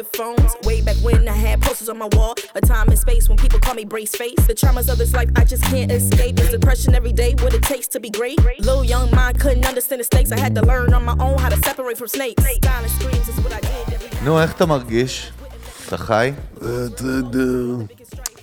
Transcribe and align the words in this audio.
Flip 0.00 0.16
phones. 0.16 0.56
Way 0.64 0.80
back 0.80 0.96
when 0.96 1.28
I 1.28 1.32
had 1.32 1.60
posters 1.60 1.88
on 1.88 1.98
my 1.98 2.08
wall. 2.12 2.34
A 2.54 2.60
time 2.60 2.88
and 2.88 2.98
space 2.98 3.28
when 3.28 3.38
people 3.38 3.58
call 3.60 3.74
me 3.74 3.84
brace 3.84 4.14
face. 4.14 4.40
The 4.46 4.54
traumas 4.54 4.88
of 4.92 4.98
this 4.98 5.12
life 5.14 5.30
I 5.36 5.44
just 5.44 5.62
can't 5.64 5.90
escape. 5.92 6.38
It's 6.40 6.50
depression 6.50 6.94
every 6.94 7.12
day. 7.12 7.34
What 7.42 7.52
it 7.54 7.62
takes 7.62 7.88
to 7.88 8.00
be 8.00 8.10
great. 8.10 8.38
Little 8.68 8.84
young 8.84 9.10
mind 9.10 9.40
couldn't 9.40 9.66
understand 9.66 10.00
the 10.00 10.04
stakes. 10.04 10.32
I 10.32 10.38
had 10.38 10.54
to 10.58 10.62
learn 10.62 10.94
on 10.94 11.04
my 11.04 11.16
own 11.26 11.38
how 11.38 11.50
to 11.54 11.58
separate 11.68 11.98
from 11.98 12.08
snakes. 12.08 12.42
Silent 12.64 12.92
screams 12.98 13.28
is 13.28 13.38
what 13.44 13.52
I 13.52 13.60
did 13.60 13.94
every. 13.94 14.24
נו, 14.24 14.40
איך 14.40 14.52
אתה 14.56 14.66
מרגיש? 14.66 15.32
אתה 15.86 15.98
חי? 15.98 16.32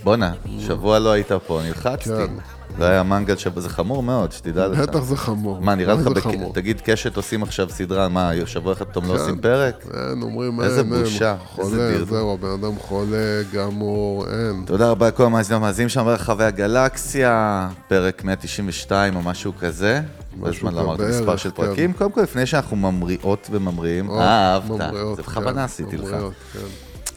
בואנה, 0.03 0.33
שבוע 0.59 0.99
לא 0.99 1.11
היית 1.11 1.31
פה, 1.31 1.61
נלחצתי. 1.63 2.09
כן. 2.09 2.56
זה 2.77 2.89
היה 2.89 3.03
מנגל 3.03 3.35
שבוע, 3.35 3.61
זה 3.61 3.69
חמור 3.69 4.03
מאוד, 4.03 4.31
שתדע 4.31 4.67
לך. 4.67 4.79
בטח 4.79 5.03
זה 5.03 5.17
חמור. 5.17 5.59
מה, 5.61 5.75
נראה 5.75 5.93
לך, 5.93 6.07
בק-. 6.07 6.23
תגיד, 6.53 6.81
קשת 6.81 7.17
עושים 7.17 7.43
עכשיו 7.43 7.69
סדרה, 7.69 8.09
מה, 8.09 8.31
שבוע 8.45 8.73
אחד 8.73 8.85
פתאום 8.85 9.05
לא 9.05 9.13
כן. 9.13 9.19
עושים 9.19 9.41
פרק? 9.41 9.85
אין, 9.93 10.21
אומרים 10.21 10.61
איזה 10.61 10.81
אין, 10.81 10.93
אין. 10.93 11.03
בושה, 11.03 11.35
חולה, 11.45 11.67
איזה 11.67 11.91
דרדור. 11.91 12.17
זהו, 12.17 12.33
הבן 12.33 12.47
אדם 12.47 12.79
חולה, 12.79 13.41
גמור, 13.53 14.25
אין. 14.27 14.63
תודה 14.65 14.89
רבה 14.89 15.07
לכל 15.07 15.23
המאזינים 15.23 15.63
המאזינים 15.63 15.89
שם 15.89 16.03
ברחבי 16.03 16.43
הגלקסיה, 16.43 17.69
פרק 17.87 18.23
192 18.23 19.15
או 19.15 19.21
משהו 19.21 19.53
כזה. 19.59 20.01
בזמן 20.39 20.73
לא 20.73 20.81
אמרתי 20.81 21.03
מספר 21.09 21.35
של 21.35 21.49
כן. 21.49 21.55
פרקים. 21.55 21.93
קודם 21.93 22.11
כל, 22.11 22.21
לפני 22.21 22.45
שאנחנו 22.45 22.77
ממריאות 22.77 23.47
וממריאים, 23.51 24.11
אה, 24.11 24.19
אהבת, 24.19 24.69
ממריאות, 24.69 25.17
זה 25.17 25.23
כן, 25.23 25.31
בכוונה 25.31 25.63
עשיתי 25.63 25.97
לך. 25.97 26.15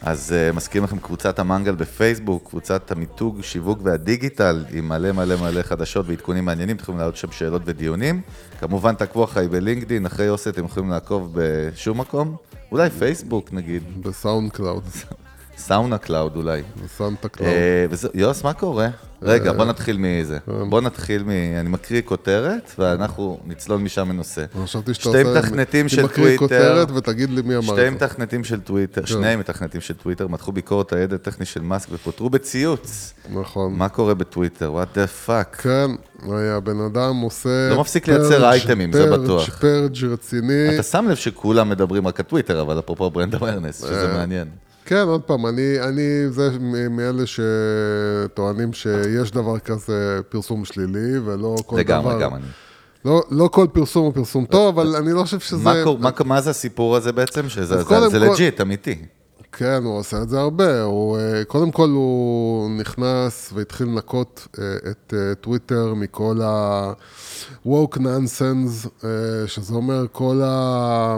אז 0.02 0.34
uh, 0.52 0.56
מזכירים 0.56 0.84
לכם 0.84 0.98
קבוצת 0.98 1.38
המנגל 1.38 1.74
בפייסבוק, 1.74 2.48
קבוצת 2.48 2.92
המיתוג, 2.92 3.42
שיווק 3.42 3.78
והדיגיטל, 3.82 4.64
עם 4.72 4.88
מלא 4.88 5.12
מלא 5.12 5.36
מלא 5.36 5.62
חדשות 5.62 6.06
ועדכונים 6.08 6.44
מעניינים, 6.44 6.76
אתם 6.76 6.82
יכולים 6.82 6.98
להעלות 6.98 7.16
שם 7.16 7.32
שאלות 7.32 7.62
ודיונים. 7.64 8.20
כמובן, 8.60 8.94
תעקבו 8.94 9.24
אחריי 9.24 9.48
בלינקדאין, 9.48 10.06
אחרי 10.06 10.26
יוסי 10.26 10.50
אתם 10.50 10.64
יכולים 10.64 10.90
לעקוב 10.90 11.30
בשום 11.34 12.00
מקום, 12.00 12.36
אולי 12.72 12.90
פייסבוק 12.90 13.52
נגיד, 13.52 13.82
בסאונד 14.02 14.52
קלאוד, 14.52 14.84
סאונה 15.60 15.98
קלאוד 15.98 16.36
אולי. 16.36 16.62
קלאוד. 17.32 17.50
אה, 17.52 17.86
וזה- 17.90 18.08
יוס, 18.14 18.44
מה 18.44 18.52
קורה? 18.52 18.88
רגע, 19.22 19.52
בוא 19.52 19.64
נתחיל 19.64 19.96
מזה. 19.98 20.38
כן. 20.46 20.70
בוא 20.70 20.80
נתחיל 20.80 21.22
מ... 21.22 21.30
אני 21.30 21.68
מקריא 21.68 22.02
כותרת, 22.04 22.72
ואנחנו 22.78 23.38
נצלול 23.46 23.80
משם 23.80 24.08
לנושא. 24.10 24.44
חשבתי 24.64 24.94
שאתה 24.94 25.10
שתי 25.10 25.22
עושה... 25.22 25.38
מתכנתים 25.40 25.88
של 25.88 26.06
תקריא 26.06 26.36
טוויטר. 26.36 26.38
כותרת 26.38 26.90
ותגיד 26.90 27.30
לי 27.30 27.42
מי 27.42 27.54
אמר 27.56 27.62
שתי 27.62 27.72
את 27.72 27.76
זה. 27.76 27.90
מתכנתים 27.90 28.44
של 28.44 28.60
טוויטר, 28.60 29.04
שני 29.04 29.36
מתכנתים 29.36 29.80
של 29.80 29.94
טוויטר, 29.94 30.28
מתחו 30.28 30.52
ביקורת 30.52 30.92
הידע 30.92 31.14
הטכני 31.14 31.46
של 31.46 31.60
מאסק 31.60 31.88
ופוטרו 31.92 32.30
בציוץ. 32.30 33.14
נכון. 33.32 33.74
מה 33.74 33.88
קורה 33.88 34.14
בטוויטר? 34.14 34.82
what 34.82 34.96
the 34.96 35.28
fuck? 35.28 35.56
כן, 35.62 35.90
הבן 36.32 36.80
אדם 36.80 37.16
עושה... 37.16 37.68
לא 37.70 37.80
מפסיק 37.80 38.08
לייצר 38.08 38.44
אייטמים, 38.50 38.92
זה 38.92 39.16
בטוח. 39.18 39.48
פרג' 39.60 40.04
רציני. 40.04 40.74
אתה 40.74 40.82
שם 40.82 41.06
לב 41.10 41.16
שכולם 41.16 41.68
מדברים 41.68 42.06
רק 42.06 42.20
על 42.20 42.26
טוויטר, 42.26 42.60
אבל 42.60 42.78
אפרופו 42.78 43.10
brand 43.10 43.34
awareness, 43.34 43.78
שזה 43.80 44.08
אה, 44.08 44.16
מעניין. 44.16 44.48
כן, 44.90 45.04
עוד 45.08 45.22
פעם, 45.22 45.46
אני, 45.46 45.80
אני 45.80 46.02
זה 46.30 46.50
מאלה 46.90 47.22
שטוענים 47.26 48.72
שיש 48.72 49.30
דבר 49.30 49.58
כזה 49.58 50.20
פרסום 50.28 50.64
שלילי, 50.64 51.18
ולא 51.24 51.56
כל 51.66 51.82
דבר... 51.82 51.98
לגמרי, 51.98 52.22
גם 52.22 52.34
אני. 52.34 52.44
לא, 53.04 53.22
לא 53.30 53.48
כל 53.52 53.66
פרסום 53.72 54.04
הוא 54.04 54.12
פרסום 54.14 54.44
טוב, 54.46 54.78
אבל 54.78 54.96
אני 54.96 55.12
לא 55.12 55.22
חושב 55.22 55.38
שזה... 55.40 55.64
מה 55.64 55.74
מה- 55.98 56.10
מה 56.24 56.40
זה 56.40 56.50
הסיפור 56.50 56.96
הזה 56.96 57.12
בעצם? 57.12 57.48
שזה 57.48 57.64
זה- 57.66 57.76
זה 57.82 57.84
כל- 58.18 58.32
legit, 58.32 58.60
אמיתי. 58.60 59.04
כן, 59.52 59.80
הוא 59.84 59.98
עושה 59.98 60.22
את 60.22 60.28
זה 60.28 60.40
הרבה. 60.40 60.82
הוא, 60.82 61.18
אה, 61.18 61.44
קודם 61.44 61.70
כל 61.70 61.88
הוא 61.88 62.70
נכנס 62.70 63.50
והתחיל 63.54 63.86
לנקות 63.86 64.48
אה, 64.58 64.64
את 64.90 65.14
אה, 65.16 65.34
טוויטר 65.34 65.94
מכל 65.94 66.40
ה-woke 66.42 67.96
nonsense, 67.96 68.88
שזה 69.46 69.74
אומר 69.74 70.04
כל 70.12 70.40
ה... 70.44 71.16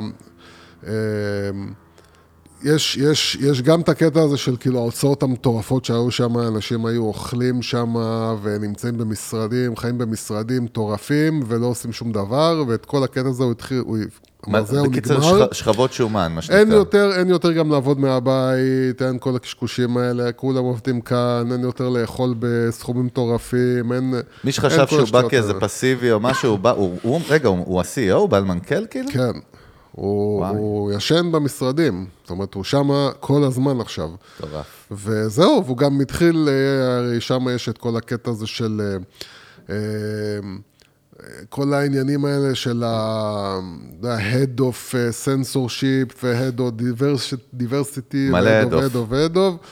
יש, 2.65 2.97
יש, 2.97 3.39
יש 3.41 3.63
גם 3.63 3.81
את 3.81 3.89
הקטע 3.89 4.21
הזה 4.23 4.37
של 4.37 4.57
כאילו 4.57 4.79
ההוצאות 4.79 5.23
המטורפות 5.23 5.85
שהיו 5.85 6.11
שם, 6.11 6.39
אנשים 6.39 6.87
היו 6.87 7.05
אוכלים 7.05 7.63
שם 7.63 7.95
ונמצאים 8.43 8.99
במשרדים, 8.99 9.77
חיים 9.77 9.99
במשרדים 9.99 10.65
מטורפים 10.65 11.43
ולא 11.47 11.67
עושים 11.67 11.93
שום 11.93 12.13
דבר, 12.13 12.65
ואת 12.69 12.85
כל 12.87 13.05
הקטע 13.05 13.29
הזה 13.29 13.43
הוא 13.45 13.53
התחיל, 13.53 13.79
הוא... 13.87 13.99
אמר, 14.49 14.65
זהו, 14.65 14.91
בקיצר, 14.91 15.17
נגמר. 15.19 15.47
שכ- 15.51 15.55
שכבות 15.55 15.93
שומן, 15.93 16.33
מה 16.35 16.43
שנקרא. 16.43 16.59
אין 16.61 16.73
יותר, 16.73 17.11
אין 17.19 17.29
יותר 17.29 17.53
גם 17.53 17.71
לעבוד 17.71 18.01
מהבית, 18.01 19.03
אין 19.03 19.19
כל 19.19 19.37
הקשקושים 19.37 19.97
האלה, 19.97 20.33
כולם 20.33 20.65
עובדים 20.65 21.01
כאן, 21.01 21.49
אין 21.53 21.61
יותר 21.61 21.89
לאכול 21.89 22.35
בסכומים 22.39 23.07
מטורפים, 23.07 23.93
אין... 23.93 24.15
מי 24.45 24.53
שחשב 24.53 24.79
אין 24.79 24.87
שהוא 24.87 25.09
בא 25.13 25.29
כאיזה. 25.29 25.55
פסיבי 25.61 26.13
או 26.13 26.21
משהו, 26.21 26.51
הוא 26.51 26.59
בא, 26.59 26.71
הוא, 26.71 26.99
הוא, 27.03 27.21
רגע, 27.31 27.49
הוא, 27.49 27.59
הוא 27.67 27.81
ה-CEO, 27.81 28.13
הוא 28.15 28.29
בעל 28.29 28.45
מנכ"ל 28.45 28.87
כאילו? 28.91 29.09
כן, 29.13 29.33
הוא. 29.93 30.47
הוא 30.47 30.93
ישן 30.93 31.33
במשרדים, 31.33 32.07
זאת 32.23 32.31
אומרת, 32.31 32.55
הוא 32.55 32.65
שמה 32.65 33.11
כל 33.21 33.45
הזמן 33.45 33.81
עכשיו. 33.81 34.11
מטורף. 34.39 34.87
וזהו, 34.91 35.63
והוא 35.65 35.77
גם 35.77 36.01
התחיל, 36.01 36.49
אה, 36.49 36.97
הרי 36.97 37.21
שם 37.21 37.47
יש 37.55 37.69
את 37.69 37.79
כל 37.79 37.97
הקטע 37.97 38.31
הזה 38.31 38.47
של... 38.47 38.81
אה, 38.81 39.75
אה, 39.75 39.77
כל 41.49 41.75
העניינים 41.75 42.25
האלה 42.25 42.55
של 42.55 42.83
ה- 42.87 43.59
אתה 43.99 44.09
יודע, 44.09 44.19
Head 44.19 44.61
of 44.61 44.95
Censorship 45.25 46.15
ו-Head 46.23 46.59
of 46.59 46.83
Diversity, 47.61 48.15
מלא 48.31 48.63
head 48.63 48.67
of. 48.67 48.75
Head 48.75 48.95
of, 48.95 49.13
Head 49.13 49.37
of, 49.37 49.67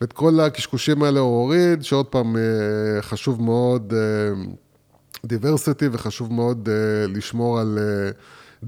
ואת 0.00 0.12
כל 0.12 0.40
הקשקושים 0.40 1.02
האלה 1.02 1.20
הוא 1.20 1.42
הוריד, 1.42 1.82
שעוד 1.82 2.06
פעם, 2.06 2.36
חשוב 3.00 3.42
מאוד 3.42 3.92
diversity 5.26 5.84
וחשוב 5.92 6.32
מאוד 6.32 6.68
לשמור 7.08 7.60
על 7.60 7.78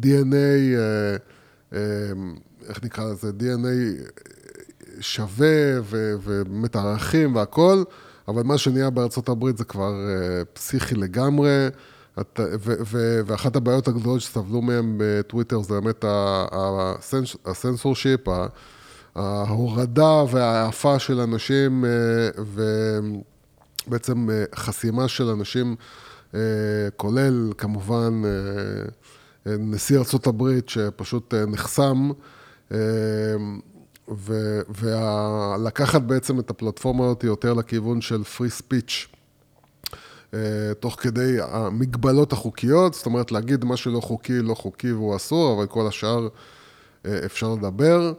DNA, 0.03 0.37
אה, 0.77 1.17
אה, 1.73 1.79
איך 2.69 2.85
נקרא 2.85 3.05
לזה? 3.05 3.31
DNA 3.41 4.03
שווה 5.01 5.81
ו- 5.83 6.15
ובאמת 6.23 6.77
ערכים 6.77 7.37
והכול, 7.37 7.85
אבל 8.29 8.43
מה 8.43 8.59
שנהיה 8.59 8.91
בארצות 8.91 9.29
הברית 9.29 9.59
זה 9.59 9.65
כבר 9.65 9.93
אה, 10.09 10.45
פסיכי 10.45 10.95
לגמרי. 10.95 11.69
ואחת 13.27 13.57
הבעיות 13.57 13.89
הגדולות 13.89 14.21
שסבלו 14.21 14.63
מהם 14.63 14.95
בטוויטר 14.99 15.61
זה 15.63 15.75
באמת 15.81 16.05
הסנס- 16.09 17.37
הסנסורשיפ, 17.47 18.29
ה- 18.29 18.47
ההורדה 19.15 20.23
וההעפה 20.31 20.99
של 20.99 21.21
אנשים, 21.21 21.85
ובעצם 23.89 24.29
חסימה 24.55 25.09
של 25.09 25.29
אנשים, 25.29 25.77
כולל 26.97 27.53
כמובן 27.59 28.23
נשיא 29.47 29.99
הברית 30.27 30.69
שפשוט 30.69 31.35
אה, 31.35 31.47
נחסם. 31.47 32.11
אה, 32.73 32.79
ולקחת 34.69 36.03
בעצם 36.03 36.41
את 36.41 36.51
הפלטפורמה 36.51 37.05
הזאת 37.05 37.25
יותר 37.25 37.53
לכיוון 37.53 38.01
של 38.01 38.23
free 38.37 38.63
speech, 38.63 39.17
אה, 40.35 40.39
תוך 40.81 40.97
כדי 41.01 41.37
המגבלות 41.41 42.33
החוקיות, 42.33 42.95
זאת 42.95 43.07
אומרת 43.07 43.33
להגיד 43.33 43.65
מה 43.65 43.77
שלא 43.77 44.01
חוקי, 44.01 44.43
לא 44.43 44.55
חוקי 44.55 44.93
והוא 44.93 45.17
אסור, 45.17 45.59
אבל 45.59 45.67
כל 45.67 45.87
השאר 45.87 46.29
אפשר 47.07 47.55
לדבר. 47.55 48.13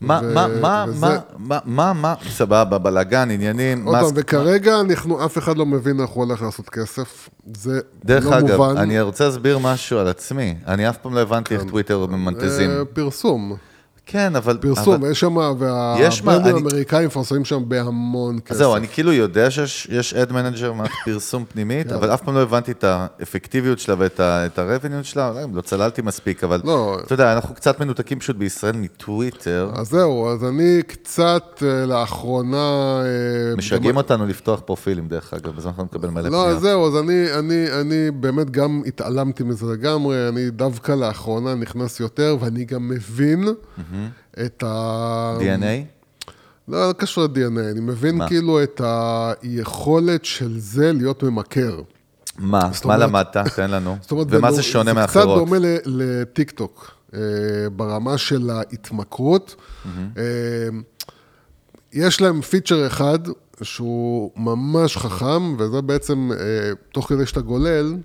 מה, 0.00 0.20
ו- 0.24 0.34
מה, 0.34 0.46
מה, 0.60 0.84
וזה- 0.88 1.06
מה, 1.06 1.18
מה, 1.38 1.58
מה, 1.64 1.92
מה, 1.92 2.14
סבבה, 2.30 2.78
בלאגן, 2.78 3.30
עניינים, 3.30 3.84
עוד 3.84 3.96
פעם, 4.00 4.10
וכרגע 4.14 4.80
אנחנו, 4.80 5.24
אף 5.24 5.38
אחד 5.38 5.56
לא 5.56 5.66
מבין 5.66 6.00
איך 6.00 6.10
הוא 6.10 6.24
הולך 6.24 6.42
לעשות 6.42 6.68
כסף. 6.68 7.28
זה 7.56 7.80
דרך 8.04 8.24
לא 8.26 8.38
אגב, 8.38 8.56
מובן. 8.56 8.76
אני 8.76 9.00
רוצה 9.00 9.24
להסביר 9.24 9.58
משהו 9.58 9.98
על 9.98 10.08
עצמי. 10.08 10.54
אני 10.66 10.88
אף 10.88 10.96
פעם 10.96 11.14
לא 11.14 11.20
הבנתי 11.20 11.54
איך 11.54 11.64
טוויטר 11.64 12.06
ממנטזים. 12.06 12.70
אה, 12.70 12.84
פרסום. 12.84 13.56
כן, 14.10 14.36
אבל... 14.36 14.56
פרסום, 14.60 14.94
אבל- 14.94 15.10
יש 15.10 15.20
שם, 15.20 15.36
והברנדים 15.36 16.56
אני- 16.56 16.64
האמריקאים 16.66 17.06
מפרסמים 17.06 17.44
שם 17.44 17.62
בהמון 17.68 18.38
כסף. 18.40 18.50
אז 18.52 18.58
זהו, 18.58 18.76
אני 18.76 18.88
כאילו 18.88 19.12
יודע 19.12 19.50
שיש 19.50 19.88
יש 19.90 20.14
ad 20.14 20.32
manager 20.32 20.72
פרסום 21.04 21.44
פנימית, 21.52 21.92
אבל 21.92 22.14
אף 22.14 22.22
פעם 22.22 22.34
לא 22.34 22.40
הבנתי 22.42 22.70
את 22.72 22.84
האפקטיביות 22.84 23.78
שלה 23.78 23.94
ואת 23.98 24.20
ה- 24.20 24.46
את 24.46 24.58
ה-revenue 24.58 25.02
שלה, 25.04 25.32
לא 25.54 25.60
צללתי 25.60 26.02
מספיק, 26.02 26.44
אבל 26.44 26.60
לא. 26.64 26.98
אתה 27.04 27.14
יודע, 27.14 27.32
אנחנו 27.32 27.54
קצת 27.54 27.80
מנותקים 27.80 28.18
פשוט 28.18 28.36
בישראל 28.36 28.76
מטוויטר. 28.76 29.70
אז 29.74 29.88
זהו, 29.90 30.28
אז 30.28 30.44
אני 30.44 30.80
קצת 30.86 31.62
אה, 31.66 31.86
לאחרונה... 31.86 32.56
אה, 33.04 33.56
משגעים 33.56 33.96
אותנו 33.96 34.26
לפתוח 34.26 34.60
פרופילים, 34.60 35.08
דרך 35.08 35.34
אגב, 35.34 35.56
בזמן 35.56 35.70
אנחנו 35.70 35.84
נקבל 35.84 36.08
מלא 36.10 36.28
לא, 36.28 36.48
אז. 36.48 36.60
זהו, 36.60 36.86
אז 36.88 36.96
אני, 36.96 37.32
אני, 37.38 37.66
אני 37.80 38.10
באמת 38.10 38.50
גם 38.50 38.82
התעלמתי 38.86 39.42
מזה 39.42 39.66
לגמרי, 39.66 40.28
אני 40.28 40.50
דווקא 40.50 40.92
לאחרונה 40.92 41.54
נכנס 41.54 42.00
יותר, 42.00 42.36
ואני 42.40 42.64
גם 42.64 42.88
מבין 42.88 43.44
את 44.46 44.62
ה... 44.66 45.36
DNA? 45.40 45.84
לא, 46.68 46.88
לא 46.88 46.92
קשור 46.92 47.24
ל-DNA, 47.24 47.70
אני 47.70 47.80
מבין 47.80 48.16
מה? 48.16 48.28
כאילו 48.28 48.62
את 48.62 48.80
היכולת 48.84 50.24
של 50.24 50.58
זה 50.58 50.92
להיות 50.92 51.22
ממכר. 51.22 51.80
מה? 52.38 52.58
מה 52.58 52.70
אומרת- 52.84 53.00
למדת? 53.00 53.36
תן 53.56 53.70
לנו. 53.70 53.96
אומרת, 54.10 54.26
ומה 54.30 54.52
זה 54.52 54.62
שונה 54.62 54.84
זה 54.84 55.06
קצת 55.06 55.16
מאחרות? 55.16 55.38
דומה 55.38 55.58
ל- 55.58 55.76
לטיקטוק, 55.84 56.90
אה, 57.14 57.20
ברמה 57.76 58.18
של 58.18 58.50
ההתמכרות. 58.50 59.54
אה, 60.16 60.22
יש 61.92 62.20
להם 62.20 62.40
פיצ'ר 62.40 62.86
אחד 62.86 63.18
שהוא 63.62 64.30
ממש 64.36 64.96
חכם, 64.96 65.56
וזה 65.58 65.80
בעצם, 65.82 66.30
אה, 66.32 66.36
תוך 66.92 67.08
כדי 67.08 67.26
שאתה 67.26 67.40
גולל, 67.40 67.96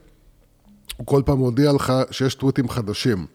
הוא 0.97 1.07
כל 1.07 1.21
פעם 1.25 1.38
מודיע 1.38 1.71
לך 1.71 1.94
שיש 2.12 2.36
טוויטים 2.36 2.69
חדשים. 2.69 3.25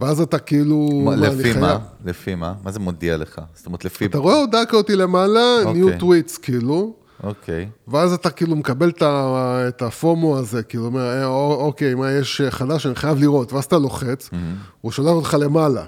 ואז 0.00 0.20
אתה 0.20 0.38
כאילו... 0.38 0.88
מה, 1.04 1.16
לפי 1.16 1.42
חייב. 1.42 1.58
מה? 1.58 1.78
לפי 2.04 2.34
מה? 2.34 2.54
מה 2.64 2.70
זה 2.70 2.78
מודיע 2.80 3.16
לך? 3.16 3.40
זאת 3.54 3.66
אומרת, 3.66 3.84
לפי... 3.84 4.06
אתה 4.06 4.18
רואה 4.18 4.40
הודעה 4.40 4.66
כזאתי 4.66 4.96
למעלה, 4.96 5.56
אוקיי. 5.64 5.82
new 5.82 6.00
tweets, 6.02 6.38
כאילו. 6.42 6.94
אוקיי. 7.22 7.68
ואז 7.88 8.12
אתה 8.12 8.30
כאילו 8.30 8.56
מקבל 8.56 8.92
את 9.02 9.82
הפומו 9.82 10.38
הזה, 10.38 10.62
כאילו 10.62 10.84
אומר, 10.84 11.10
"אה, 11.10 11.26
אוקיי, 11.54 11.94
מה 11.94 12.12
יש 12.12 12.40
חדש, 12.50 12.86
אני 12.86 12.94
חייב 12.94 13.18
לראות. 13.20 13.52
ואז 13.52 13.64
אתה 13.64 13.78
לוחץ, 13.78 14.30
הוא 14.80 14.92
שולח 14.92 15.10
אותך 15.10 15.36
למעלה. 15.40 15.84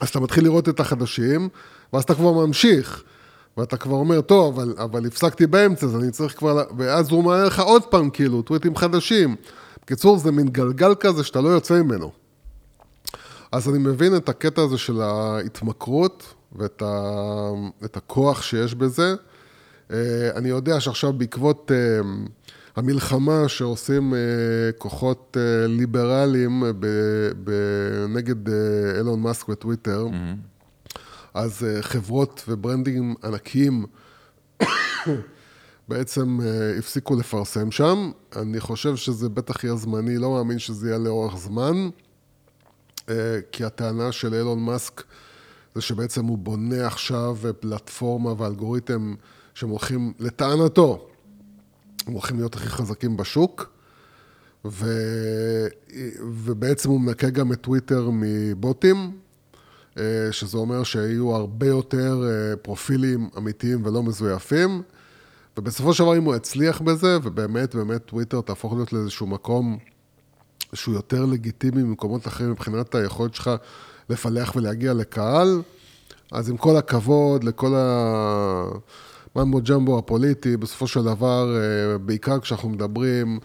אז 0.00 0.08
אתה 0.08 0.20
מתחיל 0.20 0.44
לראות 0.44 0.68
את 0.68 0.80
החדשים, 0.80 1.48
ואז 1.92 2.02
אתה 2.04 2.14
כבר 2.14 2.32
ממשיך. 2.32 3.02
ואתה 3.56 3.76
כבר 3.76 3.96
אומר, 3.96 4.20
טוב, 4.20 4.60
אבל, 4.60 4.74
אבל 4.78 5.06
הפסקתי 5.06 5.46
באמצע, 5.46 5.86
אז 5.86 5.96
אני 5.96 6.10
צריך 6.10 6.38
כבר... 6.38 6.54
ל-" 6.54 6.64
ואז 6.78 7.10
הוא 7.10 7.24
מעלה 7.24 7.44
לך 7.44 7.60
עוד 7.60 7.82
פעם, 7.84 8.10
כאילו, 8.10 8.42
טוויטים 8.42 8.76
חדשים. 8.76 9.36
בקיצור, 9.84 10.18
זה 10.18 10.32
מין 10.32 10.48
גלגל 10.48 10.94
כזה 11.00 11.24
שאתה 11.24 11.40
לא 11.40 11.48
יוצא 11.48 11.82
ממנו. 11.82 12.23
אז 13.54 13.68
אני 13.68 13.78
מבין 13.78 14.16
את 14.16 14.28
הקטע 14.28 14.62
הזה 14.62 14.78
של 14.78 15.00
ההתמכרות 15.00 16.34
ואת 16.52 16.82
ה, 16.82 17.50
הכוח 17.94 18.42
שיש 18.42 18.74
בזה. 18.74 19.14
אה, 19.90 20.30
אני 20.36 20.48
יודע 20.48 20.80
שעכשיו 20.80 21.12
בעקבות 21.12 21.72
אה, 21.74 22.00
המלחמה 22.76 23.48
שעושים 23.48 24.14
אה, 24.14 24.18
כוחות 24.78 25.36
ליברליים 25.68 26.64
נגד 28.08 28.48
אילון 28.96 29.20
מאסק 29.20 29.48
וטוויטר, 29.48 30.06
אז 31.34 31.64
אה, 31.64 31.82
חברות 31.82 32.44
וברנדים 32.48 33.14
ענקיים 33.24 33.86
בעצם 35.88 36.40
הפסיקו 36.78 37.16
לפרסם 37.16 37.70
שם. 37.70 38.10
אני 38.36 38.60
חושב 38.60 38.96
שזה 38.96 39.28
בטח 39.28 39.64
יהיה 39.64 39.76
זמני, 39.76 40.18
לא 40.18 40.30
מאמין 40.30 40.58
שזה 40.58 40.88
יהיה 40.88 40.98
לאורך 40.98 41.36
זמן. 41.36 41.88
אה, 43.08 43.38
כי 43.52 43.64
הטענה 43.64 44.12
של 44.12 44.34
אילון 44.34 44.64
מאסק 44.64 45.02
זה 45.74 45.80
שבעצם 45.80 46.24
הוא 46.24 46.38
בונה 46.38 46.86
עכשיו 46.86 47.36
פלטפורמה 47.60 48.42
ואלגוריתם 48.42 49.14
שהם 49.54 49.68
הולכים, 49.68 50.12
לטענתו, 50.18 51.08
הם 52.06 52.12
הולכים 52.12 52.36
להיות 52.36 52.54
הכי 52.54 52.68
חזקים 52.68 53.16
בשוק, 53.16 53.70
ו... 54.64 54.86
ובעצם 56.20 56.90
הוא 56.90 57.00
מנקה 57.00 57.30
גם 57.30 57.52
את 57.52 57.60
טוויטר 57.60 58.10
מבוטים, 58.12 59.18
אה, 59.98 60.28
שזה 60.30 60.58
אומר 60.58 60.84
שיהיו 60.84 61.34
הרבה 61.34 61.66
יותר 61.66 62.22
אה, 62.24 62.56
פרופילים 62.56 63.28
אמיתיים 63.38 63.86
ולא 63.86 64.02
מזויפים, 64.02 64.82
ובסופו 65.56 65.94
של 65.94 66.04
דבר 66.04 66.16
אם 66.16 66.24
הוא 66.24 66.36
יצליח 66.36 66.80
בזה, 66.80 67.18
ובאמת, 67.22 67.74
באמת 67.74 68.04
טוויטר 68.04 68.40
תהפוך 68.40 68.72
להיות 68.72 68.92
לאיזשהו 68.92 69.26
מקום 69.26 69.78
שהוא 70.74 70.94
יותר 70.94 71.24
לגיטימי 71.24 71.82
ממקומות 71.82 72.26
אחרים 72.26 72.50
מבחינת 72.50 72.94
היכולת 72.94 73.34
שלך 73.34 73.50
לפלח 74.10 74.56
ולהגיע 74.56 74.94
לקהל, 74.94 75.62
אז 76.32 76.50
עם 76.50 76.56
כל 76.56 76.76
הכבוד 76.76 77.44
לכל 77.44 77.74
הממבו 79.36 79.60
ג'מבו 79.60 79.98
הפוליטי, 79.98 80.56
בסופו 80.56 80.86
של 80.86 81.02
דבר, 81.02 81.56
אה, 81.56 81.98
בעיקר 81.98 82.40
כשאנחנו 82.40 82.68
מדברים 82.68 83.38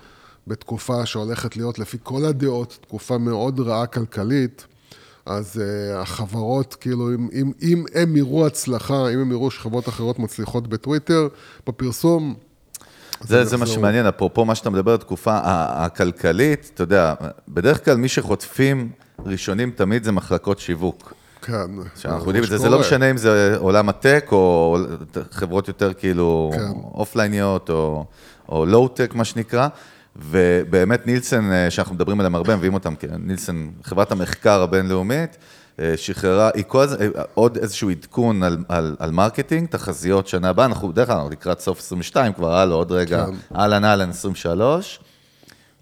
בתקופה 0.47 1.05
שהולכת 1.05 1.57
להיות 1.57 1.79
לפי 1.79 1.97
כל 2.03 2.25
הדעות, 2.25 2.77
תקופה 2.81 3.17
מאוד 3.17 3.59
רעה 3.59 3.85
כלכלית, 3.85 4.65
אז 5.25 5.61
uh, 5.61 5.95
החברות, 5.97 6.75
כאילו, 6.75 7.13
אם, 7.13 7.27
אם, 7.33 7.51
אם 7.61 7.83
הם 7.95 8.17
יראו 8.17 8.45
הצלחה, 8.45 9.09
אם 9.13 9.19
הם 9.19 9.31
יראו 9.31 9.51
שחברות 9.51 9.89
אחרות 9.89 10.19
מצליחות 10.19 10.67
בטוויטר, 10.67 11.27
בפרסום, 11.67 12.35
זה, 13.21 13.41
אז 13.41 13.49
זה 13.49 13.57
מה. 13.57 13.65
שמעניין, 13.65 14.05
אפרופו 14.05 14.45
מה 14.45 14.55
שאתה 14.55 14.69
מדבר, 14.69 14.93
התקופה 14.93 15.31
ה- 15.33 15.85
הכלכלית, 15.85 16.71
אתה 16.73 16.83
יודע, 16.83 17.13
בדרך 17.47 17.85
כלל 17.85 17.97
מי 17.97 18.07
שחוטפים 18.07 18.89
ראשונים 19.25 19.71
תמיד 19.75 20.03
זה 20.03 20.11
מחלקות 20.11 20.59
שיווק. 20.59 21.13
כן. 21.41 21.53
שאנחנו 21.95 22.19
זה 22.21 22.27
יודעים 22.27 22.43
את 22.43 22.49
זה, 22.49 22.57
זה. 22.57 22.69
לא 22.69 22.79
משנה 22.79 23.11
אם 23.11 23.17
זה 23.17 23.55
עולם 23.57 23.89
הטק 23.89 24.25
או 24.31 24.77
חברות 25.31 25.67
יותר 25.67 25.93
כאילו 25.93 26.51
כן. 26.53 26.59
אופלייניות 26.93 27.69
או, 27.69 28.05
או 28.49 28.65
לואו-טק 28.65 29.15
מה 29.15 29.23
שנקרא, 29.25 29.67
ובאמת 30.15 31.07
נילסון, 31.07 31.51
אה, 31.51 31.69
שאנחנו 31.71 31.95
מדברים 31.95 32.19
עליהם 32.19 32.35
הרבה, 32.35 32.55
מביאים 32.55 32.73
אותם, 32.73 32.95
כן, 32.95 33.07
נילסון, 33.19 33.71
חברת 33.83 34.11
המחקר 34.11 34.61
הבינלאומית, 34.61 35.37
שחררה, 35.95 36.49
היא 36.53 36.63
כל 36.67 36.81
הזמן, 36.81 36.97
אה, 37.01 37.21
עוד 37.33 37.57
איזשהו 37.57 37.89
עדכון 37.89 38.43
על, 38.43 38.57
על, 38.69 38.95
על 38.99 39.11
marketing, 39.11 39.67
תחזיות 39.67 40.27
שנה 40.27 40.49
הבאה, 40.49 40.65
אנחנו 40.65 40.89
בדרך 40.89 41.07
כלל 41.07 41.27
לקראת 41.31 41.59
סוף 41.59 41.79
22 41.79 42.33
כבר, 42.33 42.53
הלו, 42.53 42.75
עוד 42.75 42.91
רגע, 42.91 43.25
כן. 43.25 43.55
אהלן 43.55 43.85
אהלן 43.85 44.09
23. 44.09 44.99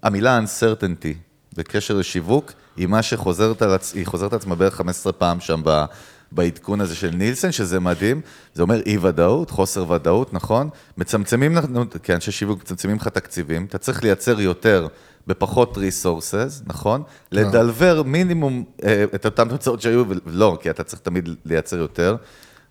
המילה 0.02 0.40
uncertainty 0.40 1.14
בקשר 1.56 1.94
לשיווק, 1.94 2.52
היא 2.76 2.86
מה 2.86 3.02
שחוזרת 3.02 3.62
על. 3.62 3.76
היא 3.94 4.06
חוזרת 4.06 4.32
על 4.32 4.38
עצמה 4.38 4.54
בערך 4.54 4.74
15 4.74 5.12
פעם 5.12 5.40
שם 5.40 5.60
ב... 5.64 5.84
בעדכון 6.32 6.80
הזה 6.80 6.94
של 6.94 7.10
נילסון, 7.10 7.52
שזה 7.52 7.80
מדהים. 7.80 8.20
זה 8.54 8.62
אומר 8.62 8.80
אי-ודאות, 8.86 9.50
חוסר 9.50 9.90
ודאות, 9.90 10.34
נכון? 10.34 10.68
מצמצמים, 10.98 11.58
כאנשי 12.02 12.32
שיווק 12.32 12.62
מצמצמים 12.62 12.96
לך 12.96 13.08
תקציבים, 13.08 13.64
אתה 13.64 13.78
צריך 13.78 14.02
לייצר 14.02 14.40
יותר 14.40 14.88
בפחות 15.28 15.76
resources, 15.76 16.62
נכון? 16.66 17.02
לדלבר 17.32 18.02
מינימום 18.02 18.64
אה, 18.84 19.04
את 19.14 19.24
אותן 19.24 19.48
תוצאות 19.48 19.80
שהיו, 19.80 20.04
ולא, 20.26 20.58
כי 20.60 20.70
אתה 20.70 20.84
צריך 20.84 21.02
תמיד 21.02 21.28
לייצר 21.44 21.78
יותר. 21.78 22.16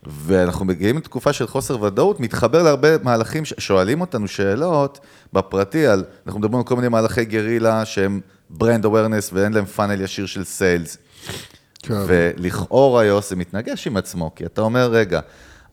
ואנחנו 0.04 0.66
מגיעים 0.66 0.98
לתקופה 0.98 1.34
של 1.34 1.48
חוסר 1.48 1.82
ודאות, 1.82 2.20
מתחבר 2.20 2.64
להרבה 2.64 2.88
מהלכים 3.04 3.46
ששואלים 3.46 4.02
אותנו 4.02 4.28
שאלות 4.28 5.00
בפרטי 5.34 5.88
על, 5.88 6.04
אנחנו 6.28 6.40
מדברים 6.40 6.58
על 6.60 6.64
כל 6.64 6.76
מיני 6.76 6.88
מהלכי 6.88 7.26
גרילה 7.26 7.86
שהם 7.86 8.22
brand 8.50 8.86
awareness 8.86 9.30
ואין 9.34 9.54
להם 9.54 9.66
funnel 9.66 10.02
ישיר 10.02 10.26
של 10.26 10.44
sales. 10.44 10.98
כן. 11.84 11.94
ולכאורה 12.08 13.06
יוס 13.06 13.30
זה 13.30 13.36
מתנגש 13.36 13.88
עם 13.88 13.98
עצמו, 13.98 14.32
כי 14.36 14.46
אתה 14.46 14.62
אומר, 14.62 14.90
רגע, 14.92 15.20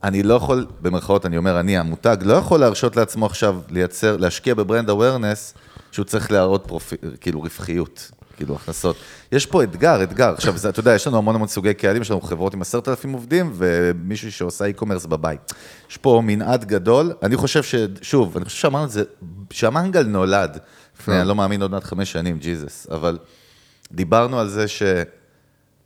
אני 0.04 0.23
לא 0.23 0.35
יכול, 0.35 0.66
במרכאות 0.80 1.26
אני 1.26 1.37
אומר, 1.37 1.61
אני 1.61 1.78
המותג, 1.78 2.16
לא 2.23 2.35
יכול 2.35 2.61
להרשות 2.61 2.97
לעצמו 2.97 3.26
עכשיו 3.26 3.56
לייצר, 3.70 4.16
להשקיע 4.16 4.54
ב 4.54 4.61
brand 4.61 4.90
awareness, 4.90 5.54
שהוא 5.94 6.04
צריך 6.04 6.32
להראות 6.32 6.64
profit, 6.66 6.99
כאילו 7.20 7.40
רווחיות, 7.40 8.10
כאילו 8.36 8.54
הכנסות. 8.54 8.96
יש 9.32 9.46
פה 9.46 9.62
אתגר, 9.62 10.02
אתגר. 10.02 10.34
עכשיו, 10.34 10.58
זה, 10.58 10.68
אתה 10.68 10.80
יודע, 10.80 10.94
יש 10.94 11.06
לנו 11.06 11.18
המון 11.18 11.34
המון 11.34 11.48
סוגי 11.48 11.74
קהלים, 11.74 12.02
יש 12.02 12.10
לנו 12.10 12.20
חברות 12.20 12.54
עם 12.54 12.62
עשרת 12.62 12.88
אלפים 12.88 13.12
עובדים, 13.12 13.52
ומישהו 13.54 14.32
שעושה 14.32 14.64
e-commerce 14.70 15.06
בבית. 15.08 15.52
יש 15.90 15.96
פה 15.96 16.22
מנעד 16.24 16.64
גדול, 16.64 17.12
אני 17.22 17.36
חושב 17.36 17.62
ש... 17.62 17.74
שוב, 18.02 18.36
אני 18.36 18.44
חושב 18.44 18.58
שאמרנו 18.58 18.84
את 18.84 18.90
זה, 18.90 19.02
שהמנגל 19.50 20.02
נולד, 20.02 20.58
לפני, 21.00 21.20
אני 21.20 21.28
לא 21.28 21.34
מאמין 21.34 21.62
עוד 21.62 21.70
מעט 21.70 21.84
חמש 21.84 22.12
שנים, 22.12 22.38
ג'יזוס, 22.38 22.86
אבל 22.90 23.18
דיברנו 23.92 24.40
על 24.40 24.48
זה 24.48 24.68
ש... 24.68 24.82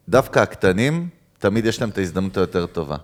דווקא 0.09 0.39
הקטנים, 0.39 1.09
תמיד 1.39 1.67
יש 1.67 1.81
להם 1.81 1.91
את 1.91 1.99
ההזדמנות 1.99 2.37
היותר 2.37 2.67
טובה. 2.67 2.97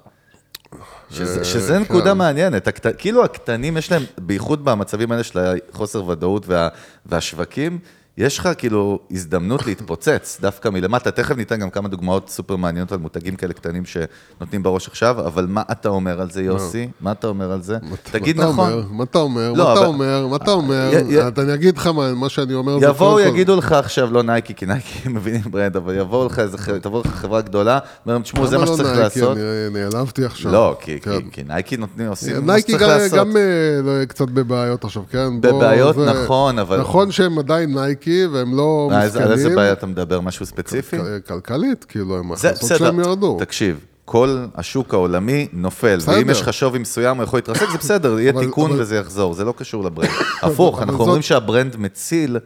שזה, 1.10 1.44
שזה 1.44 1.78
נקודה 1.78 2.14
מעניינת, 2.14 2.68
הקט... 2.68 2.86
כאילו 2.98 3.24
הקטנים 3.24 3.76
יש 3.76 3.92
להם, 3.92 4.02
בייחוד 4.18 4.64
במצבים 4.64 5.12
האלה 5.12 5.22
של 5.22 5.38
החוסר 5.72 6.08
ודאות 6.08 6.46
וה... 6.46 6.68
והשווקים, 7.06 7.78
יש 8.18 8.38
לך 8.38 8.48
כאילו 8.58 8.98
הזדמנות 9.10 9.66
להתפוצץ 9.66 10.38
דווקא 10.40 10.68
מלמטה. 10.68 11.10
תכף 11.10 11.36
ניתן 11.36 11.58
גם 11.60 11.70
כמה 11.70 11.88
דוגמאות 11.88 12.28
סופר 12.30 12.56
מעניינות 12.56 12.92
על 12.92 12.98
מותגים 12.98 13.36
כאלה 13.36 13.52
קטנים 13.52 13.82
שנותנים 13.84 14.62
בראש 14.62 14.88
עכשיו, 14.88 15.26
אבל 15.26 15.46
מה 15.48 15.62
אתה 15.72 15.88
אומר 15.88 16.20
על 16.20 16.30
זה, 16.30 16.42
יוסי? 16.42 16.88
מה 17.00 17.12
אתה 17.12 17.26
אומר 17.26 17.52
על 17.52 17.62
זה? 17.62 17.76
תגיד 18.02 18.36
מה 18.36 18.42
אתה 18.42 18.52
נכון. 18.52 18.72
אומר? 18.72 18.82
מה 18.90 19.04
אתה 19.04 19.18
אומר? 19.18 19.52
לא, 19.52 19.64
מה 19.64 19.72
אתה 19.72 19.86
אומר? 19.86 20.26
מה 20.26 20.36
אתה 20.36 20.50
אומר? 20.50 20.90
י- 20.92 21.14
י- 21.14 21.20
אז 21.20 21.32
אני 21.38 21.54
אגיד 21.54 21.76
לך 21.78 21.86
מה 22.16 22.28
שאני 22.28 22.54
אומר. 22.54 22.76
יבואו, 22.80 23.20
יגידו 23.20 23.56
לך 23.56 23.72
עכשיו, 23.72 24.12
לא 24.12 24.22
נייקי, 24.22 24.54
כי 24.54 24.66
נייקי 24.66 25.08
מבינים 25.14 25.40
brand, 25.50 25.76
אבל 25.76 25.94
יבואו 25.98 26.26
לך 26.26 26.38
איזה, 26.38 26.58
ח- 26.58 26.70
תבוא 26.70 27.00
לך 27.04 27.14
חברה 27.14 27.40
גדולה, 27.40 27.78
אומרים, 28.06 28.22
תשמעו, 28.22 28.46
זה 28.46 28.56
למה 28.56 28.64
מה 28.64 28.70
לא 28.70 28.76
שצריך 28.76 28.88
נייקי? 28.98 29.20
לעשות. 29.20 29.36
אני 29.38 29.80
נעלבתי 29.90 30.24
עכשיו. 30.24 30.52
לא, 30.52 30.76
כי, 30.80 31.00
כן. 31.00 31.30
כי, 31.30 31.42
נייקי 31.42 31.76
נותנים, 31.76 32.08
עושים 32.08 32.46
מה 32.46 32.52
נייקי 32.52 32.72
שצריך 32.72 32.88
לעשות. 32.88 33.18
גם 33.18 33.36
אה, 33.36 33.42
לא, 33.84 34.04
קצת 34.04 34.28
בבעיות 34.28 34.84
עכשיו, 34.84 35.02
כן? 35.10 35.40
בבעיות, 35.40 35.96
נכון, 35.98 36.58
אבל- 36.58 36.80
נכון 36.80 37.10
שהם 37.12 37.38
עדיין 37.38 37.74
נייקי 37.74 38.03
והם 38.32 38.56
לא 38.56 38.90
איזה- 39.02 39.18
על 39.22 39.32
איזה 39.32 39.34
מסכנים. 39.36 39.56
בעיה 39.56 39.72
אתה 39.72 39.86
מדבר? 39.86 40.20
משהו 40.20 40.46
ספציפי? 40.46 40.96
כלכלית, 41.26 41.84
כאילו, 41.84 42.18
הם 42.18 42.30
ההכנסות 42.32 42.78
שלהם 42.78 43.00
ירדו. 43.00 43.36
תקשיב, 43.40 43.84
כל 44.04 44.44
השוק 44.54 44.94
העולמי 44.94 45.48
נופל, 45.52 45.96
בסדר. 45.96 46.12
ואם 46.14 46.30
יש 46.30 46.40
לך 46.40 46.52
שווי 46.52 46.78
מסוים, 46.78 47.16
הוא 47.16 47.24
יכול 47.24 47.36
להתרסק, 47.38 47.70
זה 47.72 47.78
בסדר, 47.78 48.18
יהיה 48.20 48.30
אבל- 48.32 48.44
תיקון 48.44 48.70
אבל- 48.70 48.80
וזה 48.80 48.96
יחזור, 48.96 49.34
זה 49.34 49.44
לא 49.44 49.54
קשור 49.56 49.84
לברנד. 49.84 50.10
הפוך, 50.42 50.78
אנחנו 50.82 50.92
זאת- 50.98 51.00
אומרים 51.00 51.22
שהברנד 51.22 51.76
מציל 51.76 52.36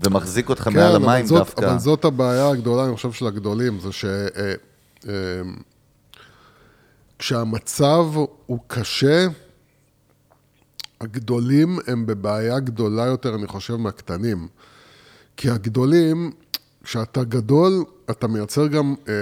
ומחזיק 0.00 0.48
אותך 0.48 0.62
כן, 0.62 0.72
מעל 0.72 0.96
המים 0.96 1.26
זאת, 1.26 1.38
דווקא. 1.38 1.64
אבל 1.70 1.78
זאת 1.78 2.04
הבעיה 2.04 2.48
הגדולה, 2.48 2.84
אני 2.86 2.94
חושב, 2.96 3.12
של 3.12 3.26
הגדולים, 3.26 3.78
זה 3.80 3.92
ש... 3.92 4.04
אה, 4.04 4.54
אה, 5.08 5.12
כשהמצב 7.18 8.04
הוא 8.46 8.58
קשה, 8.66 9.26
הגדולים 11.00 11.78
הם 11.86 12.06
בבעיה 12.06 12.58
גדולה 12.60 13.04
יותר, 13.06 13.34
אני 13.34 13.46
חושב, 13.46 13.76
מהקטנים. 13.76 14.48
כי 15.36 15.50
הגדולים, 15.50 16.30
כשאתה 16.84 17.24
גדול, 17.24 17.84
אתה 18.10 18.26
מייצר 18.26 18.66
גם 18.66 18.94
אה, 19.08 19.14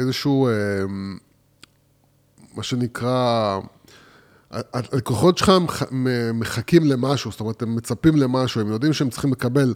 איזשהו, 0.00 0.48
אה, 0.48 0.52
מה 2.54 2.62
שנקרא, 2.62 3.58
הלקוחות 4.50 5.38
שלך 5.38 5.52
מחכים 6.34 6.84
למשהו, 6.84 7.30
זאת 7.30 7.40
אומרת, 7.40 7.62
הם 7.62 7.76
מצפים 7.76 8.16
למשהו, 8.16 8.60
הם 8.60 8.68
יודעים 8.68 8.92
שהם 8.92 9.10
צריכים 9.10 9.32
לקבל 9.32 9.74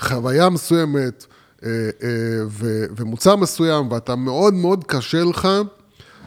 חוויה 0.00 0.48
מסוימת 0.48 1.26
אה, 1.64 1.70
אה, 2.02 2.08
ו- 2.48 2.84
ומוצר 2.96 3.36
מסוים, 3.36 3.92
ואתה 3.92 4.16
מאוד 4.16 4.54
מאוד 4.54 4.84
קשה 4.84 5.24
לך 5.24 5.48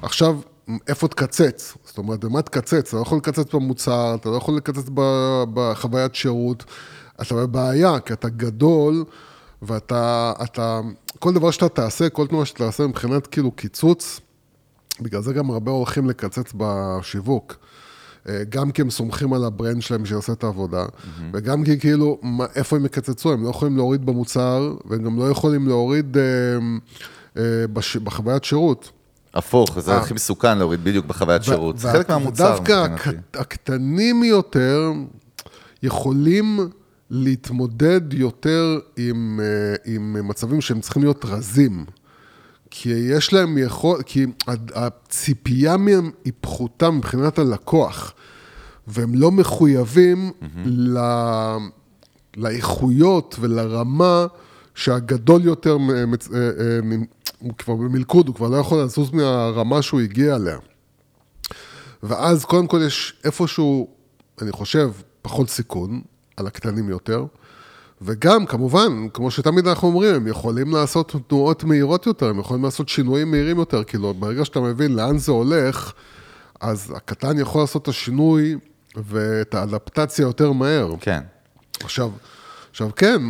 עכשיו 0.02 0.40
איפה 0.88 1.08
תקצץ. 1.08 1.74
זאת 1.86 1.98
אומרת, 1.98 2.26
במה 2.26 2.42
תקצץ? 2.42 2.88
אתה 2.88 2.98
לא 2.98 3.02
יכול 3.02 3.18
לקצץ 3.18 3.54
במוצר, 3.54 4.16
אתה 4.16 4.30
לא 4.30 4.36
יכול 4.36 4.58
לקצץ 4.58 4.90
בחוויית 5.54 6.16
שירות, 6.16 6.64
אתה 7.22 7.36
בבעיה, 7.36 8.00
כי 8.00 8.14
אתה 8.14 8.30
גדול, 8.30 9.04
ואתה, 9.62 10.34
אתה, 10.44 10.80
כל 11.20 11.34
דבר 11.34 11.52
שאתה 11.52 11.70
תעשה, 11.70 12.10
כל 12.10 12.28
תנועה 12.28 12.46
שאתה 12.46 12.58
תעשה 12.60 12.88
מבחינת 12.88 13.28
כאילו 13.28 13.52
קיצוץ, 13.52 14.20
בגלל 15.02 15.22
זה 15.22 15.34
גם 15.34 15.50
הרבה 15.50 15.72
הולכים 15.72 16.10
לקצץ 16.10 16.54
בשיווק. 16.58 17.56
אה, 18.30 18.42
גם 18.50 18.72
כי 18.72 18.82
הם 18.82 18.90
סומכים 18.90 19.34
על 19.34 19.44
ה 19.46 19.52
brand 19.52 19.82
שלהם 19.82 20.06
שיעשה 20.06 20.34
את 20.34 20.44
העבודה, 20.44 20.86
וגם 21.34 21.64
כי 21.64 21.80
כאילו, 21.80 22.18
מה, 22.22 22.46
איפה 22.56 22.76
הם 22.76 22.86
יקצצו? 22.86 23.32
הם 23.34 23.44
לא 23.44 23.50
יכולים 23.50 23.78
להוריד 23.78 24.06
במוצר, 24.06 24.74
והם 24.86 25.04
גם 25.04 25.20
לא 25.20 25.30
יכולים 25.30 25.68
להוריד 25.68 26.18
אה, 26.18 26.24
אה, 27.38 27.68
בש, 27.68 27.98
בחוויית 27.98 28.44
שירות. 28.44 28.92
הפוך, 29.34 29.80
זה 29.80 29.92
אה. 29.92 29.98
הכי 29.98 30.14
מסוכן 30.14 30.58
להוריד 30.58 30.84
בדיוק 30.84 31.06
בחוויית 31.06 31.44
שירות. 31.44 31.78
זה 31.78 31.92
חלק 31.92 32.10
מהמוצר. 32.10 32.58
הק- 32.74 33.08
הקטנים 33.34 34.24
יותר 34.24 34.92
יכולים 35.84 36.60
להתמודד 37.10 38.14
יותר 38.14 38.80
עם, 38.98 39.40
אה, 39.44 39.94
עם 39.94 40.28
מצבים 40.28 40.62
שהם 40.62 40.82
צריכים 40.82 41.04
להיות 41.04 41.26
רזים. 41.26 41.86
כי 42.70 42.90
יש 42.90 43.34
להם 43.34 43.58
יכול, 43.58 44.02
כי 44.06 44.26
הציפייה 44.76 45.78
מהם 45.78 46.12
היא 46.26 46.34
פחותה 46.42 46.92
מבחינת 46.92 47.40
הלקוח, 47.40 48.14
והם 48.88 49.16
לא 49.16 49.32
מחויבים 49.32 50.32
ל... 50.66 50.98
לאיכויות 52.38 53.36
ולרמה 53.40 54.26
שהגדול 54.76 55.46
יותר, 55.46 55.78
אה, 55.90 56.04
אה, 56.34 56.80
הוא 57.40 57.54
כבר 57.58 57.76
במלכוד, 57.76 58.28
הוא 58.28 58.36
כבר 58.36 58.48
לא 58.48 58.58
יכול 58.58 58.84
לזוז 58.84 59.12
מהרמה 59.12 59.82
שהוא 59.82 60.00
הגיע 60.00 60.36
אליה. 60.36 60.58
ואז 62.04 62.46
קודם 62.46 62.68
כל 62.68 62.82
יש 62.88 63.14
איפשהו, 63.24 63.88
אני 64.42 64.52
חושב, 64.52 64.92
פחות 65.22 65.50
סיכון 65.50 66.02
על 66.38 66.48
הקטנים 66.48 66.89
יותר, 66.89 67.25
וגם, 68.01 68.46
כמובן, 68.46 69.08
כמו 69.13 69.32
שתמיד 69.32 69.67
אנחנו 69.67 69.88
אומרים, 69.88 70.15
הם 70.15 70.27
יכולים 70.27 70.74
לעשות 70.74 71.15
תנועות 71.27 71.63
מהירות 71.63 72.06
יותר, 72.06 72.29
הם 72.29 72.39
יכולים 72.39 72.63
לעשות 72.63 72.89
שינויים 72.89 73.32
מהירים 73.32 73.58
יותר, 73.58 73.84
כאילו, 73.84 74.13
ברגע 74.13 74.46
שאתה 74.46 74.60
מבין 74.60 74.96
לאן 74.96 75.17
זה 75.17 75.32
הולך, 75.32 75.94
אז 76.62 76.94
הקטן 76.96 77.39
יכול 77.39 77.62
לעשות 77.62 77.82
את 77.82 77.88
השינוי 77.88 78.58
ואת 78.96 79.56
האדפטציה 79.56 80.24
יותר 80.24 80.51
מהר. 80.51 80.94
כן. 81.01 81.22
עכשיו, 81.84 82.10
עכשיו 82.72 82.89
כן, 82.96 83.22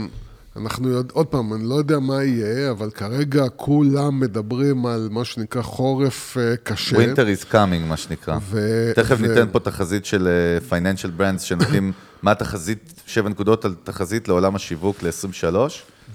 אנחנו 0.56 0.90
יודע, 0.90 1.14
עוד 1.14 1.28
פעם, 1.28 1.54
אני 1.54 1.64
לא 1.70 1.76
יודע 1.76 2.00
מה 2.00 2.24
יהיה, 2.24 2.72
אבל 2.72 2.90
כרגע 2.90 3.50
כולם 3.56 4.20
מדברים 4.20 4.86
על 4.86 5.08
מה 5.12 5.26
שנקרא 5.26 5.62
חורף 5.62 6.38
אה, 6.38 6.56
קשה. 6.64 6.98
Winter 6.98 7.42
is 7.42 7.52
coming, 7.52 7.88
מה 7.88 7.98
שנקרא. 7.98 8.38
ו- 8.42 8.92
תכף 8.96 9.18
ו- 9.20 9.28
ניתן 9.28 9.48
פה 9.52 9.60
תחזית 9.60 10.06
של 10.06 10.28
אה, 10.28 10.78
Financial 10.78 11.22
Brands, 11.22 11.40
שנותנים 11.40 11.92
מה 12.22 12.32
התחזית, 12.32 13.02
שבע 13.06 13.30
נקודות 13.30 13.66
על 13.66 13.76
תחזית 13.84 14.28
לעולם 14.28 14.56
השיווק 14.56 15.04
ל-23, 15.04 15.56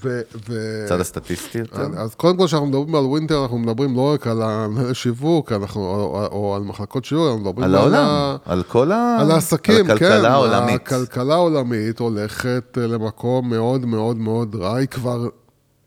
ו- 0.05 0.21
ו- 0.49 0.85
צד 0.89 1.01
הסטטיסטי 1.01 1.59
יותר. 1.59 1.87
אז 1.97 2.15
קודם 2.15 2.37
כל, 2.39 2.47
כשאנחנו 2.47 2.67
מדברים 2.67 2.95
על 2.95 3.05
ווינטר, 3.05 3.43
אנחנו 3.43 3.59
מדברים 3.59 3.97
לא 3.97 4.13
רק 4.15 4.27
על 4.27 4.43
השיווק, 4.43 5.53
אנחנו, 5.53 5.81
או, 5.83 6.27
או 6.33 6.57
על 6.57 6.63
מחלקות 6.63 7.05
שיווק, 7.05 7.27
אנחנו 7.27 7.41
מדברים 7.41 7.65
על 7.65 7.75
ה- 7.75 7.79
העולם, 7.79 8.37
על 8.45 8.63
כל 8.63 8.93
ה... 8.93 9.17
על 9.21 9.31
העסקים, 9.31 9.91
על 9.91 9.99
כן. 9.99 10.05
הכלכלה 10.07 10.33
העולמית. 10.33 10.75
הכלכלה 10.75 11.35
העולמית 11.35 11.99
הולכת 11.99 12.79
אה, 12.81 12.87
למקום 12.87 13.51
מאוד 13.51 13.87
מאוד 13.87 14.17
מאוד 14.17 14.55
רע, 14.55 14.77
היא 14.77 14.89
כבר, 14.89 15.29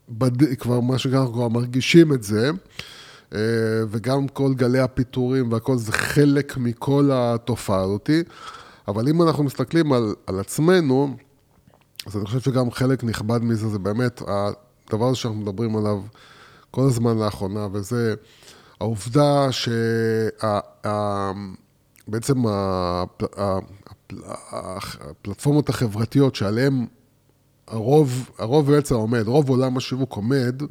בד... 0.08 0.54
כבר 0.54 0.80
מה 0.80 0.98
שאנחנו 0.98 1.32
כבר 1.32 1.48
מרגישים 1.48 2.12
את 2.12 2.22
זה, 2.22 2.50
אה, 3.34 3.38
וגם 3.90 4.28
כל 4.28 4.54
גלי 4.54 4.78
הפיטורים 4.80 5.52
והכל 5.52 5.76
זה 5.76 5.92
חלק 5.92 6.56
מכל 6.56 7.10
התופעה 7.12 7.80
הזאתי, 7.82 8.22
אבל 8.88 9.08
אם 9.08 9.22
אנחנו 9.22 9.44
מסתכלים 9.44 9.92
על, 9.92 10.14
על 10.26 10.40
עצמנו, 10.40 11.16
אז 12.06 12.16
אני 12.16 12.26
חושב 12.26 12.40
שגם 12.40 12.70
חלק 12.70 13.04
נכבד 13.04 13.42
מזה 13.42 13.68
זה 13.68 13.78
באמת 13.78 14.22
הדבר 14.26 15.06
הזה 15.06 15.16
שאנחנו 15.16 15.40
מדברים 15.40 15.76
עליו 15.76 16.02
כל 16.70 16.82
הזמן 16.86 17.18
לאחרונה, 17.18 17.66
וזה 17.72 18.14
העובדה 18.80 19.48
שבעצם 22.06 22.44
הפלטפורמות 24.52 25.68
החברתיות 25.68 26.34
שעליהן 26.34 26.86
הרוב, 27.68 28.30
הרוב 28.38 28.72
בעצם 28.72 28.94
עומד, 28.94 29.28
רוב 29.28 29.48
עולם 29.48 29.76
השיווק 29.76 30.12
עומד, 30.12 30.62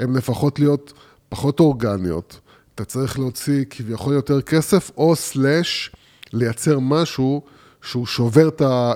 הן 0.00 0.16
לפחות 0.16 0.58
להיות 0.58 0.92
פחות 1.28 1.60
אורגניות. 1.60 2.40
אתה 2.74 2.84
צריך 2.84 3.18
להוציא 3.18 3.64
כביכול 3.70 4.14
יותר 4.14 4.42
כסף, 4.42 4.90
או 4.96 5.16
סלאש 5.16 5.92
לייצר 6.32 6.78
משהו 6.78 7.42
שהוא 7.82 8.06
שובר 8.06 8.48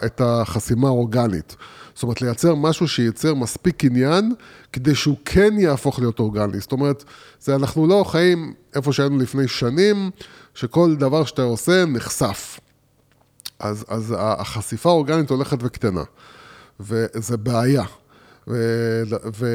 את 0.07 0.21
החסימה 0.25 0.89
האורגנית. 0.89 1.57
זאת 1.95 2.03
אומרת, 2.03 2.23
לייצר 2.23 2.55
משהו 2.55 2.89
שייצר 2.89 3.35
מספיק 3.35 3.85
עניין, 3.85 4.35
כדי 4.73 4.95
שהוא 4.95 5.17
כן 5.25 5.55
יהפוך 5.59 5.99
להיות 5.99 6.19
אורגני. 6.19 6.61
זאת 6.61 6.73
אומרת, 6.73 7.05
זה 7.41 7.55
אנחנו 7.55 7.87
לא 7.87 8.05
חיים 8.09 8.55
איפה 8.75 8.93
שהיינו 8.93 9.19
לפני 9.19 9.49
שנים, 9.49 10.11
שכל 10.55 10.97
דבר 10.97 11.25
שאתה 11.25 11.43
עושה 11.43 11.85
נחשף. 11.85 12.61
אז, 13.59 13.85
אז 13.89 14.15
החשיפה 14.19 14.91
האורגנית 14.91 15.31
הולכת 15.31 15.59
וקטנה, 15.61 16.03
וזה 16.81 17.37
בעיה. 17.37 17.85
ו, 18.49 19.03
ו, 19.35 19.47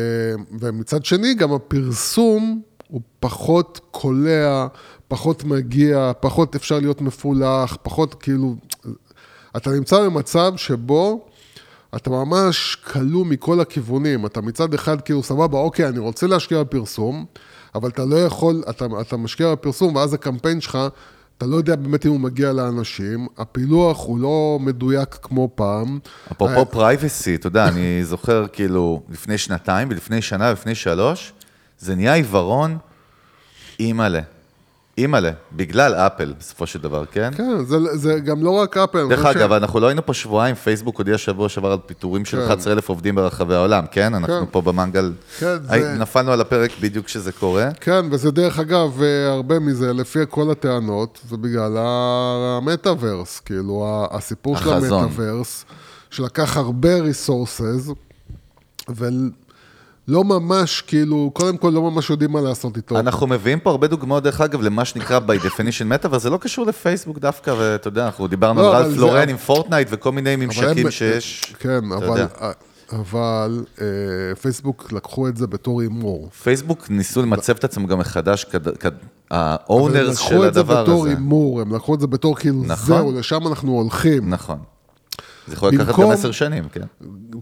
ומצד 0.60 1.05
שני, 1.05 1.34
גם 1.34 1.53
הפרסום 1.53 2.62
הוא 2.88 3.01
פחות 3.19 3.79
קולע, 3.91 4.67
פחות 5.07 5.43
מגיע, 5.43 6.11
פחות 6.19 6.55
אפשר 6.55 6.79
להיות 6.79 7.01
מפולח, 7.01 7.77
פחות 7.83 8.13
כאילו... 8.13 8.55
אתה 9.57 9.69
נמצא 9.69 9.99
במצב 10.05 10.53
שבו 10.57 11.27
אתה 11.95 12.09
ממש 12.09 12.75
כלוא 12.75 13.25
מכל 13.25 13.59
הכיוונים. 13.59 14.25
אתה 14.25 14.41
מצד 14.41 14.73
אחד 14.73 15.01
כאילו, 15.01 15.23
סבבה, 15.23 15.57
אוקיי, 15.57 15.87
אני 15.87 15.99
רוצה 15.99 16.27
להשקיע 16.27 16.63
בפרסום, 16.63 17.25
אבל 17.75 17.89
אתה 17.89 18.05
לא 18.05 18.15
יכול, 18.15 18.63
אתה, 18.69 18.85
אתה 19.01 19.17
משקיע 19.17 19.51
בפרסום, 19.51 19.95
ואז 19.95 20.13
הקמפיין 20.13 20.61
שלך, 20.61 20.77
אתה 21.37 21.45
לא 21.45 21.55
יודע 21.55 21.75
באמת 21.75 22.05
אם 22.05 22.11
הוא 22.11 22.19
מגיע 22.19 22.53
לאנשים, 22.53 23.27
הפילוח 23.37 24.05
הוא 24.05 24.19
לא 24.19 24.57
מדויק 24.61 25.17
כמו 25.21 25.49
פעם. 25.55 25.99
אפרופו 26.31 26.65
privacy, 26.65 27.36
אתה 27.35 27.47
יודע, 27.47 27.67
אני 27.67 27.99
זוכר 28.11 28.47
כאילו 28.47 29.01
לפני 29.09 29.37
שנתיים 29.37 29.87
ולפני 29.91 30.21
שנה 30.21 30.49
ולפני 30.49 30.75
שלוש, 30.75 31.33
זה 31.79 31.95
נהיה 31.95 32.13
עיוורון 32.13 32.77
אימא'לה. 33.79 34.21
אימא'לה, 34.97 35.31
בגלל 35.53 35.93
אפל 35.93 36.33
בסופו 36.39 36.67
של 36.67 36.79
דבר, 36.81 37.05
כן? 37.05 37.31
כן, 37.37 37.65
זה, 37.65 37.77
זה 37.97 38.19
גם 38.19 38.43
לא 38.43 38.51
רק 38.51 38.77
אפל. 38.77 39.07
דרך 39.09 39.25
אגב, 39.25 39.51
אנחנו 39.51 39.79
לא 39.79 39.87
היינו 39.87 40.05
פה 40.05 40.13
שבועיים, 40.13 40.55
פייסבוק 40.55 40.97
הודיע 40.97 41.17
שבוע 41.17 41.49
שעבר 41.49 41.71
על 41.71 41.77
פיטורים 41.85 42.25
של 42.25 42.37
כן. 42.37 42.43
11,000 42.43 42.89
עובדים 42.89 43.15
ברחבי 43.15 43.55
העולם, 43.55 43.85
כן? 43.91 44.13
אנחנו 44.13 44.45
פה 44.51 44.61
במנגל, 44.61 45.13
כן, 45.39 45.57
הי- 45.69 45.83
זה- 45.83 45.93
נפלנו 45.99 46.31
על 46.31 46.41
הפרק 46.41 46.71
בדיוק 46.81 47.05
כשזה 47.05 47.31
קורה. 47.31 47.69
כן, 47.81 48.05
וזה 48.11 48.31
דרך 48.31 48.59
אגב, 48.59 49.01
אה, 49.01 49.31
הרבה 49.33 49.59
מזה, 49.59 49.93
לפי 49.93 50.19
כל 50.29 50.51
הטענות, 50.51 51.19
זה 51.29 51.37
בגלל 51.37 51.77
המטאוורס, 51.77 53.39
כאילו, 53.39 53.85
הסיפור 54.11 54.57
של 54.57 54.69
החזון. 54.73 55.03
המטאוורס, 55.03 55.65
שלקח 56.09 56.57
הרבה 56.57 56.95
resources, 57.01 57.88
ולא 60.07 60.23
ממש, 60.23 60.81
כאילו, 60.87 61.31
קודם 61.33 61.57
כל 61.57 61.69
לא 61.73 61.81
ממש 61.81 62.09
יודעים 62.09 62.31
מה 62.31 62.41
לעשות 62.41 62.77
איתו. 62.77 62.99
אנחנו 62.99 63.27
מביאים 63.27 63.59
פה 63.59 63.69
הרבה 63.69 63.87
דוגמאות, 63.87 64.23
דרך 64.23 64.41
אגב, 64.41 64.61
למה 64.61 64.85
שנקרא 64.85 65.19
by 65.19 65.45
definition 65.45 65.53
meta, 66.03 66.05
אבל 66.05 66.19
זה 66.19 66.29
לא 66.29 66.37
קשור 66.37 66.65
לפייסבוק 66.65 67.19
דווקא, 67.19 67.53
ואתה 67.57 67.87
יודע, 67.87 68.05
אנחנו 68.05 68.27
דיברנו 68.27 68.61
לא, 68.61 68.77
על 68.77 68.83
רלף 68.83 68.93
זה- 68.95 69.01
לורן 69.01 69.29
עם 69.29 69.37
פורטנייט 69.37 69.87
וכל 69.91 70.11
מיני 70.11 70.35
ממשקים 70.35 70.85
הם- 70.85 70.91
שיש. 70.91 71.53
כן, 71.59 71.91
אבל. 71.91 72.25
אבל 72.91 73.65
אה, 73.81 73.85
פייסבוק 74.41 74.91
לקחו 74.91 75.27
את 75.27 75.37
זה 75.37 75.47
בתור 75.47 75.81
הימור. 75.81 76.29
פייסבוק 76.43 76.89
ניסו 76.89 77.21
למצב 77.21 77.53
את 77.55 77.63
עצמם 77.63 77.85
גם 77.85 77.99
מחדש, 77.99 78.43
כד- 78.43 78.77
כד- 78.77 78.91
אבל 79.31 79.39
הם 79.39 79.39
ה-owners 79.39 79.93
של 79.93 80.35
לקחו 80.35 80.45
את 80.47 80.53
זה 80.53 80.59
הדבר 80.59 80.83
בתור 80.83 81.01
הזה. 81.05 81.09
הימור, 81.09 81.61
הם 81.61 81.75
לקחו 81.75 81.95
את 81.95 81.99
זה 81.99 82.07
בתור 82.07 82.35
כאילו, 82.35 82.63
נכון. 82.65 82.85
זהו, 82.97 83.11
לשם 83.19 83.47
אנחנו 83.47 83.71
הולכים. 83.71 84.29
נכון. 84.29 84.57
זה 85.47 85.53
יכול 85.53 85.73
לקחת 85.73 85.99
גם 85.99 86.11
עשר 86.11 86.31
שנים, 86.31 86.63
כן. 86.69 86.85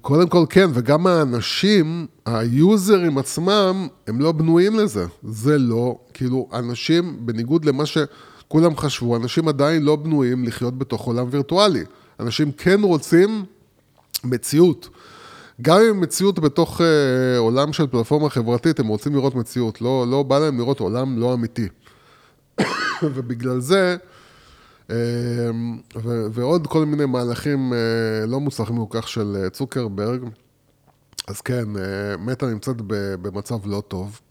קודם 0.01 0.29
כל 0.29 0.45
כן, 0.49 0.69
וגם 0.73 1.07
האנשים, 1.07 2.07
היוזרים 2.25 3.17
עצמם, 3.17 3.87
הם 4.07 4.21
לא 4.21 4.31
בנויים 4.31 4.75
לזה. 4.75 5.05
זה 5.23 5.57
לא, 5.57 5.97
כאילו, 6.13 6.49
אנשים, 6.53 7.17
בניגוד 7.19 7.65
למה 7.65 7.83
שכולם 7.85 8.77
חשבו, 8.77 9.15
אנשים 9.15 9.47
עדיין 9.47 9.83
לא 9.83 9.95
בנויים 9.95 10.43
לחיות 10.43 10.77
בתוך 10.77 11.01
עולם 11.01 11.27
וירטואלי. 11.31 11.83
אנשים 12.19 12.51
כן 12.51 12.81
רוצים 12.81 13.45
מציאות. 14.23 14.89
גם 15.61 15.77
אם 15.89 16.01
מציאות 16.01 16.39
בתוך 16.39 16.81
אה, 16.81 17.37
עולם 17.37 17.73
של 17.73 17.87
פלטפורמה 17.87 18.29
חברתית, 18.29 18.79
הם 18.79 18.87
רוצים 18.87 19.15
לראות 19.15 19.35
מציאות. 19.35 19.81
לא, 19.81 20.05
לא 20.09 20.23
בא 20.23 20.39
להם 20.39 20.57
לראות 20.57 20.79
עולם 20.79 21.17
לא 21.17 21.33
אמיתי. 21.33 21.67
ובגלל 23.03 23.59
זה, 23.59 23.97
ו- 24.89 26.25
ועוד 26.31 26.67
כל 26.67 26.85
מיני 26.85 27.05
מהלכים 27.05 27.73
אה, 27.73 28.25
לא 28.25 28.39
מוצלחים 28.39 28.85
כל 28.85 29.01
כך 29.01 29.07
של 29.07 29.37
אה, 29.43 29.49
צוקרברג, 29.49 30.21
אז 31.27 31.41
כן, 31.41 31.77
אה, 31.77 32.17
מטא 32.17 32.45
נמצאת 32.45 32.75
במצב 33.21 33.57
לא 33.65 33.83
טוב, 33.87 34.21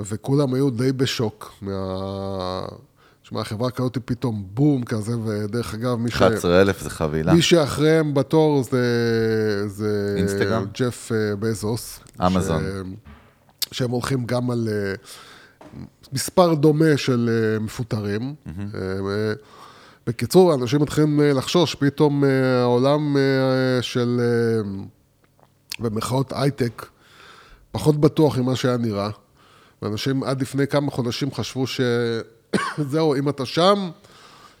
וכולם 0.00 0.54
היו 0.54 0.70
די 0.70 0.92
בשוק 0.92 1.52
מה... 1.62 2.62
שמע, 3.22 3.40
החברה 3.40 3.70
כזאת 3.70 3.94
היא 3.94 4.02
פתאום 4.04 4.44
בום 4.54 4.84
כזה, 4.84 5.18
ודרך 5.18 5.74
אגב, 5.74 5.96
מי 5.96 6.10
ש... 6.10 6.14
11,000 6.14 6.80
זה 6.80 6.90
חבילה. 6.90 7.34
מי 7.34 7.42
שאחריהם 7.42 8.14
בתור 8.14 8.62
זה, 8.62 9.68
זה 9.68 10.14
אינסטגרם? 10.16 10.64
ג'ף 10.74 11.12
בזוס. 11.38 12.00
אמזון. 12.26 12.62
ש... 12.62 13.78
שהם 13.78 13.90
הולכים 13.90 14.24
גם 14.24 14.50
על 14.50 14.68
אה, 14.72 14.94
מספר 16.12 16.54
דומה 16.54 16.96
של 16.96 17.30
אה, 17.32 17.58
מפוטרים. 17.58 18.34
אה, 18.74 19.32
בקיצור, 20.06 20.54
אנשים 20.54 20.80
מתחילים 20.80 21.20
אה, 21.20 21.32
לחשוש, 21.32 21.74
פתאום 21.74 22.24
העולם 22.62 23.16
של, 23.80 24.20
במרכאות 25.80 26.32
הייטק, 26.36 26.86
פחות 27.72 28.00
בטוח 28.00 28.38
ממה 28.38 28.56
שהיה 28.56 28.76
נראה. 28.76 29.10
ואנשים 29.82 30.22
עד 30.22 30.42
לפני 30.42 30.66
כמה 30.66 30.90
חודשים 30.90 31.34
חשבו 31.34 31.64
שזהו, 31.66 33.14
אם 33.18 33.28
אתה 33.28 33.46
שם, 33.46 33.90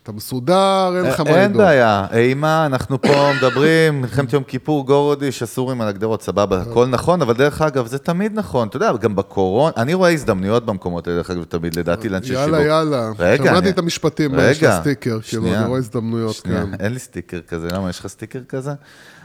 אתה 0.02 0.12
מסודר, 0.12 0.92
אין 0.96 1.04
לך 1.04 1.20
מה 1.20 1.24
לדאוג. 1.24 1.38
אין 1.38 1.52
בעיה, 1.52 2.06
אימה, 2.12 2.66
אנחנו 2.66 3.02
פה 3.02 3.30
מדברים, 3.36 4.00
מלחמת 4.00 4.32
יום 4.32 4.42
כיפור, 4.42 4.86
גורודיש, 4.86 5.42
הסורים 5.42 5.80
על 5.80 5.88
הגדרות, 5.88 6.22
סבבה, 6.22 6.62
הכל 6.62 6.86
נכון, 6.86 7.22
אבל 7.22 7.34
דרך 7.34 7.62
אגב, 7.62 7.86
זה 7.86 7.98
תמיד 7.98 8.32
נכון, 8.34 8.68
אתה 8.68 8.76
יודע, 8.76 8.92
גם 8.92 9.16
בקורונה, 9.16 9.72
אני 9.76 9.94
רואה 9.94 10.10
הזדמנויות 10.10 10.66
במקומות 10.66 11.06
האלה, 11.06 11.18
דרך 11.18 11.30
אגב, 11.30 11.44
תמיד, 11.44 11.76
לדעתי, 11.76 12.08
לאנשי 12.08 12.28
שיווק. 12.28 12.48
יאללה, 12.48 12.62
יאללה. 12.62 13.36
שמעתי 13.36 13.70
את 13.70 13.78
המשפטים 13.78 14.30
של 14.30 14.40
רגע, 14.40 14.78
הסטיקר, 14.78 15.18
כאילו, 15.20 15.54
אני 15.54 15.64
רואה 15.64 15.78
הזדמנויות, 15.78 16.40
כן. 16.44 16.66
אין 16.80 16.92
לי 16.92 16.98
סטיקר 16.98 17.40
כזה, 17.40 17.68
למה, 17.72 17.90
יש 17.90 18.00
לך 18.00 18.06
סטיקר 18.06 18.40
כזה? 18.48 18.72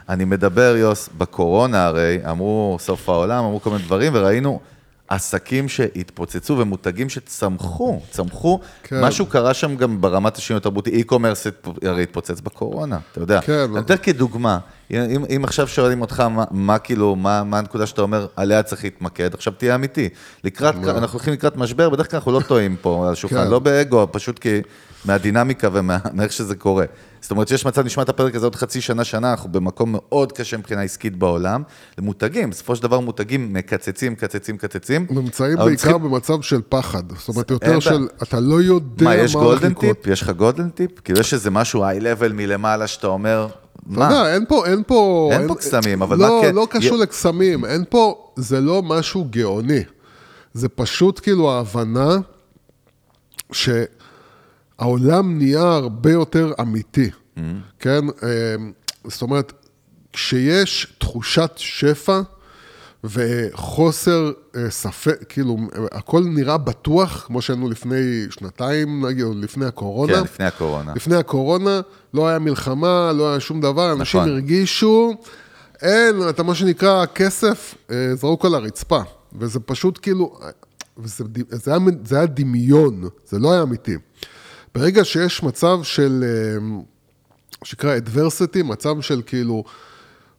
אני 0.08 0.24
מדבר, 0.24 0.74
יוס, 0.76 1.08
בקורונה 1.18 1.86
הרי, 1.86 2.18
אמרו 2.30 2.76
סוף 2.80 3.08
העולם, 3.08 3.44
אמרו 3.44 3.60
כל 3.60 3.70
מיני 3.70 3.82
דברים, 3.82 4.12
וראינו 4.14 4.60
עסקים 5.08 5.68
שהתפוצצו 5.68 6.56
ומותגים 6.58 7.08
שצמחו, 7.08 8.00
צמחו. 8.10 8.60
כן. 8.82 9.04
משהו 9.04 9.26
קרה 9.26 9.54
שם 9.54 9.76
גם 9.76 10.00
ברמת 10.00 10.36
השינוי 10.36 10.56
התרבותי, 10.58 11.02
התפ- 11.02 11.86
הרי 11.88 12.02
התפוצץ 12.02 12.40
בקורונה, 12.40 12.98
אתה 13.12 13.20
יודע. 13.20 13.40
כן. 13.40 13.52
אני 13.52 13.74
נותן 13.74 13.94
כדוגמה, 14.02 14.58
אם, 14.90 15.24
אם 15.36 15.44
עכשיו 15.44 15.68
שואלים 15.68 16.00
אותך 16.00 16.20
מה, 16.20 16.44
מה 16.50 16.78
כאילו, 16.78 17.16
מה, 17.16 17.44
מה 17.44 17.58
הנקודה 17.58 17.86
שאתה 17.86 18.02
אומר, 18.02 18.26
עליה 18.36 18.62
צריך 18.62 18.84
להתמקד, 18.84 19.34
עכשיו 19.34 19.52
תהיה 19.52 19.74
אמיתי. 19.74 20.08
לקראת, 20.44 20.74
אנחנו 20.74 21.16
הולכים 21.16 21.32
לקראת 21.32 21.56
משבר, 21.56 21.90
בדרך 21.90 22.10
כלל 22.10 22.18
אנחנו 22.18 22.32
לא 22.32 22.40
טועים 22.48 22.76
פה 22.80 23.06
על 23.06 23.12
השולחן, 23.12 23.36
כן. 23.44 23.50
לא 23.50 23.58
באגו, 23.58 24.06
פשוט 24.12 24.38
כי 24.38 24.60
מהדינמיקה 25.04 25.68
ומה- 25.72 25.98
מאיך 26.12 26.32
שזה 26.32 26.54
קורה. 26.54 26.84
זאת 27.20 27.30
אומרת, 27.30 27.48
שיש 27.48 27.66
מצב, 27.66 27.84
נשמע 27.86 28.02
את 28.02 28.08
הפרק 28.08 28.34
הזה 28.34 28.46
עוד 28.46 28.54
חצי 28.54 28.80
שנה, 28.80 29.04
שנה, 29.04 29.30
אנחנו 29.30 29.52
במקום 29.52 29.92
מאוד 29.92 30.32
קשה 30.32 30.56
מבחינה 30.56 30.82
עסקית 30.82 31.16
בעולם. 31.16 31.62
למותגים, 31.98 32.50
בסופו 32.50 32.76
של 32.76 32.82
דבר 32.82 33.00
מותגים 33.00 33.52
מקצצים, 33.52 34.12
מקצצים, 34.12 34.54
מקצצים. 34.54 35.06
נמצאים 35.10 35.56
בעיקר 35.56 35.76
צריכים- 35.76 36.02
במצב 36.02 36.42
של 36.42 36.60
פחד. 36.68 37.02
זאת 37.18 37.28
אומרת, 37.28 37.50
אין 37.50 37.58
יותר. 37.72 37.80
של, 37.80 38.06
אתה 38.22 38.40
לא 38.40 38.62
יודע 38.62 39.04
מה 39.04 39.04
מה, 39.04 39.12
הולך 39.12 39.24
יש 39.24 39.30
לקרות. 39.30 39.60
golden 39.60 39.74
tip? 39.74 40.06
יש 40.06 40.22
לך 40.22 40.30
golden 40.30 40.70
tip? 40.70 41.00
כאילו, 41.00 41.20
יש 41.20 41.34
איזה 41.34 41.50
משהו 41.50 41.84
high-level 41.84 42.32
מלמעלה 42.32 42.86
שאתה 42.86 43.06
אומר, 43.06 43.46
אתה 43.46 43.54
מה? 43.86 44.04
יודע, 44.04 44.34
אין 44.34 44.44
פה, 44.48 44.66
אין 44.66 44.82
פה... 44.86 45.30
אין 45.32 45.48
פה 45.48 45.54
קסמים, 45.54 46.02
אבל 46.02 46.18
לא, 46.18 46.40
מה 46.40 46.48
כן? 46.48 46.54
לא 46.54 46.66
קשור 46.70 46.96
י- 46.96 47.00
לקסמים, 47.00 47.64
אין 47.64 47.84
פה, 47.90 48.28
זה 48.36 48.60
לא 48.60 48.82
משהו 48.82 49.26
גאוני. 49.30 49.82
זה 50.54 50.68
פשוט 50.68 51.20
כאילו 51.22 51.50
ההבנה 51.52 52.16
שהעולם 54.80 55.38
נהיה 55.38 55.62
הרבה 55.62 56.12
יותר 56.12 56.52
אמיתי, 56.60 57.10
Mm-hmm. 57.38 57.40
כן? 57.78 58.04
אמ, 58.08 58.72
זאת 59.04 59.22
אומרת, 59.22 59.52
כשיש 60.12 60.94
תחושת 60.98 61.50
שפע 61.56 62.20
וחוסר 63.04 64.32
אה, 64.56 64.70
ספק, 64.70 65.24
כאילו, 65.28 65.56
הכל 65.92 66.24
נראה 66.24 66.58
בטוח, 66.58 67.24
כמו 67.26 67.42
שהיינו 67.42 67.68
לפני 67.68 68.26
שנתיים, 68.30 69.06
נגיד, 69.06 69.24
או 69.24 69.34
לפני 69.34 69.66
הקורונה. 69.66 70.14
כן, 70.14 70.22
לפני 70.22 70.46
הקורונה. 70.46 70.92
לפני 70.96 71.16
הקורונה, 71.16 71.80
לא 72.14 72.28
היה 72.28 72.38
מלחמה, 72.38 73.12
לא 73.12 73.30
היה 73.30 73.40
שום 73.40 73.60
דבר, 73.60 73.92
אנשים 73.92 74.20
נכון. 74.20 74.32
הרגישו, 74.32 75.14
אין, 75.82 76.28
אתה 76.28 76.42
מה 76.42 76.54
שנקרא, 76.54 77.06
כסף 77.06 77.74
אה, 77.90 78.14
זרוק 78.14 78.44
על 78.44 78.54
הרצפה. 78.54 79.00
וזה 79.38 79.60
פשוט 79.60 79.98
כאילו, 80.02 80.38
וזה, 80.98 81.24
זה, 81.50 81.70
היה, 81.70 81.80
זה 82.04 82.16
היה 82.16 82.26
דמיון, 82.26 83.08
זה 83.26 83.38
לא 83.38 83.52
היה 83.52 83.62
אמיתי. 83.62 83.96
ברגע 84.78 85.04
שיש 85.04 85.42
מצב 85.42 85.78
של, 85.82 86.24
אה, 86.26 86.80
שנקרא 87.64 87.98
adversity, 87.98 88.62
מצב 88.62 89.00
של 89.00 89.22
כאילו 89.26 89.64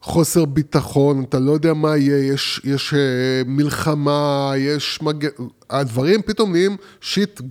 חוסר 0.02 0.46
ביטחון, 0.46 1.24
אתה 1.24 1.40
לא 1.40 1.52
יודע 1.52 1.74
מה 1.74 1.98
יהיה, 1.98 2.34
יש, 2.34 2.62
יש 2.64 2.94
אה, 2.94 3.00
מלחמה, 3.46 4.52
יש 4.58 5.02
מג... 5.02 5.28
הדברים 5.70 6.22
פתאום 6.22 6.52
נהיים 6.52 6.78
שיט 7.02 7.42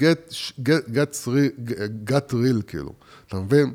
get, 0.88 1.26
real, 2.32 2.62
כאילו, 2.66 2.92
אתה 3.28 3.36
מבין? 3.36 3.72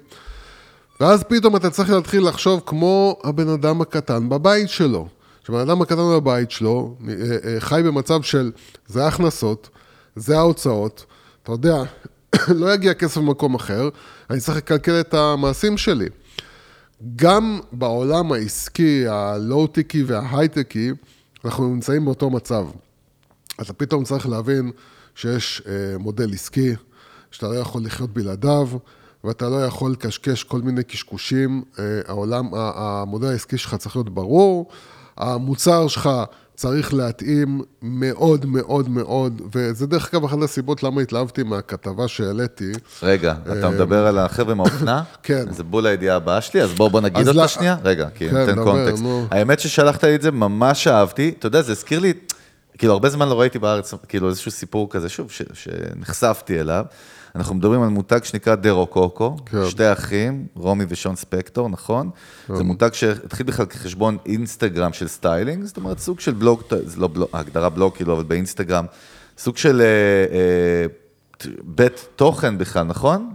ואז 0.99 1.23
פתאום 1.23 1.56
אתה 1.56 1.69
צריך 1.69 1.89
להתחיל 1.89 2.28
לחשוב 2.28 2.62
כמו 2.65 3.19
הבן 3.23 3.49
אדם 3.49 3.82
הקטן 3.82 4.30
בבית 4.30 4.69
שלו. 4.69 5.08
שהבן 5.45 5.60
אדם 5.60 5.82
הקטן 5.82 5.95
בבית 6.15 6.52
שלו 6.52 6.95
אה, 7.10 7.60
חי 7.60 7.82
במצב 7.86 8.21
של 8.21 8.52
זה 8.88 9.06
ההכנסות, 9.06 9.69
זה 10.15 10.38
ההוצאות, 10.38 11.06
אתה 11.43 11.52
יודע, 11.52 11.84
לא 12.62 12.74
יגיע 12.74 12.94
כסף 12.94 13.18
ממקום 13.18 13.56
אחר, 13.56 13.90
אני 14.30 14.40
צריך 14.40 14.58
לקלקל 14.58 15.00
את 15.00 15.14
המעשים 15.14 15.78
שלי. 15.78 16.08
גם 17.16 17.60
בעולם 17.72 18.32
העסקי, 18.32 19.08
הלואו-טיקי 19.08 20.04
וההייטקי, 20.04 20.92
אנחנו 21.46 21.68
נמצאים 21.68 22.06
באותו 22.06 22.30
מצב. 22.30 22.66
אתה 23.62 23.74
פתאום 23.74 24.04
צריך 24.04 24.30
להבין 24.30 24.72
שיש 25.16 25.62
אה, 25.68 25.98
מודל 25.98 26.34
עסקי, 26.34 26.76
שאתה 27.32 27.48
לא 27.48 27.56
יכול 27.56 27.86
לחיות 27.86 28.14
בלעדיו, 28.14 28.70
ואתה 29.24 29.50
לא 29.50 29.66
יכול 29.66 29.92
לקשקש 29.92 30.44
כל 30.44 30.62
מיני 30.62 30.84
קשקושים. 30.84 31.64
אה, 31.80 32.02
העולם, 32.08 32.50
המודל 32.54 33.28
העסקי 33.28 33.58
שלך 33.58 33.76
צריך 33.76 33.96
להיות 33.96 34.10
ברור, 34.10 34.70
המוצר 35.18 35.88
שלך 35.88 36.10
צריך 36.56 36.94
להתאים 36.94 37.62
מאוד 37.82 38.46
מאוד 38.46 38.89
מאוד, 38.89 39.42
וזה 39.54 39.88
דרך 39.88 40.13
אגב 40.13 40.26
אחת 40.26 40.38
הסיבות 40.44 40.84
למה 40.84 41.02
התלהבתי 41.02 41.44
מהכתבה 41.44 42.08
שהעליתי. 42.08 42.72
רגע, 43.04 43.36
אתה 43.52 43.70
מדבר 43.70 44.08
על 44.08 44.18
החבר'ה 44.18 44.56
מהאופנה? 44.56 45.04
כן. 45.24 45.46
זה 45.52 45.63
בול 45.63 45.86
הידיעה 45.86 46.16
הבאה 46.16 46.42
שלי, 46.42 46.62
אז 46.62 46.74
בוא, 46.74 46.89
בוא 46.89 47.02
נגיד 47.02 47.28
אותה 47.28 47.48
שנייה. 47.48 47.78
רגע, 47.84 48.08
כי 48.16 48.30
כן, 48.30 48.56
דבר, 48.56 48.63
קונטקסט. 48.63 49.04
האמת 49.32 49.60
ששלחת 49.60 50.04
לי 50.04 50.16
את 50.16 50.22
זה, 50.22 50.32
ממש 50.32 50.88
אהבתי. 50.88 51.34
אתה 51.39 51.48
יודע, 51.48 51.62
זה 51.62 51.72
הזכיר 51.72 52.00
לי, 52.00 52.13
כאילו, 52.78 52.94
הרבה 52.94 53.10
זמן 53.10 53.30
לא 53.30 53.39
ראיתי 53.39 53.60
בארץ, 53.60 53.94
כאילו, 54.08 54.30
איזשהו 54.30 54.52
סיפור 54.52 54.89
כזה, 54.89 55.10
שוב, 55.10 55.32
שנחשפתי 55.54 56.60
אליו. 56.60 56.86
אנחנו 57.36 57.56
מדברים 57.56 57.82
על 57.82 57.89
מותג 57.89 58.24
שנקרא 58.24 58.56
דרו 58.56 58.88
קוקו, 58.88 59.36
כן. 59.46 59.69
שתי 59.69 59.91
אחים, 59.91 60.46
רומי 60.56 60.86
ושון 60.89 61.15
ספקטור, 61.15 61.69
נכון? 61.69 62.10
זה 62.56 62.63
מותג 62.63 62.89
שהתחיל 62.93 63.46
בכלל 63.46 63.65
כחשבון 63.65 64.17
אינסטגרם 64.26 64.93
של 64.93 65.08
styling, 65.08 65.63
זאת 65.65 65.78
אומרת, 65.78 66.00
סוג 66.00 66.19
של 66.19 66.34
בלוג, 66.34 66.62
זה 66.86 67.00
לא 67.00 67.08
בלוג, 67.08 67.30
ההגדרה 67.34 67.69
בלוג, 67.69 67.93
כאילו, 67.93 68.13
אבל 68.13 68.24
באינסטגרם, 68.24 68.86
סוג 69.38 69.58
של 69.58 69.82
אה, 69.82 69.86
אה, 70.36 70.86
בית 71.63 72.08
תוכן 72.15 72.58
בכלל, 72.58 72.84
נכון? 72.84 73.30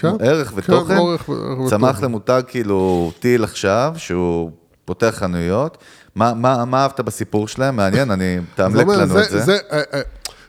כן, 0.00 0.08
ערך 0.20 0.48
כן, 0.48 0.54
ותוכן. 0.56 0.94
ערך 0.94 1.28
ו- 1.28 1.32
ערך 1.32 1.70
צמח 1.70 1.90
ותוכן. 1.90 2.04
למותג 2.04 2.42
כאילו 2.48 3.12
טיל 3.18 3.44
עכשיו, 3.44 3.94
שהוא 3.96 4.50
פותח 4.84 5.14
חנויות. 5.18 5.78
מה, 6.14 6.34
מה, 6.34 6.64
מה 6.64 6.82
אהבת 6.82 7.00
בסיפור 7.00 7.48
שלהם? 7.48 7.76
מעניין, 7.76 8.10
אני, 8.10 8.38
תאמלק 8.54 8.86
לנו 8.86 9.20
את 9.20 9.30
זה. 9.30 9.40
זה, 9.40 9.58
אה, 9.72 9.82
אה, 9.94 10.00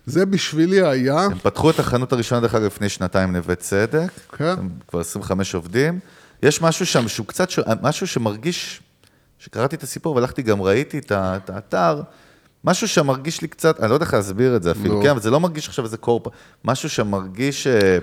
זה 0.05 0.25
בשבילי 0.25 0.87
היה, 0.87 1.19
הם 1.21 1.37
פתחו 1.39 1.69
את 1.69 1.79
החנות 1.79 2.13
הראשונה, 2.13 2.41
דרך 2.41 2.55
אגב, 2.55 2.65
לפני 2.65 2.89
שנתיים, 2.89 3.35
נווה 3.35 3.55
צדק. 3.55 4.09
כן. 4.37 4.45
הם 4.57 4.69
כבר 4.87 4.99
25 4.99 5.55
עובדים. 5.55 5.99
יש 6.43 6.61
משהו 6.61 6.85
שם 6.85 7.07
שהוא 7.07 7.27
קצת, 7.27 7.49
ש- 7.49 7.59
משהו 7.81 8.07
שמרגיש, 8.07 8.81
שקראתי 9.39 9.75
את 9.75 9.83
הסיפור 9.83 10.15
והלכתי 10.15 10.41
גם 10.41 10.61
ראיתי 10.61 10.97
את 10.99 11.11
האתר, 11.49 12.01
משהו 12.63 12.87
שם 12.87 13.07
מרגיש 13.07 13.41
לי 13.41 13.47
קצת, 13.47 13.79
אני 13.79 13.89
לא 13.89 13.95
יודע 13.95 14.05
איך 14.05 14.13
להסביר 14.13 14.55
את 14.55 14.63
זה 14.63 14.71
אפילו, 14.71 14.95
נו. 14.95 15.01
כן, 15.03 15.09
אבל 15.09 15.21
זה 15.21 15.29
לא 15.31 15.39
מרגיש 15.39 15.67
עכשיו 15.67 15.85
איזה 15.85 15.97
קורפ, 15.97 16.23
משהו 16.65 16.89
שם 16.89 17.07
מרגיש, 17.07 17.67
אה, 17.67 17.97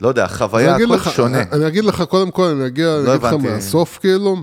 לא 0.00 0.08
יודע, 0.08 0.24
החוויה, 0.24 0.76
אגיד 0.76 0.86
הכל 0.86 0.94
לך- 0.94 1.10
שונה. 1.16 1.42
אני 1.52 1.66
אגיד 1.66 1.84
לך, 1.84 2.02
קודם 2.02 2.30
כל, 2.30 2.44
אני 2.44 2.66
אגיע, 2.66 2.86
לא 2.86 3.14
אני 3.14 3.14
אגיד 3.14 3.26
לך. 3.26 3.54
מהסוף, 3.54 3.98
כאילו, 3.98 4.36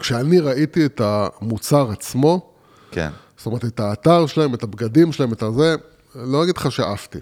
כשאני 0.00 0.40
ראיתי 0.40 0.86
את 0.86 1.00
המוצר 1.04 1.90
עצמו, 1.90 2.50
כן. 2.90 3.10
זאת 3.44 3.46
אומרת, 3.46 3.64
את 3.64 3.80
האתר 3.80 4.26
שלהם, 4.26 4.54
את 4.54 4.62
הבגדים 4.62 5.12
שלהם, 5.12 5.32
את 5.32 5.42
הזה, 5.42 5.76
לא 6.14 6.42
אגיד 6.44 6.56
לך 6.56 6.72
שאהבתי. 6.72 7.18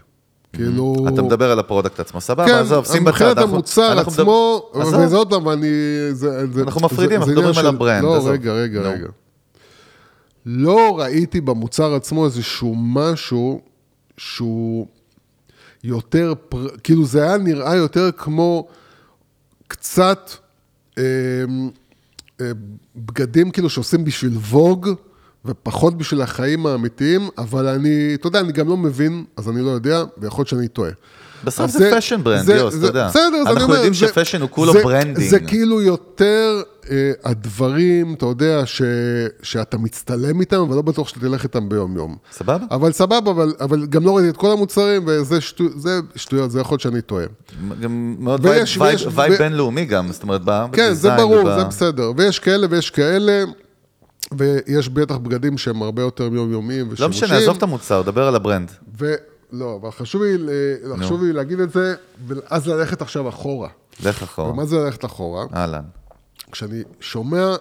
כאילו... 0.53 0.95
אתה 1.15 1.23
מדבר 1.23 1.51
על 1.51 1.59
ה 1.59 1.64
product 1.64 2.01
עצמו, 2.01 2.21
סבבה, 2.21 2.47
כן, 2.47 2.55
עזוב, 2.55 2.85
שים 2.87 3.05
בצד. 3.05 3.11
מבחינת 3.13 3.39
אנחנו- 3.39 3.53
המוצר 3.55 3.99
עצמו, 3.99 4.63
עזוב. 4.75 5.01
וזה 5.01 5.17
עוד 5.17 5.31
פעם, 5.31 5.49
אני... 5.49 5.69
זה- 6.13 6.47
זה- 6.53 6.63
אנחנו 6.63 6.81
זה- 6.81 6.87
מפרידים, 6.87 7.17
אנחנו 7.21 7.33
מדברים 7.33 7.59
על 7.59 7.67
ה 7.66 7.72
brand, 7.72 8.03
לא, 8.05 8.17
עזוב. 8.17 8.31
רגע, 8.31 8.53
רגע. 8.53 8.81
רגע. 8.81 9.07
לא 10.47 10.99
ראיתי 11.01 11.41
במוצר 11.41 11.95
עצמו 11.95 12.25
איזשהו 12.25 12.75
משהו 12.79 13.61
שהוא 14.17 14.87
יותר, 15.85 16.33
פר... 16.49 16.69
כאילו 16.85 17.05
זה 17.05 17.23
היה 17.23 17.37
נראה 17.39 17.77
יותר 17.77 18.11
כמו 18.17 18.67
קצת 19.69 20.31
אה, 20.99 21.03
אה, 22.41 22.51
בגדים 22.97 23.51
כאילו 23.51 23.71
שעושים 23.71 24.05
בשביל 24.05 24.33
Vogue, 24.37 24.88
ופחות 25.44 25.98
בשביל 25.98 26.22
החיים 26.22 26.66
האמיתיים, 26.66 27.28
אבל 27.38 27.66
אני, 27.66 27.88
אתה 28.14 28.26
יודע, 28.26 28.40
אני 28.40 28.52
גם 28.52 28.68
לא 28.68 28.76
מבין, 28.76 29.24
אז 29.37 29.48
אני 29.48 29.61
לא 29.62 29.70
יודע, 29.70 30.02
ויכול 30.18 30.40
להיות 30.42 30.48
שאני 30.48 30.68
טועה. 30.68 30.90
בסוף 31.44 31.70
זה 31.70 31.90
brand, 32.24 32.42
זה- 32.44 32.55
יוס, 32.55 32.74
אתה 32.78 32.87
יודע. 32.87 33.09
בסדר, 33.09 33.22
אז 33.26 33.46
אני 33.46 33.50
אנחנו 33.50 33.62
אומר, 33.62 33.74
יודעים 33.74 33.94
זה- 33.94 33.98
ש 34.09 34.16
fashion 34.16 34.40
הוא 34.42 34.50
כולו 34.50 34.72
זה- 34.72 34.83
branding. 34.85 35.29
זה 35.31 35.40
כאילו 35.40 35.83
יותר 35.83 36.62
אה, 36.90 37.12
הדברים, 37.24 38.14
אתה 38.14 38.26
יודע, 38.26 38.62
ש, 38.64 38.83
שאתה 39.42 39.78
מצטלם 39.78 40.40
איתם, 40.40 40.66
ולא 40.70 40.83
בטוח 40.83 41.09
שאתה 41.09 41.20
תלך 41.20 41.42
איתם 41.44 41.68
ביום-יום. 41.68 42.16
סבבה? 42.33 42.64
אבל 42.70 42.92
סבבה, 42.92 43.31
אבל, 43.31 43.52
אבל 43.61 43.87
גם 43.87 44.05
לא 44.05 44.16
ראיתי 44.16 44.28
את 44.31 44.37
כל 44.37 44.52
המוצרים, 44.52 45.02
וזה 45.07 45.40
שטו, 45.40 45.64
זה 45.76 46.00
שטויות, 46.16 46.50
זה 46.50 46.61
יכול 46.61 46.72
להיות 46.74 46.81
שאני 46.81 47.00
טועה. 47.00 47.24
גם 47.81 48.16
מאוד 48.18 48.46
ויש- 48.46 48.76
vibe- 48.79 48.92
ויש- 49.00 49.07
vibe 49.14 49.33
ו- 49.35 49.38
בינלאומי 49.38 49.85
גם, 49.85 50.12
זאת 50.12 50.22
אומרת, 50.22 50.40
ב- 50.44 50.64
כן, 50.72 50.92
זה 50.94 51.11
ב 51.11 51.11
design 51.11 51.16
ברור, 51.16 51.59
זה 51.59 51.64
בסדר. 51.64 52.12
ויש 52.16 52.38
כאלה 52.38 52.66
ויש 52.70 52.90
כאלה, 52.90 53.44
ויש 54.38 54.88
בטח 54.88 55.16
בגדים 55.16 55.59
שהם 55.59 55.83
הרבה 55.83 56.03
יותר 56.03 56.25
יומיומיים 56.25 56.87
לא 56.88 56.92
ושימושיים. 56.92 57.25
משנה, 57.25 57.38
עזוב 57.38 57.57
את 57.57 57.62
המוצר, 57.62 58.03
דבר 58.03 58.29
על 58.29 58.35
ה 58.37 58.41
brand. 58.41 58.71
ולא, 58.99 59.79
אבל 59.83 59.90
חשוב 59.90 60.23
לי, 60.23 60.38
ל- 60.38 60.97
חשוב 61.01 61.23
לי 61.25 61.33
להגיד 61.33 61.61
את 61.61 61.73
זה, 61.73 61.95
ואז 62.27 62.68
ללכת 62.68 63.03
עכשיו 63.03 63.29
אחורה. 63.29 63.68
לך 64.05 64.23
אחורה. 64.23 64.51
ומה 64.51 64.64
זה 64.64 64.77
ללכת 64.79 65.05
אחורה? 65.05 65.45
אהלן. 65.55 65.83
כשאני 66.53 66.83
שומע 67.01 67.55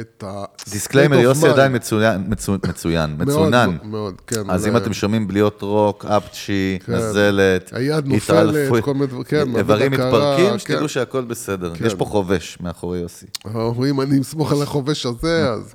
את 0.00 0.24
ה... 0.26 0.44
disclaimer, 0.70 1.16
יוסי 1.18 1.48
עדיין 1.48 1.74
מצוין, 1.76 2.24
מצו- 2.28 2.52
מצוין, 2.68 3.10
מאוד, 3.18 3.28
מצונן. 3.28 3.76
מאוד, 3.84 4.14
כן. 4.26 4.50
אז 4.50 4.66
אם 4.66 4.76
אתם 4.76 4.92
שומעים 4.92 5.28
בליות 5.28 5.62
רוק, 5.62 6.04
אפצ'י, 6.04 6.78
כן. 6.86 6.92
נזלת, 6.92 7.70
היד 7.72 8.06
נופלת, 8.06 8.82
כל 8.82 8.94
מיני 8.94 9.06
דברים, 9.06 9.24
כן, 9.24 9.56
איברים 9.56 9.92
מתפרקים, 9.92 10.50
כן. 10.50 10.58
שתדעו 10.58 10.88
שהכל 10.88 11.24
בסדר. 11.24 11.74
כן. 11.74 11.86
יש 11.86 11.94
פה 11.94 12.04
חובש 12.04 12.58
מאחורי 12.60 12.98
יוסי. 12.98 13.26
אומרים, 13.54 14.00
אני 14.00 14.20
אסמוך 14.20 14.52
על 14.52 14.62
החובש 14.62 15.06
הזה, 15.06 15.50
אז... 15.50 15.74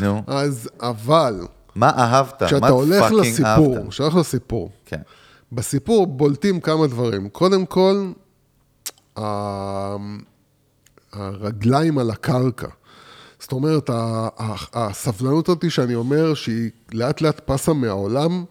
נו, 0.00 0.22
אז, 0.26 0.68
אבל, 0.80 1.40
מה 1.74 1.90
אהבת? 1.90 2.42
מה 2.42 2.48
כשאתה 2.48 2.68
הולך 2.68 3.02
פאקינג 3.02 3.20
לסיפור, 3.20 3.76
אהבת? 3.76 3.88
כשאתה 3.88 4.04
הולך 4.04 4.16
לסיפור, 4.16 4.70
כן. 4.84 5.00
בסיפור 5.52 6.06
בולטים 6.06 6.60
כמה 6.60 6.86
דברים. 6.86 7.28
קודם 7.28 7.66
כל, 7.66 8.12
הרגליים 11.12 11.98
על 11.98 12.10
הקרקע. 12.10 12.68
זאת 13.38 13.52
אומרת, 13.52 13.90
הסבלנות 14.74 15.48
הזאת 15.48 15.70
שאני 15.70 15.94
אומר 15.94 16.34
שהיא 16.34 16.70
לאט 16.92 17.20
לאט 17.20 17.40
פסה 17.44 17.72
מהעולם, 17.72 18.44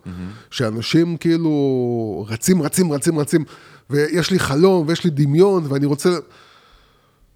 שאנשים 0.52 1.18
כאילו 1.18 2.26
רצים, 2.30 2.62
רצים, 2.62 2.92
רצים, 2.92 3.20
רצים, 3.20 3.46
ויש 3.90 4.32
לי 4.32 4.40
חלום 4.40 4.88
ויש 4.88 5.04
לי 5.04 5.10
דמיון 5.10 5.64
ואני 5.70 5.86
רוצה... 5.86 6.10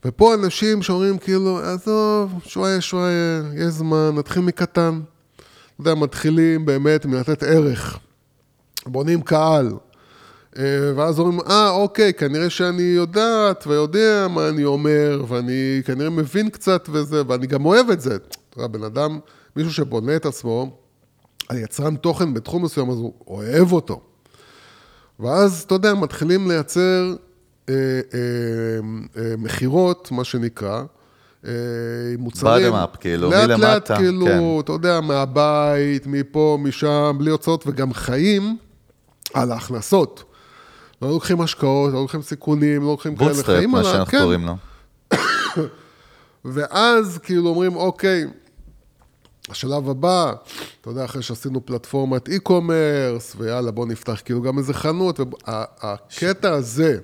ופה 0.06 0.34
אנשים 0.34 0.82
שאומרים 0.82 1.18
כאילו, 1.18 1.60
עזוב, 1.60 2.34
שוואיה, 2.46 2.82
שוואיה, 2.82 3.42
יש 3.56 3.74
זמן, 3.74 4.12
נתחיל 4.16 4.42
מקטן. 4.44 5.00
אתה 5.36 5.82
יודע, 5.82 5.96
מתחילים 5.96 6.66
באמת 6.66 7.06
מלתת 7.06 7.44
ערך. 7.44 8.00
בונים 8.86 9.22
קהל. 9.22 9.70
אה, 10.58 10.64
ואז 10.96 11.20
אומרים, 11.20 11.40
אה, 11.50 11.70
אוקיי, 11.70 12.14
כנראה 12.14 12.50
שאני 12.50 12.82
יודעת 12.82 13.68
ויודע 13.68 14.28
מה 14.30 14.50
אני 14.50 14.66
אומר, 14.66 15.24
ואני 15.28 15.82
כנראה 15.86 16.10
מבין 16.10 16.50
קצת 16.50 16.90
וזה, 16.92 17.22
ואני 17.28 17.48
גם 17.48 17.66
אוהב 17.66 17.90
את 17.90 18.02
זה. 18.02 18.16
אתה 18.16 18.58
יודע, 18.58 18.68
בן 18.68 18.84
אדם, 18.84 19.20
מישהו 19.56 19.74
שבונה 19.74 20.16
את 20.16 20.26
עצמו, 20.26 20.78
על 21.50 21.58
יצרן 21.58 21.96
תוכן 21.96 22.34
בתחום 22.34 22.64
מסוים, 22.64 22.90
אז 22.90 22.98
הוא 22.98 23.14
אוהב 23.28 23.72
אותו. 23.72 24.02
ואז, 25.20 25.64
אתה 25.68 25.76
יודע, 25.76 25.94
מתחילים 25.94 26.48
לייצר 26.48 27.16
מכירות, 29.38 30.12
מה 30.12 30.23
שנקרא, 30.23 30.84
אה, 31.45 31.51
מוצרים. 32.17 32.73
Bottom 32.73 32.93
up, 32.93 32.97
כאילו, 32.97 33.30
לאט 33.30 33.49
לאט, 33.49 33.60
מלמטה, 33.60 33.95
כאילו, 33.97 34.25
כן. 34.25 34.39
אתה 34.60 34.71
יודע, 34.71 35.01
מהבית, 35.01 36.08
מפה, 36.08 36.58
משם, 36.62 37.15
בלי 37.19 37.32
הוצאות, 37.32 37.63
וגם 37.67 37.93
חיים 37.93 38.58
על 39.34 39.51
ההכנסות. 39.51 40.23
לא 41.01 41.10
לוקחים 41.10 41.41
השקעות, 41.41 41.93
לא 41.93 42.01
לוקחים 42.01 42.21
סיכונים, 42.21 42.82
לא 42.82 42.88
לוקחים 42.88 43.15
כאלה 43.15 43.30
bootstrap, 43.30 43.58
חיים 43.58 43.71
מה 43.71 43.80
על 43.80 43.86
ה- 43.86 43.89
שאנחנו 43.91 44.12
כן. 44.12 44.19
קוראים 44.21 44.45
לו. 44.45 44.56
ואז 46.45 47.17
כאילו 47.23 47.49
אומרים, 47.49 47.75
אוקיי, 47.75 48.25
השלב 49.49 49.89
הבא, 49.89 50.34
אתה 50.82 50.89
יודע, 50.89 51.06
אחרי 51.06 51.21
שעשינו 51.21 51.65
פלטפורמת 51.65 52.30
e-commerce, 52.30 53.36
ויאללה, 53.38 53.71
בוא 53.71 53.86
נפתח 53.86 54.21
כאילו 54.25 54.41
גם 54.41 54.58
איזה 54.58 54.73
חנות, 54.73 55.19
והקטע 55.19 56.51
הזה, 56.53 56.97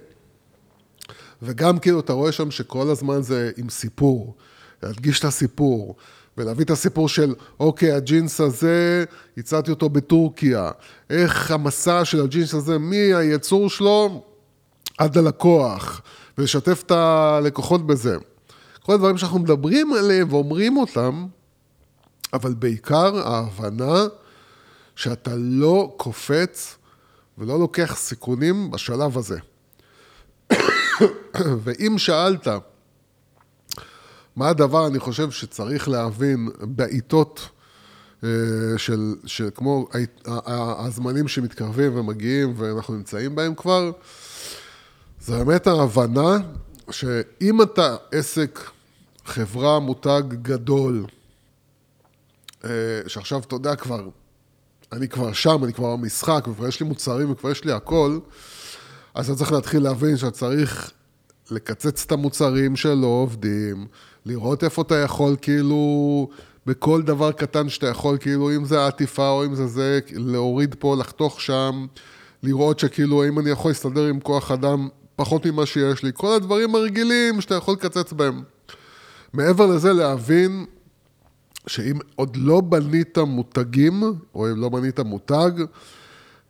וגם 1.43 1.79
כאילו, 1.79 1.99
אתה 1.99 2.13
רואה 2.13 2.31
שם 2.31 2.51
שכל 2.51 2.89
הזמן 2.89 3.21
זה 3.21 3.51
עם 3.57 3.69
סיפור, 3.69 4.35
להדגיש 4.83 5.19
את 5.19 5.25
הסיפור, 5.25 5.95
ולהביא 6.37 6.65
את 6.65 6.69
הסיפור 6.69 7.09
של, 7.09 7.35
אוקיי, 7.59 7.91
הג'ינס 7.91 8.41
הזה, 8.41 9.05
הצעתי 9.37 9.71
אותו 9.71 9.89
בטורקיה, 9.89 10.71
איך 11.09 11.51
המסע 11.51 12.05
של 12.05 12.21
הג'ינס 12.23 12.53
הזה, 12.53 12.77
מהייצור 12.77 13.69
שלו 13.69 14.23
עד 14.97 15.17
ללקוח, 15.17 16.01
ולשתף 16.37 16.83
את 16.85 16.91
הלקוחות 16.91 17.87
בזה. 17.87 18.17
כל 18.83 18.93
הדברים 18.93 19.17
שאנחנו 19.17 19.39
מדברים 19.39 19.93
עליהם 19.93 20.33
ואומרים 20.33 20.77
אותם, 20.77 21.25
אבל 22.33 22.53
בעיקר 22.53 23.27
ההבנה 23.27 24.03
שאתה 24.95 25.31
לא 25.35 25.93
קופץ 25.97 26.77
ולא 27.37 27.59
לוקח 27.59 27.95
סיכונים 27.97 28.71
בשלב 28.71 29.17
הזה. 29.17 29.39
ואם 31.63 31.97
שאלת 31.97 32.47
מה 34.35 34.49
הדבר 34.49 34.87
אני 34.87 34.99
חושב 34.99 35.31
שצריך 35.31 35.89
להבין 35.89 36.49
בעיתות 36.61 37.49
אה, 38.23 38.29
של, 38.77 39.15
של 39.25 39.49
כמו 39.55 39.87
הזמנים 40.77 41.27
שמתקרבים 41.27 41.97
ומגיעים 41.97 42.53
ואנחנו 42.57 42.95
נמצאים 42.95 43.35
בהם 43.35 43.55
כבר, 43.55 43.91
זה 45.21 45.37
באמת 45.37 45.67
ההבנה 45.67 46.37
שאם 46.91 47.61
אתה 47.61 47.95
עסק, 48.11 48.59
חברה, 49.25 49.79
מותג 49.79 50.23
גדול, 50.27 51.05
אה, 52.63 52.69
שעכשיו, 53.07 53.39
אתה 53.39 53.55
יודע, 53.55 53.75
כבר, 53.75 54.07
אני 54.91 55.07
כבר 55.07 55.33
שם, 55.33 55.63
אני 55.63 55.73
כבר 55.73 55.95
במשחק, 55.95 56.45
וכבר 56.47 56.67
יש 56.67 56.79
לי 56.79 56.85
מוצרים 56.85 57.31
וכבר 57.31 57.51
יש 57.51 57.63
לי 57.63 57.71
הכל, 57.71 58.19
אז 59.15 59.29
אתה 59.29 59.39
צריך 59.39 59.51
להתחיל 59.51 59.83
להבין 59.83 60.17
שאתה 60.17 60.31
צריך 60.31 60.91
לקצץ 61.51 62.03
את 62.05 62.11
המוצרים 62.11 62.75
שלא 62.75 63.07
עובדים, 63.07 63.87
לראות 64.25 64.63
איפה 64.63 64.81
אתה 64.81 64.95
יכול, 64.95 65.35
כאילו, 65.41 66.27
בכל 66.65 67.01
דבר 67.01 67.31
קטן 67.31 67.69
שאתה 67.69 67.87
יכול, 67.87 68.17
כאילו, 68.17 68.55
אם 68.55 68.65
זה 68.65 68.81
העטיפה 68.81 69.29
או 69.29 69.45
אם 69.45 69.55
זה 69.55 69.67
זה, 69.67 69.99
להוריד 70.13 70.75
פה, 70.79 70.95
לחתוך 70.95 71.41
שם, 71.41 71.85
לראות 72.43 72.79
שכאילו, 72.79 73.23
האם 73.23 73.39
אני 73.39 73.49
יכול 73.49 73.71
להסתדר 73.71 74.05
עם 74.07 74.19
כוח 74.19 74.51
אדם 74.51 74.87
פחות 75.15 75.45
ממה 75.45 75.65
שיש 75.65 76.03
לי, 76.03 76.11
כל 76.13 76.35
הדברים 76.35 76.75
הרגילים 76.75 77.41
שאתה 77.41 77.55
יכול 77.55 77.73
לקצץ 77.73 78.13
בהם. 78.13 78.43
מעבר 79.33 79.65
לזה, 79.65 79.93
להבין 79.93 80.65
שאם 81.67 81.97
עוד 82.15 82.37
לא 82.37 82.61
בנית 82.61 83.17
מותגים, 83.17 84.03
או 84.35 84.51
אם 84.51 84.61
לא 84.61 84.69
בנית 84.69 84.99
מותג, 84.99 85.51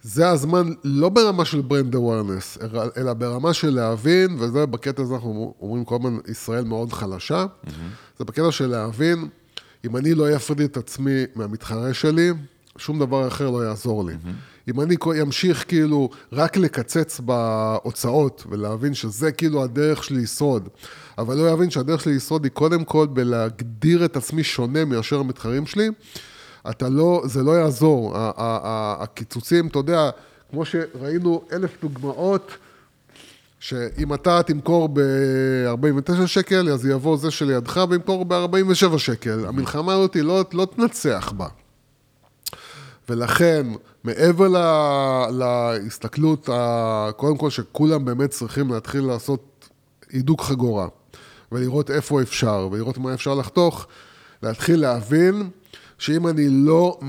זה 0.03 0.29
הזמן, 0.29 0.69
לא 0.83 1.09
ברמה 1.09 1.45
של 1.45 1.61
ברנד 1.61 1.95
אווירנס, 1.95 2.57
אלא 2.97 3.13
ברמה 3.13 3.53
של 3.53 3.69
להבין, 3.69 4.35
וזה 4.39 4.65
בקטע 4.65 5.01
הזה 5.01 5.13
אנחנו 5.13 5.53
אומרים 5.61 5.85
כל 5.85 5.95
הזמן, 5.95 6.17
ישראל 6.27 6.63
מאוד 6.63 6.93
חלשה, 6.93 7.45
mm-hmm. 7.45 7.69
זה 8.19 8.25
בקטע 8.25 8.51
של 8.51 8.67
להבין, 8.67 9.27
אם 9.85 9.97
אני 9.97 10.13
לא 10.13 10.35
אפריד 10.35 10.61
את 10.61 10.77
עצמי 10.77 11.23
מהמתחרה 11.35 11.93
שלי, 11.93 12.31
שום 12.77 12.99
דבר 12.99 13.27
אחר 13.27 13.49
לא 13.49 13.65
יעזור 13.65 14.05
לי. 14.05 14.13
Mm-hmm. 14.13 14.69
אם 14.71 14.81
אני 14.81 14.95
אמשיך 15.21 15.65
כאילו 15.67 16.09
רק 16.31 16.57
לקצץ 16.57 17.19
בהוצאות, 17.19 18.43
ולהבין 18.49 18.93
שזה 18.93 19.31
כאילו 19.31 19.63
הדרך 19.63 20.03
שלי 20.03 20.21
לשרוד, 20.21 20.69
אבל 21.17 21.37
לא 21.37 21.49
יבין 21.49 21.69
שהדרך 21.69 22.01
שלי 22.01 22.15
לשרוד 22.15 22.43
היא 22.43 22.51
קודם 22.51 22.83
כל 22.83 23.07
בלהגדיר 23.07 24.05
את 24.05 24.17
עצמי 24.17 24.43
שונה 24.43 24.85
מאשר 24.85 25.19
המתחרים 25.19 25.65
שלי, 25.65 25.89
אתה 26.69 26.89
לא, 26.89 27.21
זה 27.25 27.43
לא 27.43 27.51
יעזור. 27.51 28.13
הקיצוצים, 28.15 29.67
אתה 29.67 29.79
יודע, 29.79 30.09
כמו 30.51 30.65
שראינו 30.65 31.43
אלף 31.51 31.71
דוגמאות 31.81 32.51
שאם 33.59 34.13
אתה 34.13 34.43
תמכור 34.43 34.89
ב-49 34.93 36.27
שקל, 36.27 36.69
אז 36.69 36.85
יבוא 36.85 37.17
זה 37.17 37.31
שלידך 37.31 37.85
וימכור 37.89 38.25
ב-47 38.25 38.97
שקל. 38.97 39.45
המלחמה 39.45 39.93
הזאת 39.93 40.15
לא, 40.15 40.43
לא 40.53 40.67
תנצח 40.75 41.33
בה. 41.37 41.47
ולכן, 43.09 43.67
מעבר 44.03 44.47
לה, 44.47 45.27
להסתכלות, 45.31 46.49
קודם 47.15 47.37
כל 47.37 47.49
שכולם 47.49 48.05
באמת 48.05 48.29
צריכים 48.29 48.73
להתחיל 48.73 49.03
לעשות 49.03 49.69
הידוק 50.11 50.41
חגורה, 50.41 50.87
ולראות 51.51 51.91
איפה 51.91 52.21
אפשר, 52.21 52.67
ולראות 52.71 52.97
מה 52.97 53.13
אפשר 53.13 53.35
לחתוך, 53.35 53.87
להתחיל 54.43 54.81
להבין 54.81 55.49
שאם 56.03 56.27
אני 56.27 56.47
לא 56.49 56.99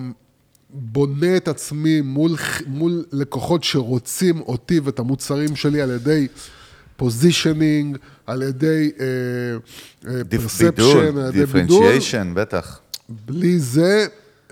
בונה 0.70 1.36
את 1.36 1.48
עצמי 1.48 2.00
מול, 2.00 2.36
מול 2.66 3.04
לקוחות 3.12 3.64
שרוצים 3.64 4.40
אותי 4.40 4.80
ואת 4.80 4.98
המוצרים 4.98 5.56
שלי 5.56 5.80
על 5.80 5.90
ידי 5.90 6.26
positioning, 6.96 7.96
על 8.26 8.42
ידי 8.42 8.90
perception, 10.30 10.70
בידול, 10.70 11.18
על 11.18 11.34
ידי 11.34 11.46
בידול, 11.46 11.78
differentiation, 11.80 12.32
בטח. 12.34 12.80
בלי 13.08 13.58
זה, 13.58 14.06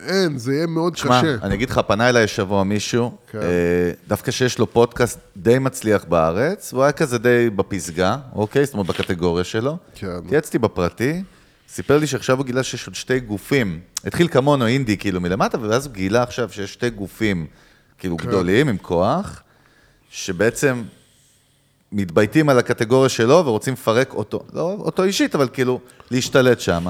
אין, 0.07 0.39
זה 0.39 0.55
יהיה 0.55 0.67
מאוד 0.67 0.97
שמע, 0.97 1.21
קשה. 1.21 1.37
אני 1.43 1.55
אגיד 1.55 1.71
לך, 1.71 1.81
פנה 1.87 2.09
אליי 2.09 2.25
השבוע 2.25 2.65
מישהו, 2.65 3.13
כן. 3.31 3.39
אה, 3.39 3.91
דווקא 4.09 4.31
שיש 4.31 4.59
לו 4.59 4.73
פודקאסט 4.73 5.19
די 5.37 5.59
מצליח 5.59 6.05
בארץ, 6.05 6.73
והוא 6.73 6.83
היה 6.83 6.93
כזה 6.93 7.19
די 7.19 7.51
בפסגה, 7.57 8.17
אוקיי? 8.35 8.65
זאת 8.65 8.75
אומרת, 8.75 8.87
בקטגוריה 8.87 9.45
שלו. 9.45 9.77
כן. 9.95 10.09
התייעצתי 10.27 10.59
בפרטי, 10.59 11.23
סיפר 11.75 11.99
לי 11.99 12.07
שעכשיו 12.07 12.39
הוא 12.39 12.47
גילה 12.47 12.63
שיש 12.63 12.87
עוד 12.87 12.95
שתי 12.95 13.21
גופים. 13.21 13.81
התחיל 14.05 14.29
כמונו 14.29 14.67
אינדי, 14.67 14.97
כאילו, 14.97 15.21
מלמטה, 15.21 15.59
ואז 15.61 15.87
הוא 15.87 15.95
גילה 15.95 16.23
עכשיו 16.23 16.51
שיש 16.53 16.73
שתי 16.73 16.91
גופים, 16.91 17.47
כאילו, 17.99 18.17
כן. 18.17 18.29
גדולים, 18.29 18.69
עם 18.69 18.79
כוח, 18.79 19.43
שבעצם 20.11 20.83
מתבייתים 21.93 22.49
על 22.49 22.59
הקטגוריה 22.59 23.09
שלו 23.09 23.47
ורוצים 23.47 23.75
לפרק 23.75 24.15
אותו, 24.15 24.45
לא 24.53 24.77
אותו 24.79 25.05
אישית, 25.05 25.35
אבל 25.35 25.49
כאילו, 25.53 25.81
להשתלט 26.11 26.61
שם. 26.61 26.87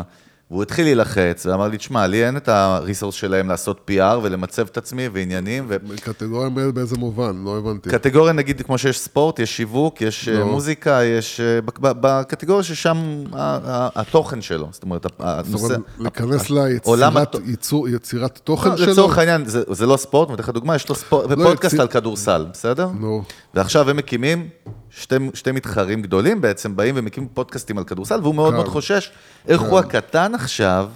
והוא 0.52 0.62
התחיל 0.62 0.84
להילחץ, 0.84 1.46
ואמר 1.46 1.68
לי, 1.68 1.76
תשמע, 1.76 2.06
לי 2.06 2.26
אין 2.26 2.36
את 2.36 2.48
הריסורס 2.48 3.14
שלהם 3.14 3.48
לעשות 3.48 3.90
PR 3.90 4.18
ולמצב 4.22 4.66
את 4.66 4.76
עצמי 4.76 5.08
ועניינים, 5.12 5.64
ו... 5.68 5.76
קטגוריה 6.02 6.48
באיזה- 6.48 6.96
מובן? 6.98 7.42
לא 7.44 7.56
הבנתי. 7.58 7.90
קטגוריה, 7.90 8.32
נגיד, 8.32 8.62
כמו 8.62 8.78
שיש 8.78 9.00
ספורט, 9.00 9.38
יש 9.38 9.56
שיווק, 9.56 10.00
יש 10.00 10.28
אה, 10.28 10.38
לא. 10.38 10.46
מוזיקה, 10.46 10.90
יש... 11.04 11.40
אה, 11.40 11.58
בקטגוריה 11.80 12.62
ששם 12.62 12.96
התוכן 13.32 14.42
שלו, 14.42 14.68
זאת 14.72 14.82
אומרת, 14.82 15.02
זאת 15.02 15.12
הנושא... 15.20 15.64
אומרת, 15.64 15.80
להיכנס 15.98 16.50
ליצירת 16.50 17.34
ייצור- 17.46 17.88
יצירת 17.88 18.40
תוכן 18.44 18.70
לא, 18.70 18.76
שלו? 18.76 18.92
לצורך 18.92 19.18
העניין, 19.18 19.44
זה, 19.46 19.62
זה 19.70 19.86
לא 19.86 19.96
ספורט, 19.96 20.28
אני 20.28 20.34
אתן 20.34 20.42
לך 20.42 20.48
דוגמה, 20.50 20.76
יש 20.76 20.88
לו 20.88 20.94
ספורט, 20.94 21.24
ופודקאסט 21.28 21.64
יציר- 21.74 21.80
על 21.80 21.88
כדורסל, 21.88 22.46
בסדר? 22.52 22.88
נו. 23.00 23.22
ועכשיו 23.54 23.90
הם 23.90 23.96
מקימים, 23.96 24.48
שתי, 24.90 25.14
שתי 25.34 25.52
מתחרים 25.52 26.02
גדולים 26.02 26.40
בעצם, 26.40 26.76
באים 26.76 26.94
ומקימים 26.98 27.28
פודקאסטים 27.34 27.78
על 27.78 27.84
כדורסל, 27.84 28.20
והוא 28.22 28.34
מאוד 28.34 28.50
כן. 28.50 28.56
מאוד 28.56 28.68
חושש 28.68 29.10
איך 29.48 29.60
הוא 29.60 29.78
הקטן 29.78 30.34
עכשיו, 30.34 30.88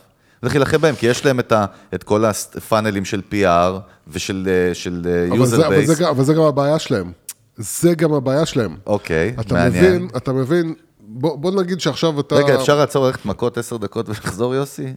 הולך 0.42 0.53
להילחם 0.55 0.79
בהם, 0.81 0.95
כי 0.95 1.07
יש 1.07 1.25
להם 1.25 1.40
את, 1.40 1.53
ה, 1.53 1.66
את 1.95 2.03
כל 2.03 2.25
הפאנלים 2.25 3.05
של 3.05 3.23
PR 3.33 3.79
ושל 4.09 4.49
אה, 4.69 4.75
של 4.75 5.07
אה, 5.07 5.37
אבל 5.37 5.47
זה- 5.47 5.57
user 5.57 5.66
אבל 5.66 5.87
זה 5.87 6.07
base. 6.07 6.11
אבל 6.11 6.25
זה 6.25 6.35
גם 6.35 6.42
הבעיה 6.42 6.79
שלהם. 6.79 7.12
זה 7.57 7.95
גם 7.95 8.12
הבעיה 8.12 8.47
שלהם. 8.47 8.77
אוקיי, 8.87 9.35
אתה 9.40 9.55
מעניין. 9.55 9.85
מבין, 9.85 10.09
אתה 10.16 10.33
מבין, 10.33 10.75
בוא 11.01 11.37
בוא 11.38 11.62
נגיד 11.62 11.81
שעכשיו 11.81 12.21
אתה... 12.21 12.35
רגע, 12.35 12.55
אפשר 12.61 12.79
לעצור 12.79 13.07
ללכת 13.07 13.25
מכות 13.25 13.59
עשר 13.59 13.77
דקות 13.77 14.09
ולחזור, 14.09 14.55
יוסי? 14.55 14.95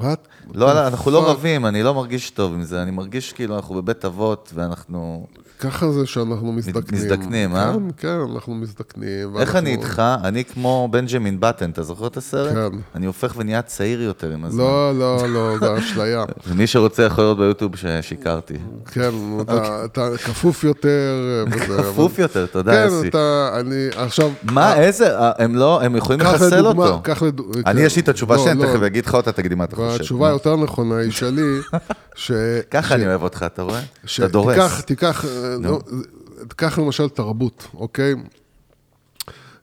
What? 0.00 0.02
לא, 0.54 0.86
אנחנו 0.86 1.10
לא? 1.10 1.30
רבים, 1.30 1.66
אני 1.66 1.82
לא 1.82 1.94
מרגיש 1.94 2.30
טוב 2.30 2.52
עם 2.52 2.62
זה, 2.62 2.82
אני 2.82 2.90
מרגיש 2.90 3.32
כאילו 3.32 3.56
אנחנו 3.56 3.74
בבית 3.74 4.04
אבות 4.04 4.50
ואנחנו... 4.54 5.26
ככה 5.60 5.90
זה 5.92 6.06
שאנחנו 6.06 6.52
מזדקנים. 6.52 7.00
מזדקנים, 7.00 7.56
אה? 7.56 7.72
כן, 7.74 7.88
כן, 7.96 8.32
אנחנו 8.34 8.54
מזדקנים. 8.54 9.08
איך 9.28 9.28
ואנחנו- 9.34 9.58
אני 9.58 9.70
איתך? 9.72 10.02
אני 10.24 10.44
כמו 10.44 10.88
בנג'מין 10.90 11.40
בטן, 11.40 11.70
אתה 11.70 11.82
זוכר 11.82 12.06
את 12.06 12.16
הסרט? 12.16 12.52
כן. 12.54 12.78
אני 12.94 13.06
הופך 13.06 13.34
ונהיה 13.36 13.62
צעיר 13.62 14.02
יותר 14.02 14.30
עם 14.30 14.44
הזמן. 14.44 14.58
לא, 14.60 14.92
לא, 14.98 15.28
לא, 15.28 15.58
זה 15.60 15.78
אשליה. 15.78 16.24
ומי 16.48 16.66
שרוצה 16.66 17.02
יכול 17.02 17.24
לראות 17.24 17.38
ביוטיוב 17.38 17.72
ששיקרתי. 17.76 18.54
כן, 18.92 19.10
אתה- 19.40 19.84
אתה 19.84 20.08
כפוף 20.24 20.64
יותר. 20.64 21.14
אוקיי. 21.52 21.66
כפוף 21.82 22.18
יותר, 22.18 22.46
תודה 22.46 22.72
כן, 22.72 22.88
יוסי. 22.92 23.08
אתה, 23.08 23.50
אני, 23.60 23.88
עכשיו... 23.96 24.30
מה, 24.42 24.76
איזה, 24.76 25.18
אה, 25.18 25.32
הם 25.38 25.54
לא, 25.56 25.82
הם 25.82 25.96
יכולים 25.96 26.20
לחסל 26.20 26.66
אותו. 26.66 27.00
קח 27.02 27.22
לדוגמה, 27.22 27.62
אני 27.66 27.80
כן. 27.80 27.86
יש 27.86 27.96
לי 27.96 28.02
את 28.02 28.08
התשובה 28.08 28.36
לא, 28.36 28.44
שלי, 28.44 28.54
לא. 28.54 28.66
תכף 28.66 28.82
אגיד 28.82 29.06
לך 29.06 29.14
אותה, 29.14 29.32
תגיד 29.32 29.50
לי 29.50 29.56
מה 29.56 29.64
אתה 29.64 29.76
חושב. 29.76 29.88
והתשובה 29.90 30.20
מה? 30.20 30.28
היותר 30.28 30.56
נכונה 30.56 30.96
היא 30.96 31.10
שלי, 31.10 31.58
ש... 32.14 32.32
ככה 32.70 32.94
אני 32.94 33.06
אוהב 33.06 33.22
אותך, 33.22 33.42
אתה 33.46 33.62
רואה? 33.62 33.80
אתה 34.18 34.28
דורס. 34.28 34.54
שתיקח, 34.56 34.80
תיקח, 34.80 35.24
אה, 35.64 35.76
תיקח 36.48 36.78
למשל 36.78 37.08
תרבות, 37.08 37.66
אוקיי? 37.74 38.14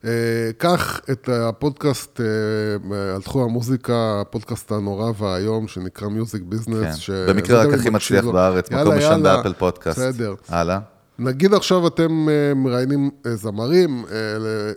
אה, 0.05 0.49
קח 0.57 0.99
את 1.11 1.29
הפודקאסט 1.29 2.21
אה, 2.21 3.15
על 3.15 3.21
תחום 3.21 3.43
המוזיקה, 3.43 4.21
הפודקאסט 4.21 4.71
הנורא 4.71 5.11
והיום 5.17 5.67
שנקרא 5.67 6.07
Music 6.07 6.41
Business. 6.41 7.05
כן. 7.05 7.13
במקרה 7.27 7.63
רק 7.63 7.73
הכי 7.73 7.89
מצליח 7.89 8.25
בארץ, 8.25 8.71
מקום 8.71 8.93
ראשון 8.93 9.23
ב 9.23 9.28
Apple 9.28 9.53
Podcast. 9.53 9.99
בסדר. 9.99 10.35
הלאה. 10.49 10.79
נגיד 11.19 11.53
עכשיו 11.53 11.87
אתם 11.87 12.29
אה, 12.29 12.53
מראיינים 12.53 13.11
אה, 13.25 13.35
זמרים 13.35 14.05
אה, 14.11 14.15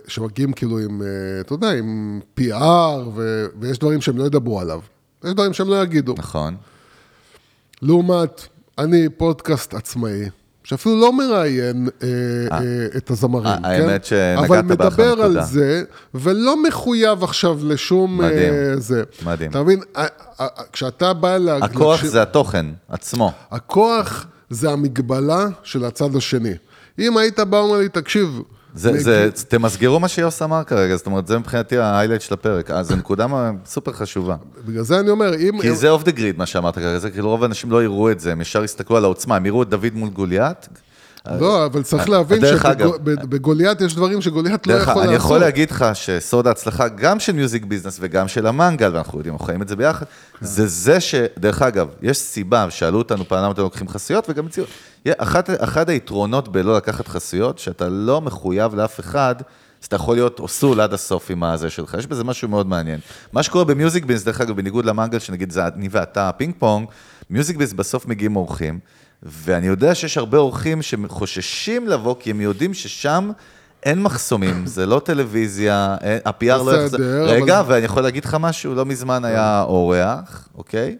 שמגיעים 0.07 0.53
כאילו 0.53 0.79
עם, 0.79 1.01
אה, 1.01 1.07
אתה 1.41 1.53
יודע, 1.53 1.71
עם 1.71 2.19
PR, 2.39 2.53
ו- 3.15 3.45
ויש 3.59 3.79
דברים 3.79 4.01
שהם 4.01 4.17
לא 4.17 4.23
ידברו 4.23 4.59
עליו. 4.59 4.79
יש 5.23 5.33
דברים 5.33 5.53
שהם 5.53 5.69
לא 5.69 5.83
יגידו. 5.83 6.15
נכון. 6.17 6.55
לעומת, 7.81 8.47
אני 8.77 9.09
פודקאסט 9.09 9.73
עצמאי, 9.73 10.29
שאפילו 10.69 10.99
לא 11.01 11.13
מראיין 11.13 11.89
אה, 12.03 12.07
אה, 12.51 12.57
את 12.97 13.09
הזמרים, 13.11 13.47
אה, 13.47 13.57
כן? 13.57 13.65
האמת 13.65 14.05
שנגעת 14.05 14.37
אבל 14.45 14.61
באחלה 14.61 14.89
מדבר 14.89 15.11
על 15.23 15.31
נקודה. 15.31 15.43
זה, 15.45 15.83
ולא 16.13 16.63
מחויב 16.63 17.23
עכשיו 17.23 17.59
לשום... 17.63 18.17
מדהים, 18.17 18.53
אה, 18.53 18.73
זה. 18.77 19.03
מדהים. 19.25 19.51
אתה 19.51 19.63
מבין? 19.63 19.79
אה, 19.97 20.05
אה, 20.41 20.47
כשאתה 20.73 21.13
בא 21.13 21.37
לה... 21.37 21.57
הכוח 21.61 21.91
להקשיב- 21.95 22.09
זה 22.11 22.21
התוכן 22.21 22.65
עצמו. 22.89 23.31
הכוח 23.51 24.25
זה 24.49 24.69
המגבלה 24.71 25.47
של 25.63 25.85
הצד 25.85 26.15
השני. 26.15 26.53
אם 26.99 27.17
היית 27.17 27.39
בא 27.39 27.55
ואומר 27.55 27.77
לי, 27.77 27.89
תקשיב, 27.89 28.41
זה, 28.75 28.91
מגיע- 28.91 29.03
זה, 29.03 29.29
תמסגרו 29.47 29.99
מה 29.99 30.07
שיוס 30.07 30.41
אמר 30.41 30.63
כרגע, 30.63 30.95
זאת 30.95 31.05
אומרת, 31.05 31.27
זה 31.27 31.39
מבחינתי 31.39 31.77
ה 31.77 31.81
highlight 31.81 32.21
של 32.21 32.33
הפרק. 32.33 32.71
אז 32.71 32.87
זו 32.87 32.95
נקודה 32.95 33.25
סופר 33.65 33.91
חשובה. 33.93 34.35
בגלל 34.65 34.83
זה 34.83 34.99
אני 34.99 35.09
אומר, 35.09 35.35
אם... 35.35 35.61
כי 35.61 35.75
זה 35.75 35.89
אוף 35.89 36.03
דה 36.03 36.11
גריד, 36.11 36.37
מה 36.37 36.45
שאמרת 36.45 36.75
כרגע, 36.75 36.99
זה 36.99 37.11
כאילו 37.11 37.29
רוב 37.29 37.43
האנשים 37.43 37.71
לא 37.71 37.83
יראו 37.83 38.11
את 38.11 38.19
זה, 38.19 38.31
הם 38.31 38.41
ישר 38.41 38.63
יסתכלו 38.63 38.97
על 38.97 39.03
העוצמה, 39.03 39.35
הם 39.35 39.45
יראו 39.45 39.63
את 39.63 39.69
דוד 39.69 39.93
מול 39.93 40.09
גוליית. 40.09 40.67
לא, 41.27 41.65
אבל 41.65 41.83
צריך 41.83 42.09
להבין 42.09 42.41
שבגוליית 42.45 43.81
יש 43.81 43.95
דברים 43.95 44.21
שגוליית 44.21 44.67
לא 44.67 44.73
יכול 44.73 44.93
לעשות. 44.93 45.05
אני 45.05 45.15
יכול 45.15 45.37
להגיד 45.37 45.71
לך 45.71 45.85
שסוד 45.93 46.47
ההצלחה, 46.47 46.87
גם 46.87 47.19
של 47.19 47.31
Music 47.31 47.65
Business 47.65 47.97
וגם 48.01 48.27
של 48.27 48.47
המנגל, 48.47 48.91
ואנחנו 48.93 49.19
יודעים, 49.19 49.33
אנחנו 49.33 49.45
חיים 49.45 49.61
את 49.61 49.67
זה 49.67 49.75
ביחד, 49.75 50.05
כן. 50.05 50.45
זה 50.45 50.67
זה 50.67 50.99
ש... 50.99 51.15
דרך 51.37 51.61
אגב, 51.61 51.87
יש 52.01 52.17
סיבה, 52.17 52.69
שאלו 52.69 52.97
אותנו 52.97 53.25
פעם 53.25 53.43
למה 53.43 53.51
אתם 53.51 53.61
לוקחים 53.61 53.87
חסויות, 53.87 54.29
וגם 54.29 54.45
הציעו... 54.45 54.67
אחד 55.59 55.89
היתרונות 55.89 56.47
בלא 56.47 56.77
לקחת 56.77 57.07
חסויות, 57.07 57.59
שאתה 57.59 57.89
לא 57.89 58.21
מחויב 58.21 58.75
לאף 58.75 58.99
אחד, 58.99 59.35
אז 59.81 59.85
אתה 59.87 59.95
יכול 59.95 60.15
להיות 60.15 60.39
all 60.39 60.57
soul 60.57 60.81
עד 60.81 60.93
הסוף 60.93 61.31
עם 61.31 61.43
הזה 61.43 61.69
שלך, 61.69 61.95
יש 61.99 62.07
בזה 62.07 62.23
משהו 62.23 62.47
מאוד 62.47 62.67
מעניין. 62.67 62.99
מה 63.33 63.43
שקורה 63.43 63.65
ב 63.65 63.72
Music 63.72 64.05
Business, 64.05 64.25
דרך 64.25 64.41
אגב, 64.41 64.55
בניגוד 64.55 64.85
למנגל, 64.85 65.19
שנגיד 65.19 65.51
זה 65.51 65.67
אני 65.67 65.87
ואתה 65.91 66.29
הפינג 66.29 66.53
פונג, 66.59 66.87
Music 67.29 67.57
Business 67.57 67.73
בסוף 67.73 68.05
מגיעים 68.05 68.35
אורחים, 68.35 68.79
ואני 69.23 69.67
יודע 69.67 69.95
שיש 69.95 70.17
הרבה 70.17 70.37
אורחים 70.37 70.81
שחוששים 70.81 71.87
לבוא, 71.87 72.15
כי 72.19 72.29
הם 72.29 72.41
יודעים 72.41 72.73
ששם 72.73 73.31
אין 73.83 74.01
מחסומים, 74.03 74.65
זה 74.75 74.85
לא 74.85 75.01
טלוויזיה, 75.05 75.97
אין- 76.01 76.19
ה-PR 76.25 76.45
לא 76.63 76.75
יחזור. 76.83 76.99
רגע, 77.27 77.59
אבל- 77.59 77.73
ואני 77.73 77.85
יכול 77.85 78.03
להגיד 78.03 78.25
לך 78.25 78.37
משהו, 78.39 78.75
לא 78.75 78.85
מזמן 78.85 79.25
היה 79.25 79.61
אורח, 79.61 80.49
אוקיי? 80.55 80.97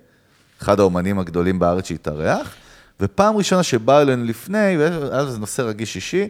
אחד 0.62 0.80
האומנים 0.80 1.20
הגדולים 1.20 1.60
בארץ 1.60 1.88
שהתארח, 1.88 2.54
ופעם 3.00 3.38
ראשונה 3.38 3.64
שבא 3.64 4.02
אלינו 4.02 4.26
לפני, 4.26 4.78
והיה 4.78 5.22
לזה 5.22 5.40
נושא 5.40 5.62
רגיש 5.62 5.96
אישי, 5.96 6.28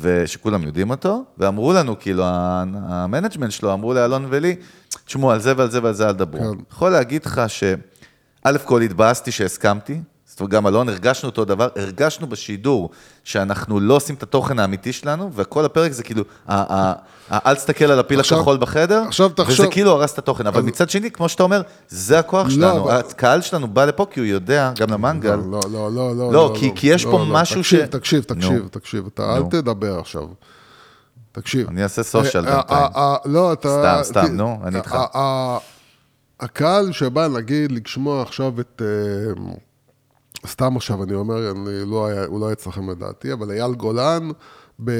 ושכולם 0.00 0.62
יודעים 0.62 0.90
אותו, 0.90 1.24
ואמרו 1.38 1.72
לנו, 1.72 1.98
כאילו, 2.00 2.24
ה 2.26 2.37
management 2.37 3.50
שלו, 3.52 3.72
אמרו 3.72 3.94
לאלון 3.94 4.26
ולי, 4.30 4.56
תשמעו, 5.04 5.30
על 5.30 5.40
זה 5.40 5.52
ועל 5.56 5.70
זה 5.70 5.82
ועל 5.82 5.94
זה 5.94 6.08
אל 6.08 6.12
תדברו. 6.12 6.40
כן. 6.54 6.58
יכול 6.72 6.90
להגיד 6.90 7.26
לך 7.26 7.40
ש... 7.48 7.64
א' 8.44 8.56
כל 8.64 8.82
התבאסתי 8.82 9.30
שהסכמתי, 9.32 10.00
זאת 10.36 10.40
אומרת, 10.40 10.52
גם 10.52 10.66
אלון, 10.66 10.88
הרגשנו 10.88 11.28
אותו 11.28 11.44
דבר, 11.44 11.68
הרגשנו 11.76 12.26
בשידור 12.26 12.90
שאנחנו 13.24 13.80
לא 13.80 13.94
עושים 13.94 14.14
את 14.14 14.22
התוכן 14.22 14.58
האמיתי 14.58 14.92
שלנו, 14.92 15.30
וכל 15.34 15.64
הפרק 15.64 15.92
זה 15.92 16.02
כאילו, 16.02 16.24
אל 17.30 17.54
תסתכל 17.54 17.84
על 17.84 17.98
הפיל 17.98 18.20
הכחול 18.20 18.56
בחדר, 18.56 19.02
עכשיו 19.06 19.28
תחשוב- 19.28 19.60
וזה 19.60 19.72
כאילו 19.72 19.90
הרס 19.90 20.12
את 20.12 20.18
התוכן, 20.18 20.46
אבל 20.46 20.62
מצד 20.62 20.90
שני, 20.90 21.10
כמו 21.10 21.28
שאתה 21.28 21.42
אומר, 21.42 21.62
זה 21.88 22.18
הכוח 22.18 22.44
לא, 22.46 22.50
שלנו, 22.50 22.90
הקהל 22.90 23.40
שלנו 23.40 23.68
בא 23.68 23.84
לפה 23.84 24.06
כי 24.10 24.20
הוא 24.20 24.26
יודע, 24.26 24.72
גם 24.78 24.90
למנגל, 24.90 25.34
לא, 25.34 25.60
לא, 25.72 25.92
לא, 25.92 26.16
לא. 26.16 26.32
לא, 26.32 26.54
כי- 26.58 26.72
כי 26.76 26.86
יש 26.86 27.04
פה 27.04 27.24
משהו 27.28 27.64
ש- 27.64 27.74
תקשיב, 27.74 28.22
תקשיב, 28.24 28.68
תקשיב, 28.70 29.06
אתה 29.14 29.36
אל. 29.36 29.42
תדבר 29.50 29.98
עכשיו. 29.98 30.22
תקשיב. 31.32 31.68
אני 31.68 31.82
אעשה 31.82 32.02
סושיאל 32.02 32.46
אה, 32.48 32.54
בינתיים. 32.56 32.80
אה, 32.82 32.88
אה, 32.96 33.16
לא, 33.24 33.52
אתה... 33.52 34.02
סתם, 34.04 34.20
סתם, 34.20 34.36
נו, 34.36 34.58
אני 34.64 34.76
איתך. 34.78 34.96
הקהל 36.40 36.92
שבא, 36.92 37.28
נגיד, 37.28 37.72
לשמוע 37.72 38.22
עכשיו 38.22 38.60
את... 38.60 38.82
סתם 40.46 40.76
עכשיו 40.76 41.02
אני 41.02 41.14
אומר, 41.14 41.50
אני 41.50 41.90
לא 41.90 42.06
היה, 42.06 42.24
הוא 42.24 42.40
לא 42.40 42.46
היה 42.46 42.52
אצלכם 42.52 42.90
לדעתי, 42.90 43.32
אבל 43.32 43.50
אייל 43.50 43.72
גולן 43.72 44.30
ב... 44.84 44.90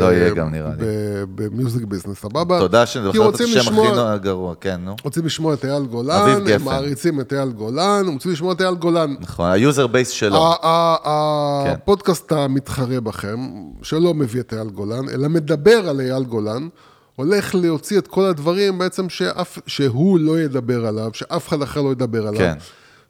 לא 0.00 0.12
יהיה 0.12 0.30
גם, 0.34 0.50
נראה 0.50 0.70
לי. 0.70 0.76
ב- 0.78 1.24
במיוזיק 1.34 1.84
ביזנס, 1.84 2.18
סבבה? 2.20 2.58
תודה 2.58 2.86
שאני 2.86 3.04
זוכר 3.04 3.28
את 3.28 3.34
השם 3.34 3.44
הכי 3.44 3.54
לשמוע- 3.58 4.16
גרוע, 4.16 4.54
כן, 4.60 4.80
נו. 4.84 4.96
רוצים 5.04 5.26
לשמוע 5.26 5.54
את 5.54 5.64
אייל 5.64 5.74
אביב 5.76 5.90
גולן, 5.90 6.40
גפן. 6.44 6.54
הם 6.54 6.64
מעריצים 6.64 7.20
את 7.20 7.32
אייל 7.32 7.48
גולן, 7.50 8.02
הם 8.06 8.12
רוצים 8.12 8.32
לשמוע 8.32 8.52
את 8.52 8.60
אייל 8.60 8.74
גולן. 8.74 9.14
נכון, 9.20 9.50
ה 9.50 9.57
user 9.57 9.86
base 9.86 10.08
שלו. 10.08 10.36
ה- 10.36 10.66
ה- 11.08 11.62
כן. 11.64 11.70
הפודקאסט 11.70 12.32
המתחרה 12.32 13.00
בכם, 13.00 13.40
שלא 13.82 14.14
מביא 14.14 14.40
את 14.40 14.52
אייל 14.54 14.68
גולן, 14.70 15.08
אלא 15.08 15.28
מדבר 15.28 15.88
על 15.88 16.00
אייל 16.00 16.22
גולן, 16.24 16.68
הולך 17.16 17.54
להוציא 17.54 17.98
את 17.98 18.06
כל 18.08 18.24
הדברים 18.24 18.78
בעצם 18.78 19.08
שאף, 19.08 19.58
שהוא 19.66 20.18
לא 20.18 20.40
ידבר 20.40 20.86
עליו, 20.86 21.10
שאף 21.12 21.48
אחד 21.48 21.62
אחר 21.62 21.82
לא 21.82 21.92
ידבר 21.92 22.26
עליו. 22.26 22.40
כן. 22.40 22.54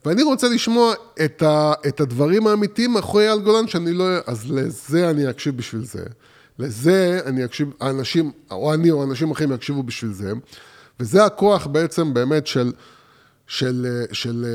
ואני 0.05 0.23
רוצה 0.23 0.49
לשמוע 0.49 0.95
את, 1.25 1.43
ה, 1.43 1.73
את 1.89 2.01
הדברים 2.01 2.47
האמיתיים 2.47 2.93
מאחורי 2.93 3.29
אייל 3.29 3.41
גולן, 3.41 3.69
שאני 3.69 3.93
לא... 3.93 4.05
אז 4.27 4.51
לזה 4.51 5.11
אני 5.11 5.31
אקשיב 5.31 5.57
בשביל 5.57 5.85
זה. 5.85 6.05
לזה 6.59 7.21
אני 7.27 7.45
אקשיב, 7.45 7.71
האנשים, 7.81 8.33
או 8.51 8.75
אני 8.75 8.91
או 8.91 9.05
אנשים 9.05 9.31
אחרים 9.31 9.53
יקשיבו 9.53 9.83
בשביל 9.83 10.13
זה. 10.13 10.33
וזה 11.01 11.25
הכוח 11.25 11.67
בעצם 11.67 12.15
באמת 12.15 12.47
של, 12.47 12.73
של, 13.47 13.87
של, 14.07 14.07
של, 14.13 14.47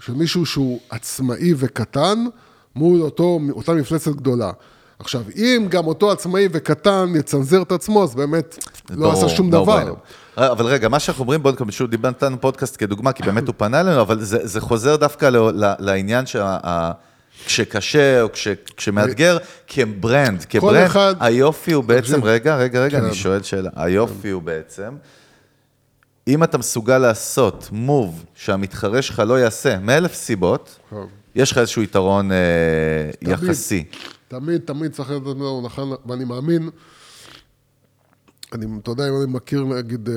של 0.00 0.12
מישהו 0.12 0.46
שהוא 0.46 0.80
עצמאי 0.90 1.54
וקטן, 1.56 2.24
מול 2.76 3.02
אותו, 3.02 3.40
אותה 3.50 3.72
מפלצת 3.72 4.12
גדולה. 4.12 4.50
עכשיו, 4.98 5.22
אם 5.36 5.66
גם 5.70 5.86
אותו 5.86 6.10
עצמאי 6.10 6.48
וקטן 6.52 7.12
יצנזר 7.16 7.62
את 7.62 7.72
עצמו, 7.72 8.02
אז 8.02 8.14
באמת 8.14 8.64
לא 8.90 9.12
עשה 9.12 9.28
שום 9.28 9.50
דבר. 9.50 9.94
אה, 10.38 10.52
אבל 10.52 10.66
רגע, 10.66 10.88
מה 10.88 10.98
שאנחנו 11.00 11.22
אומרים, 11.22 11.42
בוא 11.42 11.52
נקבל, 11.52 11.86
דיבר 11.90 12.10
נתנו 12.10 12.40
פודקאסט 12.40 12.76
כדוגמה, 12.78 13.12
כי 13.12 13.22
באמת 13.22 13.46
הוא 13.46 13.54
פנה 13.58 13.80
אלינו, 13.80 14.00
אבל 14.00 14.20
זה, 14.20 14.38
זה 14.46 14.60
חוזר 14.60 14.96
דווקא 14.96 15.26
ל, 15.26 15.36
ל, 15.36 15.74
לעניין 15.78 16.26
שה... 16.26 16.58
כשקשה 17.46 18.22
או 18.22 18.32
כש, 18.32 18.48
כשמאתגר, 18.76 19.38
כברנד, 19.66 20.44
כברנד, 20.44 20.86
אחד- 20.86 21.14
היופי 21.20 21.72
הוא 21.72 21.84
בעצם, 21.84 22.00
תקשיב. 22.02 22.24
רגע, 22.24 22.56
רגע, 22.56 22.80
רגע, 22.84 22.98
כן. 22.98 23.04
אני 23.04 23.14
שואל 23.14 23.42
שאלה, 23.42 23.70
היופי 23.76 24.30
הוא 24.30 24.42
בעצם, 24.42 24.94
אם 26.28 26.44
אתה 26.44 26.58
מסוגל 26.58 26.98
לעשות 26.98 27.68
מוב 27.72 28.24
שהמתחרה 28.34 29.02
שלך 29.02 29.22
לא 29.26 29.40
יעשה, 29.40 29.78
מאלף 29.78 30.14
סיבות, 30.14 30.78
טוב. 30.90 31.08
יש 31.34 31.52
לך 31.52 31.58
איזשהו 31.58 31.82
יתרון 31.82 32.32
אה, 32.32 32.36
יחסי. 33.22 33.84
תמיד, 34.28 34.60
תמיד 34.64 34.92
צריך 34.92 35.10
לדעת 35.10 35.22
לנו 35.26 35.62
נכון, 35.64 35.92
ואני 36.06 36.24
מאמין, 36.24 36.70
אני, 38.54 38.66
אתה 38.82 38.90
יודע, 38.90 39.08
אם 39.08 39.14
אני 39.16 39.32
מכיר, 39.32 39.64
נגיד, 39.64 40.08
אה, 40.08 40.14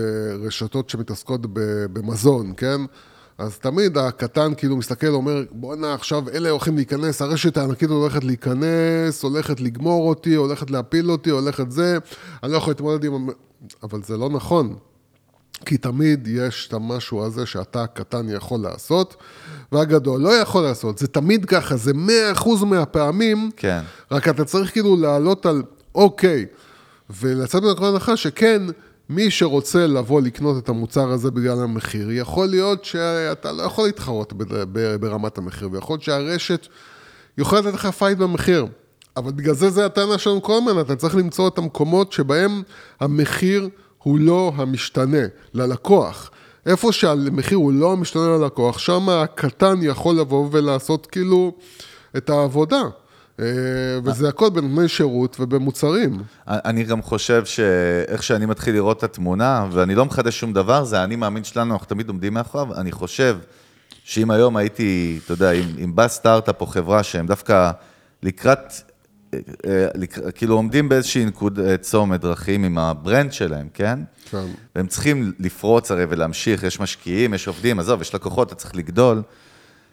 רשתות 0.47 0.89
שמתעסקות 0.89 1.41
במזון, 1.93 2.53
כן? 2.57 2.81
אז 3.37 3.57
תמיד 3.57 3.97
הקטן 3.97 4.55
כאילו 4.57 4.77
מסתכל, 4.77 5.07
אומר, 5.07 5.43
בואנה, 5.51 5.93
עכשיו 5.93 6.29
אלה 6.29 6.49
הולכים 6.49 6.75
להיכנס, 6.75 7.21
הרשת 7.21 7.57
הענקית 7.57 7.89
הולכת 7.89 8.23
להיכנס, 8.23 9.23
הולכת 9.23 9.59
לגמור 9.59 10.09
אותי, 10.09 10.35
הולכת 10.35 10.71
להפיל 10.71 11.11
אותי, 11.11 11.29
הולכת 11.29 11.71
זה, 11.71 11.97
אני 12.43 12.51
לא 12.51 12.57
יכול 12.57 12.71
להתמודד 12.71 13.03
עם... 13.03 13.13
המ-" 13.13 13.29
אבל 13.83 14.03
זה 14.03 14.17
לא 14.17 14.29
נכון. 14.29 14.75
כי 15.65 15.77
תמיד 15.77 16.27
יש 16.27 16.67
את 16.67 16.73
המשהו 16.73 17.23
הזה 17.23 17.45
שאתה 17.45 17.83
הקטן 17.83 18.29
יכול 18.29 18.59
לעשות, 18.59 19.15
והגדול 19.71 20.21
לא 20.21 20.33
יכול 20.33 20.63
לעשות. 20.63 20.97
זה 20.97 21.07
תמיד 21.07 21.45
ככה, 21.45 21.75
זה 21.75 21.93
מאה 21.93 22.31
אחוז 22.31 22.63
מהפעמים, 22.63 23.49
כן. 23.57 23.81
רק 24.11 24.27
אתה 24.27 24.45
צריך 24.45 24.71
כאילו 24.71 24.95
לעלות 24.95 25.45
על 25.45 25.63
אוקיי, 25.95 26.45
ולצאת 27.09 27.63
מנקודת 27.63 27.93
הנחה 27.93 28.17
שכן, 28.17 28.61
מי 29.09 29.31
שרוצה 29.31 29.87
לבוא 29.87 30.21
לקנות 30.21 30.63
את 30.63 30.69
המוצר 30.69 31.09
הזה 31.09 31.31
בגלל 31.31 31.59
המחיר, 31.59 32.11
יכול 32.11 32.47
להיות 32.47 32.85
שאתה 32.85 33.51
לא 33.51 33.63
יכול 33.63 33.85
להתחרות 33.85 34.33
ברמת 34.99 35.37
המחיר, 35.37 35.69
ויכול 35.71 35.93
להיות 35.93 36.03
שהרשת 36.03 36.67
יכולה 37.37 37.61
לתת 37.61 37.73
לך 37.73 37.85
פייט 37.85 38.17
במחיר. 38.17 38.65
אבל 39.17 39.31
בגלל 39.31 39.53
זה 39.53 39.69
זה 39.69 39.85
הטענה 39.85 40.17
שלנו 40.17 40.41
כל 40.41 40.57
הזמן, 40.57 40.81
אתה 40.81 40.95
צריך 40.95 41.15
למצוא 41.15 41.47
את 41.47 41.57
המקומות 41.57 42.11
שבהם 42.11 42.61
המחיר 42.99 43.69
הוא 44.03 44.19
לא 44.19 44.51
המשתנה 44.55 45.25
ללקוח. 45.53 46.31
איפה 46.65 46.91
שהמחיר 46.91 47.57
הוא 47.57 47.73
לא 47.73 47.93
המשתנה 47.93 48.37
ללקוח, 48.37 48.77
שם 48.77 49.09
הקטן 49.09 49.79
יכול 49.81 50.15
לבוא 50.15 50.49
ולעשות 50.51 51.05
כאילו 51.05 51.55
את 52.17 52.29
העבודה. 52.29 52.81
אה, 53.39 53.45
וזה 54.03 54.29
הכל 54.29 54.49
בנותני 54.49 54.87
שירות 54.87 55.37
ובמוצרים. 55.39 56.23
אני 56.47 56.83
גם 56.83 57.01
חושב 57.01 57.45
שאיך 57.45 58.23
שאני 58.23 58.45
מתחיל 58.45 58.75
לראות 58.75 58.97
את 58.97 59.03
התמונה, 59.03 59.67
ואני 59.71 59.95
לא 59.95 60.05
מחדש 60.05 60.39
שום 60.39 60.53
דבר, 60.53 60.83
זה 60.83 60.99
האני 60.99 61.15
מאמין 61.15 61.43
שלנו, 61.43 61.73
אנחנו 61.73 61.87
תמיד 61.87 62.07
עומדים 62.07 62.33
מאחוריו, 62.33 62.73
אני 62.73 62.91
חושב 62.91 63.37
שאם 64.03 64.31
היום 64.31 64.57
הייתי, 64.57 65.19
אתה 65.25 65.33
יודע, 65.33 65.51
אם, 65.51 65.65
אם 65.83 65.95
בא 65.95 66.07
סטארט-אפ 66.07 66.61
או 66.61 66.65
חברה 66.67 67.03
שהם 67.03 67.27
דווקא 67.27 67.71
לקראת, 68.23 68.73
אה, 69.33 69.39
אה, 69.65 70.31
כאילו 70.31 70.55
עומדים 70.55 70.89
באיזושהי 70.89 71.25
נקוד 71.25 71.59
צומת 71.81 72.21
דרכים 72.21 72.63
עם 72.63 72.77
ה 72.77 72.87
brand 72.87 73.33
שלהם, 73.33 73.67
כן? 73.73 73.99
כן. 74.29 74.45
והם 74.75 74.87
צריכים 74.87 75.31
לפרוץ 75.39 75.91
הרי 75.91 76.05
ולהמשיך, 76.09 76.63
יש 76.63 76.79
משקיעים, 76.79 77.33
יש 77.33 77.47
עובדים, 77.47 77.79
עזוב, 77.79 78.01
יש 78.01 78.15
לקוחות, 78.15 78.47
אתה 78.47 78.55
צריך 78.55 78.75
לגדול. 78.75 79.21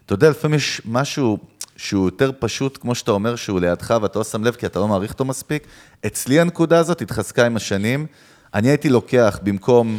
אתה 0.07 0.15
יודע, 0.15 0.31
לפעמים 0.31 0.57
יש 0.57 0.83
משהו 0.85 1.39
שהוא 1.77 2.07
יותר 2.07 2.31
פשוט, 2.39 2.79
כמו 2.81 2.95
שאתה 2.95 3.11
אומר, 3.11 3.37
שהוא 3.37 3.61
לידך 3.61 3.95
ואתה 4.03 4.19
לא 4.19 4.25
שם 4.25 4.45
לב 4.45 4.55
כי 4.55 4.67
אתה 4.67 4.79
לא 4.79 4.89
מעריך 4.89 5.13
אותו 5.13 5.25
מספיק. 5.25 5.67
אצלי 6.07 6.41
הנקודה 6.41 6.79
הזאת 6.79 7.03
התחזקה 7.03 7.47
עם 7.47 7.57
השנים. 7.57 8.07
אני 8.55 8.69
הייתי 8.69 8.89
לוקח 8.89 9.39
במקום, 9.43 9.99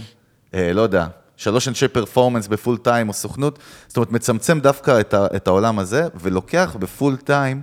אה, 0.54 0.74
לא 0.74 0.82
יודע, 0.82 1.08
שלוש 1.38 1.68
אנשי 1.68 1.88
performance 1.88 2.48
ב 2.48 2.54
full 2.54 2.78
time 2.78 3.10
או 3.10 3.14
סוכנות, 3.14 3.60
זאת 3.88 3.98
אומרת, 3.98 4.12
מצמצם 4.12 4.60
דווקא 4.60 5.00
את, 5.00 5.14
ה, 5.14 5.28
את 5.36 5.48
העולם 5.48 5.80
הזה, 5.80 6.08
ולוקח 6.16 6.76
ב 6.80 6.87
full 6.87 7.16
time 7.16 7.62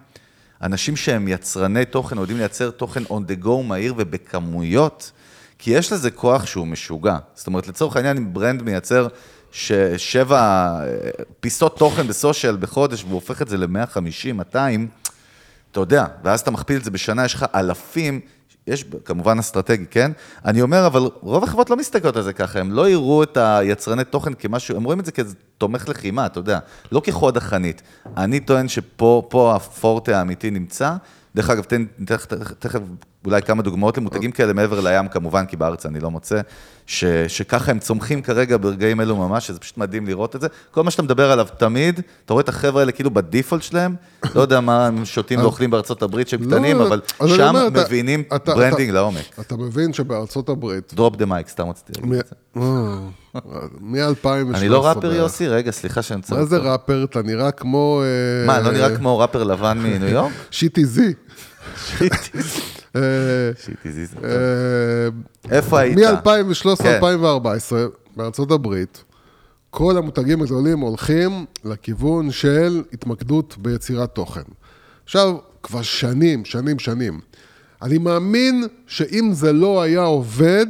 אנשים 0.63 0.97
שהם 0.97 1.29
יצרני 1.29 1.85
תוכן, 1.85 2.19
יודעים 2.19 2.39
לייצר 2.39 2.71
תוכן 2.71 3.03
on 3.03 3.21
the 3.29 3.45
go 3.45 3.63
מהיר 3.65 3.95
ובכמויות, 3.97 5.13
כי 5.59 5.71
יש 5.71 5.93
לזה 5.93 6.11
כוח 6.11 6.47
שהוא 6.47 6.67
משוגע. 6.67 7.19
זאת 7.35 7.47
אומרת, 7.47 7.69
לצורך 7.69 7.97
העניין, 7.97 8.17
אם 8.17 8.35
brand 8.35 8.63
מייצר 8.63 9.09
ש- 9.53 9.73
שבע 9.97 10.39
אה, 10.39 11.11
פיסות 11.41 11.79
תוכן 11.79 12.07
בסושיאל 12.07 12.57
בחודש, 12.57 13.03
והוא 13.05 13.15
הופך 13.15 13.43
את 13.43 13.49
זה 13.49 13.57
ל-150, 13.57 14.33
200, 14.33 14.89
אתה 15.73 15.81
יודע, 15.81 16.05
ואז 16.25 16.41
אתה 16.41 16.51
מכפיל 16.51 16.77
את 16.77 16.85
זה 16.85 16.91
בשנה, 16.91 17.25
יש 17.25 17.35
לך 17.35 17.47
אלפים, 17.55 18.21
יש 18.67 18.85
כמובן 19.05 19.39
אסטרטגי, 19.39 19.87
כן? 19.91 20.13
אני 20.45 20.63
אומר, 20.63 20.87
אבל 20.87 21.09
רוב 21.21 21.45
החברות 21.45 21.71
לא 21.71 21.77
מסתכלות 21.77 22.17
על 22.17 22.23
זה 22.23 22.33
ככה, 22.33 22.61
הם 22.61 22.73
לא 22.73 22.89
יראו 22.89 23.23
את 23.23 23.37
היצרני 23.37 24.05
תוכן 24.05 24.35
כמשהו, 24.35 24.77
הם 24.77 24.85
רואים 24.85 25.01
את 25.01 25.07
זה 25.07 25.13
כאיזה 25.13 25.35
תומך 25.59 25.89
לחימה, 25.89 26.27
אתה 26.27 26.39
יודע, 26.39 26.59
לא 26.93 27.01
כחוד 27.05 27.37
החנית. 27.37 27.83
אני 28.17 28.41
טוען 28.41 28.69
שפה 28.69 29.27
פה 29.31 29.57
הפורטה 29.57 30.19
האמיתי 30.19 30.51
נמצא. 30.51 30.95
דרך 31.35 31.51
אגב, 31.51 31.65
תן, 31.65 31.85
תכף 32.59 32.81
אולי 33.25 33.43
כמה 33.43 33.63
דוגמאות 33.63 33.99
למותגים 33.99 34.33
כאלה 34.33 34.53
מעבר 34.53 34.81
לים, 34.81 35.09
כמובן, 35.09 35.47
כי 35.47 35.57
בארץ 35.57 35.87
אני 35.87 36.01
לא 36.01 36.11
מוצא, 36.11 36.41
ש, 36.87 37.05
שככה 37.29 37.71
הם 37.71 37.79
צומחים 37.79 38.23
כרגע 38.23 38.57
ברגעים 38.57 39.01
אלו 39.01 39.17
ממש, 39.17 39.47
שזה 39.47 39.59
פשוט 39.59 39.79
מדהים 39.79 40.07
לראות 40.07 40.37
את 40.37 40.41
זה. 40.41 40.47
כל 40.71 40.83
מה 40.83 40.91
שאתה 40.91 41.03
מדבר 41.03 41.31
עליו 41.31 41.47
תמיד, 41.59 42.01
אתה 42.25 42.33
רואה 42.33 42.43
את 42.43 42.49
החבר'ה 42.49 42.81
האלה 42.81 42.93
כאילו 42.93 43.11
בדיפולט 43.11 43.63
שלהם, 43.63 43.95
לא 44.35 44.41
יודע 44.41 44.61
מה 44.61 44.87
הם 44.87 45.05
שותים 45.05 45.41
ואוכלים 45.41 45.71
בארצות 45.71 46.03
הברית 46.03 46.29
שהם 46.29 46.43
לא, 46.43 46.47
קטנים, 46.47 46.81
אבל 46.81 47.01
אז 47.21 47.29
אני 47.29 47.37
שם 47.37 47.55
מבינים 47.73 48.23
ברנדינג 48.47 48.91
לעומק. 48.91 49.39
אתה 49.41 49.57
מבין 49.57 49.93
שבארצות 49.93 50.49
הברית, 50.49 50.95
דרופ 50.95 51.17
דה 51.17 51.27
מייק, 51.27 51.49
סתם 51.49 51.69
רציתי 51.69 51.93
להגיד 51.97 52.15
את 52.15 52.27
זה. 52.27 52.61
מ-2013... 53.81 54.57
אני 54.57 54.69
לא 54.69 54.87
ראפר 54.87 55.13
יוסי? 55.13 55.49
רגע, 55.49 55.71
סליחה 55.71 56.03
שאני 56.03 56.23
צריך... 56.23 56.41
מה 56.41 56.47
זה 56.47 56.57
ראפר? 56.57 57.05
אתה 57.05 57.23
נראה 57.23 57.51
כמו... 57.51 58.03
אה, 58.03 58.47
מה, 58.47 58.61
לא 58.61 58.73
נראה 58.73 58.97
כמו 58.97 59.19
ראפר 59.19 59.45
לבן 59.45 59.79
מניו 59.79 60.09
יורק? 60.09 60.33
שיטי 60.51 60.85
זי. 60.85 61.03
אה, 61.07 62.07
שיטי 62.09 62.43
זיז. 62.43 62.80
אה, 62.97 63.01
איפה 65.51 65.81
היית? 65.81 65.99
מ-2013-2014, 65.99 67.73
בארצות 68.17 68.51
הברית, 68.51 69.05
כל 69.71 69.97
המותגים 69.97 70.43
הגדולים 70.43 70.79
הולכים 70.79 71.45
לכיוון 71.65 72.31
של 72.31 72.83
התמקדות 72.93 73.57
ביצירת 73.59 74.15
תוכן. 74.15 74.41
עכשיו, 75.05 75.37
כבר 75.63 75.83
שנים, 75.83 76.45
שנים, 76.45 76.79
שנים. 76.79 77.21
אני 77.83 77.99
מאמין 77.99 78.65
שאם 78.87 79.31
זה 79.33 79.53
לא 79.53 79.83
היה 79.83 80.03
עובד, 80.03 80.67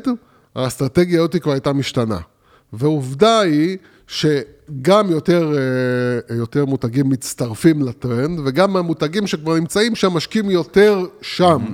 האסטרטגיה 0.54 1.20
הזאת 1.20 1.36
כבר 1.36 1.52
הייתה 1.52 1.72
משתנה. 1.72 2.18
ועובדה 2.72 3.40
היא 3.40 3.78
שגם 4.06 5.10
יותר, 5.10 5.52
אה, 5.56 6.36
יותר 6.36 6.64
מותגים 6.64 7.08
מצטרפים 7.08 7.82
לטרנד, 7.82 8.40
וגם 8.44 8.76
המותגים 8.76 9.26
שכבר 9.26 9.54
נמצאים 9.54 9.94
שם 9.94 10.12
משקיעים 10.12 10.50
יותר 10.50 11.06
שם. 11.22 11.64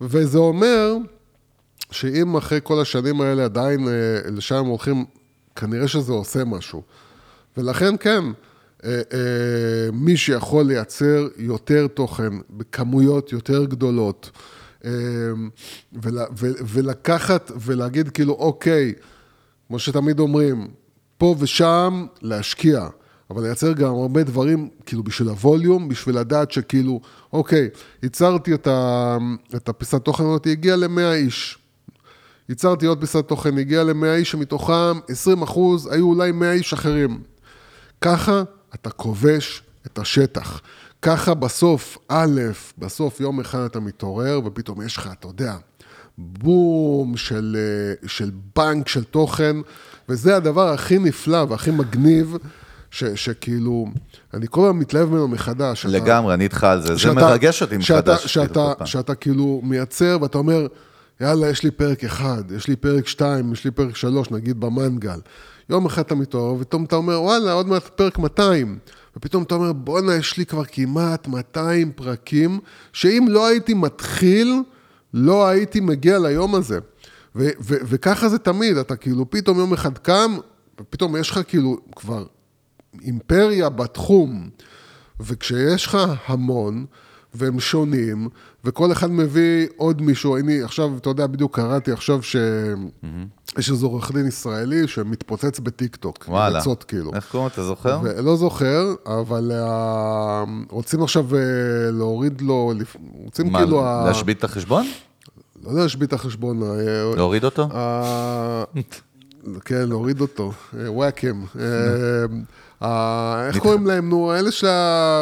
וזה 0.00 0.38
אומר 0.38 0.96
שאם 1.90 2.36
אחרי 2.36 2.60
כל 2.62 2.80
השנים 2.80 3.20
האלה 3.20 3.44
עדיין 3.44 3.88
אה, 3.88 4.30
לשם 4.30 4.66
הולכים, 4.66 5.04
כנראה 5.56 5.88
שזה 5.88 6.12
עושה 6.12 6.44
משהו. 6.44 6.82
ולכן 7.56 7.96
כן, 8.00 8.24
אה, 8.84 8.90
אה, 9.12 9.90
מי 9.92 10.16
שיכול 10.16 10.66
לייצר 10.66 11.28
יותר 11.36 11.86
תוכן 11.86 12.32
בכמויות 12.50 13.32
יותר 13.32 13.64
גדולות, 13.64 14.30
ולקחת 16.68 17.50
ולהגיד 17.60 18.08
כאילו, 18.08 18.32
אוקיי, 18.32 18.94
כמו 19.68 19.78
שתמיד 19.78 20.20
אומרים, 20.20 20.68
פה 21.18 21.36
ושם 21.38 22.06
להשקיע, 22.22 22.88
אבל 23.30 23.42
לייצר 23.42 23.72
גם 23.72 23.94
הרבה 23.94 24.22
דברים, 24.22 24.68
כאילו, 24.86 25.02
בשביל 25.02 25.28
הווליום, 25.28 25.88
בשביל 25.88 26.18
לדעת 26.18 26.50
שכאילו, 26.50 27.00
אוקיי, 27.32 27.68
ייצרתי 28.02 28.54
את, 28.54 28.66
ה, 28.66 29.16
את 29.56 29.68
הפיסת 29.68 30.04
תוכן 30.04 30.24
הזאת, 30.24 30.44
היא 30.44 30.52
הגיעה 30.52 30.76
ל-100 30.76 31.12
איש. 31.14 31.58
ייצרתי 32.48 32.86
עוד 32.86 33.00
פיסת 33.00 33.28
תוכן, 33.28 33.58
הגיעה 33.58 33.84
ל-100 33.84 34.14
איש, 34.16 34.30
שמתוכם 34.30 34.98
20 35.08 35.42
אחוז 35.42 35.86
היו 35.92 36.08
אולי 36.08 36.32
100 36.32 36.52
איש 36.52 36.72
אחרים. 36.72 37.22
ככה 38.00 38.42
אתה 38.74 38.90
כובש 38.90 39.62
את 39.86 39.98
השטח. 39.98 40.60
ככה 41.02 41.34
בסוף, 41.34 41.98
א', 42.08 42.40
בסוף 42.78 43.20
יום 43.20 43.40
אחד 43.40 43.60
אתה 43.60 43.80
מתעורר, 43.80 44.40
ופתאום 44.44 44.82
יש 44.82 44.96
לך, 44.96 45.08
אתה 45.12 45.26
יודע, 45.26 45.56
בום 46.18 47.16
של, 47.16 47.56
אה, 47.58 48.08
של 48.08 48.30
בנק 48.56 48.88
של 48.88 49.04
תוכן, 49.04 49.56
וזה 50.08 50.36
הדבר 50.36 50.68
הכי 50.68 50.98
נפלא 50.98 51.44
והכי 51.48 51.70
מגניב, 51.70 52.36
ש, 52.96 53.04
שכאילו, 53.04 53.86
אני 54.34 54.46
כל 54.50 54.66
הזמן 54.66 54.78
מתלהב 54.78 55.08
ממנו 55.10 55.28
מחדש. 55.28 55.82
שאתה- 55.82 55.92
לגמרי, 55.96 56.34
אני 56.34 56.44
איתך 56.44 56.64
על 56.64 56.80
זה. 56.82 56.88
זה 56.94 56.98
שאתה- 56.98 57.14
מרגש 57.14 57.62
אותי 57.62 57.82
שאתה, 57.82 58.12
מחדש. 58.12 58.26
שאתה, 58.26 58.46
כאילו, 58.48 58.64
כל 58.70 58.74
פעם. 58.78 58.86
שאתה 58.86 59.14
כאילו 59.14 59.60
מייצר 59.64 60.18
ואתה 60.22 60.38
אומר, 60.38 60.66
יאללה, 61.20 61.48
יש 61.48 61.62
לי 61.62 61.70
פרק 61.70 62.04
אחד, 62.04 62.42
יש 62.56 62.68
לי 62.68 62.76
פרק 62.76 63.06
שתיים, 63.06 63.52
יש 63.52 63.64
לי 63.64 63.70
פרק 63.70 63.96
שלוש, 63.96 64.30
נגיד 64.30 64.60
במנגל. 64.60 65.18
יום 65.70 65.86
אחד 65.86 66.02
אתה 66.02 66.14
מתעורר, 66.14 66.54
ופתאום 66.54 66.84
אתה 66.84 66.96
אומר, 66.96 67.22
וואלה, 67.22 67.52
עוד 67.52 67.68
מעט 67.68 67.82
פרק 67.86 68.18
200. 68.18 68.78
ופתאום 69.16 69.42
אתה 69.42 69.54
אומר, 69.54 69.72
בואנה, 69.72 70.14
יש 70.14 70.36
לי 70.36 70.46
כבר 70.46 70.64
כמעט 70.64 71.28
200 71.28 71.92
פרקים, 71.94 72.58
שאם 72.92 73.26
לא 73.28 73.46
הייתי 73.46 73.74
מתחיל, 73.74 74.62
לא 75.14 75.46
הייתי 75.46 75.80
מגיע 75.80 76.18
ליום 76.18 76.54
הזה. 76.54 76.78
ו- 77.36 77.48
ו- 77.60 77.76
וככה 77.84 78.28
זה 78.28 78.38
תמיד, 78.38 78.76
אתה 78.76 78.96
כאילו 78.96 79.30
פתאום 79.30 79.58
יום 79.58 79.72
אחד 79.72 79.98
קם, 79.98 80.36
ופתאום 80.80 81.16
יש 81.16 81.30
לך 81.30 81.40
כאילו 81.48 81.78
כבר 81.96 82.24
אימפריה 83.02 83.68
בתחום, 83.68 84.48
וכשיש 85.20 85.86
לך 85.86 85.98
המון, 86.26 86.84
והם 87.34 87.60
שונים, 87.60 88.28
וכל 88.64 88.92
אחד 88.92 89.10
מביא 89.10 89.66
עוד 89.76 90.02
מישהו, 90.02 90.36
אני 90.36 90.62
עכשיו, 90.62 90.90
אתה 90.96 91.10
יודע, 91.10 91.26
בדיוק 91.26 91.56
קראתי 91.56 91.92
עכשיו 91.92 92.22
שיש 92.22 93.70
איזה 93.70 93.86
עורך 93.86 94.12
דין 94.12 94.26
ישראלי 94.26 94.88
שמתפוצץ 94.88 95.58
בטיקטוק. 95.58 96.24
וואלה. 96.28 96.58
עצות 96.58 96.84
כאילו. 96.84 97.14
איך 97.14 97.28
קוראים? 97.30 97.48
אתה 97.52 97.64
זוכר? 97.64 97.98
ולא 98.02 98.36
זוכר, 98.36 98.94
אבל 99.06 99.52
אה, 99.54 100.44
רוצים 100.70 101.02
עכשיו 101.02 101.36
אה, 101.36 101.40
להוריד 101.90 102.40
לו, 102.40 102.72
רוצים 103.24 103.52
מה, 103.52 103.58
כאילו, 103.58 103.84
ה- 103.86 104.04
להשבית 104.06 104.38
את 104.38 104.44
החשבון? 104.44 104.86
לא 105.64 105.72
להשבית 105.74 106.08
את 106.08 106.12
החשבון, 106.12 106.62
אה, 106.62 106.68
להוריד 107.16 107.44
אותו? 107.44 107.68
ה- 107.72 108.64
כן, 109.64 109.88
להוריד 109.88 110.20
אותו, 110.20 110.52
וואקם. 110.86 111.44
איך 112.82 113.58
קוראים 113.58 113.86
להם, 113.86 114.08
נו, 114.08 114.34
אלה 114.34 114.50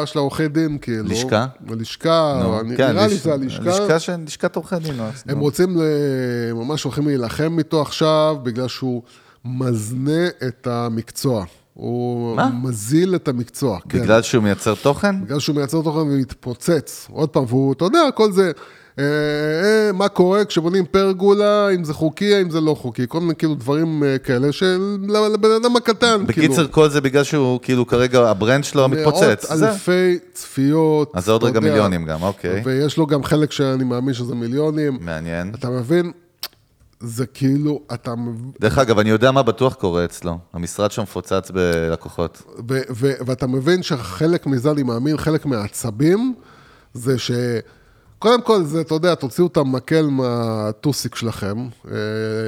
של 0.05 0.19
העורכי 0.19 0.47
דין, 0.47 0.77
כאילו. 0.81 1.03
לשכה? 1.03 1.45
הלשכה, 1.69 2.41
כן, 2.77 2.91
נראה 2.91 3.07
לי 3.07 3.17
זה 3.17 3.33
הלשכה. 3.33 3.95
לשכת 4.25 4.55
עורכי 4.55 4.75
דין. 4.79 4.95
הם. 5.27 5.39
רוצים, 5.39 5.77
ממש 6.53 6.83
הולכים 6.83 7.07
להילחם 7.07 7.57
איתו 7.57 7.81
עכשיו, 7.81 8.37
בגלל 8.43 8.67
שהוא 8.67 9.01
מזנה 9.45 10.27
את 10.47 10.67
המקצוע. 10.67 11.45
הוא 11.73 12.35
מה? 12.35 12.49
מזיל 12.63 13.15
את 13.15 13.27
המקצוע. 13.27 13.79
כן. 13.89 14.01
בגלל 14.01 14.21
שהוא 14.21 14.43
מייצר 14.43 14.75
תוכן? 14.75 15.21
בגלל 15.25 15.39
שהוא 15.39 15.55
מייצר 15.55 15.81
תוכן 15.81 15.99
ומתפוצץ. 15.99 17.07
עוד 17.11 17.29
פעם, 17.29 17.43
והוא, 17.47 17.73
אתה 17.73 17.85
יודע, 17.85 17.99
כל 18.15 18.31
זה, 18.31 18.51
אה, 18.99 19.03
אה, 19.03 19.91
מה 19.91 20.07
קורה 20.07 20.45
כשבונים 20.45 20.85
פרגולה, 20.85 21.69
אם 21.69 21.83
זה 21.83 21.93
חוקי, 21.93 22.41
אם 22.41 22.49
זה 22.49 22.61
לא 22.61 22.73
חוקי, 22.73 23.05
כל 23.07 23.19
מיני 23.19 23.35
כאילו 23.35 23.55
דברים 23.55 24.03
אה, 24.03 24.17
כאלה 24.17 24.51
של 24.51 24.97
לבן 25.33 25.51
אדם 25.61 25.75
הקטן, 25.75 26.25
בקיצר, 26.27 26.55
כאילו. 26.55 26.71
כל 26.71 26.89
זה 26.89 27.01
בגלל 27.01 27.23
שהוא, 27.23 27.59
כאילו, 27.61 27.87
כרגע 27.87 28.29
ה 28.29 28.35
brand 28.35 28.63
שלו 28.63 28.89
מתפוצץ. 28.89 29.45
מאות 29.49 29.59
זה. 29.59 29.69
אלפי 29.69 30.17
צפיות. 30.33 31.11
אז 31.13 31.25
זה 31.25 31.31
עוד 31.31 31.43
רגע 31.43 31.57
יודע. 31.57 31.69
מיליונים 31.69 32.05
גם, 32.05 32.21
אוקיי. 32.21 32.61
ויש 32.65 32.97
לו 32.97 33.07
גם 33.07 33.23
חלק 33.23 33.51
שאני 33.51 33.83
מאמין 33.83 34.13
שזה 34.13 34.35
מיליונים. 34.35 34.97
מעניין. 35.01 35.51
אתה 35.55 35.69
מבין? 35.69 36.11
זה 36.99 37.25
כאילו, 37.25 37.81
אתה 37.93 38.13
דרך 38.59 38.77
אגב, 38.77 38.99
אני 38.99 39.09
יודע 39.09 39.31
מה 39.31 39.43
בטוח 39.43 39.73
קורה 39.73 40.05
אצלו. 40.05 40.37
המשרד 40.53 40.91
שם 40.91 41.01
מפוצץ 41.01 41.51
בלקוחות. 41.53 42.41
ו- 42.69 42.81
ו- 42.89 43.13
ואתה 43.25 43.47
מבין 43.47 43.83
שחלק 43.83 44.47
מזה, 44.47 44.71
אני 44.71 44.83
מאמין, 44.83 45.17
חלק 45.17 45.45
מהעצבים, 45.45 46.33
זה 46.93 47.19
ש... 47.19 47.31
קודם 48.19 48.41
כל, 48.41 48.63
זה, 48.63 48.81
אתה 48.81 48.93
יודע, 48.93 49.15
תוציאו 49.15 49.47
את 49.47 49.57
המקל 49.57 50.05
מהטוסיק 50.05 51.15
שלכם, 51.15 51.67
אה, 51.91 51.97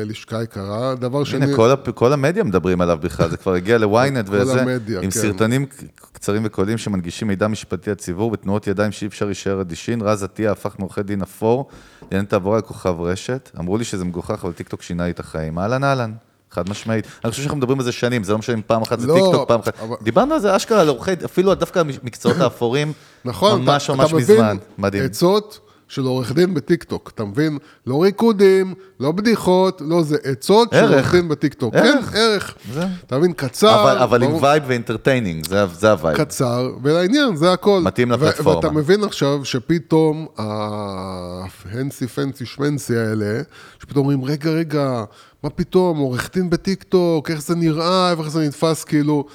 לשכה 0.05 0.43
יקרה. 0.43 0.95
דבר 0.95 1.23
שני... 1.23 1.45
הנה, 1.45 1.55
כל, 1.55 1.71
הפ... 1.71 1.89
כל 1.89 2.13
המדיה 2.13 2.43
מדברים 2.43 2.81
עליו 2.81 2.97
בכלל, 3.01 3.29
זה 3.29 3.37
כבר 3.37 3.53
הגיע 3.53 3.77
כל 4.27 4.35
וזה, 4.35 4.61
המדיה, 4.61 4.97
עם 4.97 5.11
כן. 5.11 5.19
סרטונים 5.19 5.65
קצרים 6.13 6.41
וקוליים 6.45 6.77
שמנגישים 6.77 7.27
מידע 7.27 7.47
משפטי 7.47 7.91
לציבור, 7.91 8.31
בתנועות 8.31 8.67
ידיים 8.67 8.91
שאי 8.91 9.07
אפשר 9.07 9.25
להישאר 9.25 9.61
אדישים. 9.61 10.01
רז 10.01 10.23
עטיה 10.23 10.51
הפך 10.51 10.75
מעורך 10.79 11.03
דין 11.03 11.21
אפור 11.21 11.67
לענייני 12.01 12.25
תעבורה 12.25 12.57
לכוכב 12.57 13.01
רשת. 13.01 13.51
אמרו 13.59 13.77
לי 13.77 13.83
שזה 13.83 14.05
מגוחך, 14.05 14.43
אבל 14.43 14.53
טיקטוק 14.53 14.81
שינה 14.81 15.05
לי 15.05 15.11
את 15.11 15.19
החיים. 15.19 15.59
אהלן 15.59 15.83
אהלן. 15.83 16.11
חד 16.51 16.69
משמעית. 16.69 17.05
אני 17.23 17.31
חושב 17.31 17.43
שאנחנו 17.43 17.57
מדברים 17.57 17.79
על 17.79 17.85
זה 17.85 17.91
שנים, 17.91 18.23
זה 18.23 18.31
לא 18.31 18.37
משנה 18.37 18.55
אם 18.55 18.61
פעם 18.67 18.81
אחת 18.81 18.99
זה 18.99 19.07
לא, 19.07 19.13
טיקטוק, 19.13 19.47
פעם 19.47 19.59
אחת. 19.59 19.79
אבל- 19.81 19.95
דיברנו 20.01 20.33
על 20.33 20.39
זה 20.39 20.55
אשכרה, 20.55 20.81
על 20.81 20.87
עורכי, 20.87 21.11
אפילו 21.25 21.55
דווקא 21.55 21.79
המקצועות 21.79 22.37
האפורים, 22.37 22.93
נכון, 23.25 23.61
ממש 23.61 23.85
אתה, 23.85 23.93
ממש 23.95 24.07
אתה 24.09 24.15
מזמן. 24.15 24.57
מדהים. 24.77 25.03
עצות 25.03 25.59
של 25.89 26.01
עורך 26.03 26.31
דין 26.31 26.53
בטיקטוק, 26.53 27.11
אתה 27.15 27.25
מבין? 27.25 27.57
לא 27.87 28.03
ריקודים, 28.03 28.73
לא 28.99 29.11
בדיחות, 29.11 29.81
לא 29.85 30.03
זה, 30.03 30.17
עצות 30.23 30.69
של. 30.71 30.93
עורך 30.93 31.11
דין 31.11 31.27
בטיקטוק. 31.29 31.75
ערך. 31.75 32.05
כן, 32.11 32.17
ערך. 32.17 32.55
זה. 32.73 32.83
אתה 33.07 33.17
מבין? 33.17 33.33
קצר. 33.33 33.81
אבל, 33.83 33.97
אבל 33.97 34.23
עם 34.23 34.29
ברור. 34.29 34.43
Vibe 34.43 34.63
ו 34.67 34.73
entertaining, 34.73 35.47
זה, 35.47 35.65
זה 35.73 35.91
ה 35.91 35.96
vibe. 35.96 36.17
קצר, 36.17 36.69
ולעניין, 36.83 37.35
זה 37.35 37.51
הכל. 37.53 37.81
מתאים 37.83 38.11
ו- 38.11 38.13
לפלטפורמה. 38.13 38.55
ואתה 38.57 38.69
מבין 38.71 39.03
עכשיו 39.03 39.45
שפתאום 39.45 40.27
ה 40.37 40.71
הנסי 40.71 42.07
fancy 42.07 42.45
shmancy 42.45 42.97
האלה, 42.97 43.41
שפתאום 43.81 43.97
אומרים, 44.05 44.23
רגע, 44.23 44.49
רגע, 44.51 45.03
מה 45.43 45.49
פתאום, 45.49 45.97
עורך 45.97 46.29
דין 46.33 46.49
בטיקטוק, 46.49 47.31
איך 47.31 47.41
זה 47.41 47.55
נראה, 47.55 48.11
איך 48.11 48.27
זה 48.27 48.47
נתפס, 48.47 48.83
כאילו... 48.83 49.25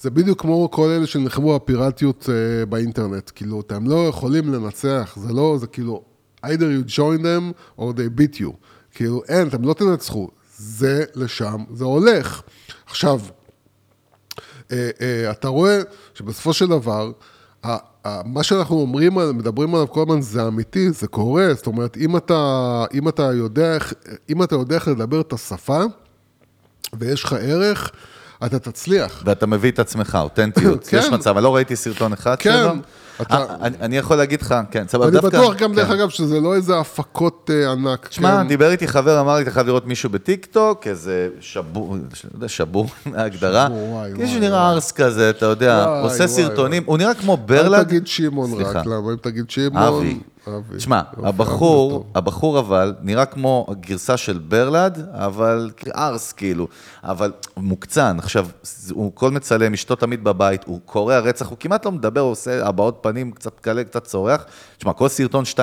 זה 0.00 0.10
בדיוק 0.10 0.40
כמו 0.40 0.70
כל 0.70 0.88
אלה 0.88 1.06
שנלחמו 1.06 1.54
בפיראטיות 1.58 2.28
אה, 2.28 2.66
באינטרנט, 2.66 3.30
כאילו, 3.34 3.60
אתם 3.60 3.90
לא 3.90 4.08
יכולים 4.08 4.54
לנצח, 4.54 5.16
זה 5.20 5.32
לא, 5.32 5.56
זה 5.60 5.66
כאילו, 5.66 6.02
either 6.46 6.48
you 6.48 6.90
join 6.90 7.22
them 7.22 7.78
or 7.78 7.82
they 7.82 8.20
beat 8.20 8.40
you. 8.40 8.52
כאילו, 8.94 9.22
אין, 9.28 9.48
אתם 9.48 9.64
לא 9.64 9.74
תנצחו. 9.74 10.28
זה 10.56 11.04
לשם, 11.14 11.64
זה 11.72 11.84
הולך. 11.84 12.42
עכשיו, 12.86 13.20
אה, 14.72 14.90
אה, 15.00 15.30
אתה 15.30 15.48
רואה 15.48 15.80
שבסופו 16.14 16.52
של 16.52 16.66
דבר, 16.66 17.12
מה 18.24 18.42
שאנחנו 18.42 18.76
אומרים, 18.76 19.14
מדברים 19.14 19.74
עליו 19.74 19.88
כל 19.88 20.02
הזמן 20.02 20.20
זה 20.20 20.46
אמיתי, 20.46 20.90
זה 20.90 21.06
קורה, 21.06 21.54
זאת 21.54 21.66
אומרת, 21.66 21.96
אם 21.96 22.16
אתה, 22.16 22.84
אם 22.92 23.08
אתה 24.42 24.52
יודע 24.54 24.74
איך 24.74 24.88
לדבר 24.88 25.20
את 25.20 25.32
השפה, 25.32 25.80
ויש 26.98 27.24
לך 27.24 27.32
ערך, 27.32 27.90
אתה 28.46 28.58
תצליח. 28.58 29.22
ואתה 29.26 29.46
מביא 29.46 29.70
את 29.70 29.78
עצמך, 29.78 30.18
אותנטיות. 30.22 30.86
כן. 30.88 30.96
יש 30.98 31.08
מצב, 31.08 31.36
אני 31.36 31.44
לא 31.44 31.54
ראיתי 31.54 31.76
סרטון 31.76 32.12
אחד 32.12 32.36
כן. 32.38 32.52
שלו. 32.52 32.72
אתה- 33.22 33.34
אה, 33.36 33.44
אני- 33.60 33.76
אני 33.80 33.96
יכול 33.96 34.16
להגיד 34.16 34.42
לך, 34.42 34.54
כן, 34.70 34.84
סבבה, 34.88 35.04
אני 35.04 35.12
דווקא... 35.12 35.28
בטוח 35.28 35.56
גם, 35.56 35.74
דרך 35.74 35.86
כן. 35.88 35.92
אגב, 35.92 36.08
שזה 36.08 36.40
לא 36.40 36.54
איזה 36.54 36.78
הפקות 36.78 37.50
אה, 37.54 37.72
ענק. 37.72 38.08
שמע, 38.10 38.36
כן. 38.42 38.48
דיבר 38.48 38.70
איתי 38.70 38.88
חבר, 38.88 39.20
אמר 39.20 39.36
לי, 39.36 39.42
אתה 39.42 39.50
חייב 39.50 39.66
לראות 39.66 39.86
מישהו 39.86 40.10
בטיקטוק, 40.10 40.86
איזה 40.86 41.28
שבור, 41.40 41.96
לא 41.96 42.00
יודע, 42.34 42.48
שבור, 42.48 42.86
ההגדרה. 43.16 43.68
מישהו 44.18 44.36
שנראה 44.36 44.58
וואי. 44.60 44.74
ארס 44.74 44.92
כזה, 44.92 45.30
אתה 45.30 45.46
יודע, 45.46 45.84
וואי, 45.88 46.02
עושה 46.02 46.16
וואי, 46.16 46.28
סרטונים, 46.28 46.82
וואי. 46.82 46.90
הוא 46.90 46.98
נראה 46.98 47.14
כמו 47.14 47.32
אל 47.34 47.38
ברלד. 47.46 47.82
תגיד 47.86 48.06
שמעון. 48.06 48.52
רק, 48.62 48.86
למה 48.86 48.96
אם 49.12 49.16
תגיד 49.20 49.50
שמעון... 49.50 49.82
אבי. 50.06 50.18
אבי. 50.48 50.76
תשמע, 50.76 51.00
הבחור. 51.16 52.06
הבחור 52.14 52.58
אבל, 52.58 52.94
נראה 53.02 53.26
כמו 53.26 53.66
הגרסה 53.68 54.16
של 54.16 54.38
ברלד, 54.38 55.08
אבל 55.12 55.70
ארס 55.96 56.32
כאילו, 56.32 56.68
אבל 57.04 57.32
מוקצן. 57.56 58.18
עכשיו, 58.18 58.46
הוא 58.90 59.12
כל 59.14 59.30
מצלם, 59.30 59.72
אשתו 59.72 59.96
תמיד 59.96 60.24
בבית, 60.24 60.64
הוא 60.64 60.80
קורע 60.84 61.18
רצח, 61.18 61.48
הוא 61.48 61.58
כמעט 61.60 61.84
לא 61.84 61.92
מדבר, 61.92 62.20
הוא 62.20 62.30
עושה 62.30 62.66
הבעות 62.66 62.98
פנים, 63.02 63.30
קצת 63.30 63.60
כאלה, 63.60 63.84
קצת 63.84 64.04
צורח. 64.04 64.44
תשמע, 64.78 64.92
כל 64.92 65.08
סרטון 65.08 65.44
2-3 65.54 65.58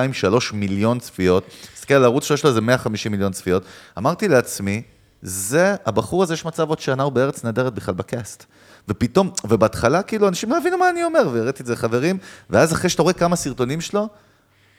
מיליון 0.52 0.98
צפיות, 0.98 1.44
תסתכל 1.74 1.94
על 1.94 2.02
הערוץ 2.02 2.24
שלו, 2.24 2.34
יש 2.34 2.44
לו 2.44 2.50
איזה 2.50 2.60
150 2.60 3.12
מיליון 3.12 3.32
צפיות. 3.32 3.62
אמרתי 3.98 4.28
לעצמי, 4.28 4.82
זה, 5.22 5.74
הבחור 5.86 6.22
הזה, 6.22 6.34
יש 6.34 6.44
מצב 6.44 6.68
עוד 6.68 6.80
שנה 6.80 7.02
הוא 7.02 7.12
בארץ 7.12 7.44
נהדרת 7.44 7.74
בכלל 7.74 7.94
בקאסט. 7.94 8.44
ופתאום, 8.88 9.30
ובהתחלה 9.44 10.02
כאילו 10.02 10.28
אנשים 10.28 10.50
לא 10.50 10.58
הבינו 10.58 10.78
מה 10.78 10.90
אני 10.90 11.04
אומר, 11.04 11.28
והראיתי 11.32 11.62
את 11.62 11.66
זה 11.66 11.72
לחברים, 11.72 12.18
ואז 12.50 12.72
אחרי 12.72 12.90
שאתה 12.90 13.02
רואה 13.02 13.14
כמה 13.14 13.36
סרטונים 13.36 13.80
שלו, 13.80 14.08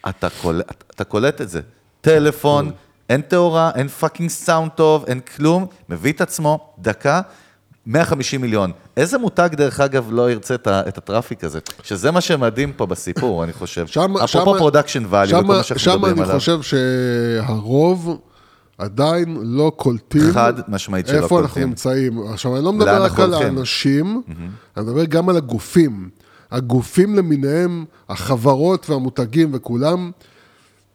אתה 0.10 0.28
קולט, 0.42 0.84
אתה 0.96 1.04
קולט 1.04 1.42
את 1.42 1.50
זה. 1.50 1.62
טלפון, 2.02 2.72
אין 3.10 3.22
תאורה, 3.22 3.72
אין 3.76 3.88
fucking 3.88 4.30
סאונד 4.30 4.72
טוב, 4.72 5.06
אין 5.08 5.20
כלום, 5.20 5.66
מביא 5.90 6.12
את 6.14 6.22
עצמו, 6.22 6.74
דקה, 6.80 7.22
150 7.86 8.42
מיליון. 8.42 8.72
איזה 8.98 9.18
מותג, 9.18 9.50
דרך 9.52 9.80
אגב, 9.80 10.08
לא 10.12 10.32
ירצה 10.32 10.56
את, 10.56 10.68
ה 10.98 11.03
traffic 11.04 11.44
הזה? 11.44 11.60
שזה 11.84 12.12
מה 12.12 12.22
שמדהים 12.22 12.74
פה 12.74 12.86
בסיפור, 12.86 13.44
אני 13.44 13.54
חושב. 13.54 13.88
שם- 13.88 14.18
אפרופו 14.18 14.28
שם- 14.54 14.58
production 14.58 15.04
value, 15.10 15.40
וכל 15.40 15.48
מה 15.48 15.64
שאנחנו 15.64 15.80
שם 15.80 15.92
מדברים 15.92 16.14
אני 16.14 16.24
עליו. 16.24 16.40
חושב 16.40 16.60
שהרוב 16.62 18.18
עדיין 18.78 19.38
לא 19.44 19.72
קולטים 19.76 20.32
חד 20.34 20.54
משמעית 20.68 21.08
שלא 21.08 21.16
איפה 21.16 21.40
אנחנו 21.40 21.54
קולטים. 21.54 21.70
נמצאים. 21.70 22.20
עכשיו, 22.34 22.56
אני 22.56 22.66
לא 22.66 22.74
מדבר 22.74 23.04
רק 23.04 23.20
על? 23.20 23.34
האנשים, 23.34 24.22
אני 24.78 24.86
מדבר 24.86 25.06
גם 25.06 25.30
על 25.30 25.38
הגופים. 25.38 26.10
הגופים 26.54 27.16
למיניהם, 27.16 27.86
החברות 28.10 28.90
והמותגים 28.90 29.50
וכולם. 29.54 30.12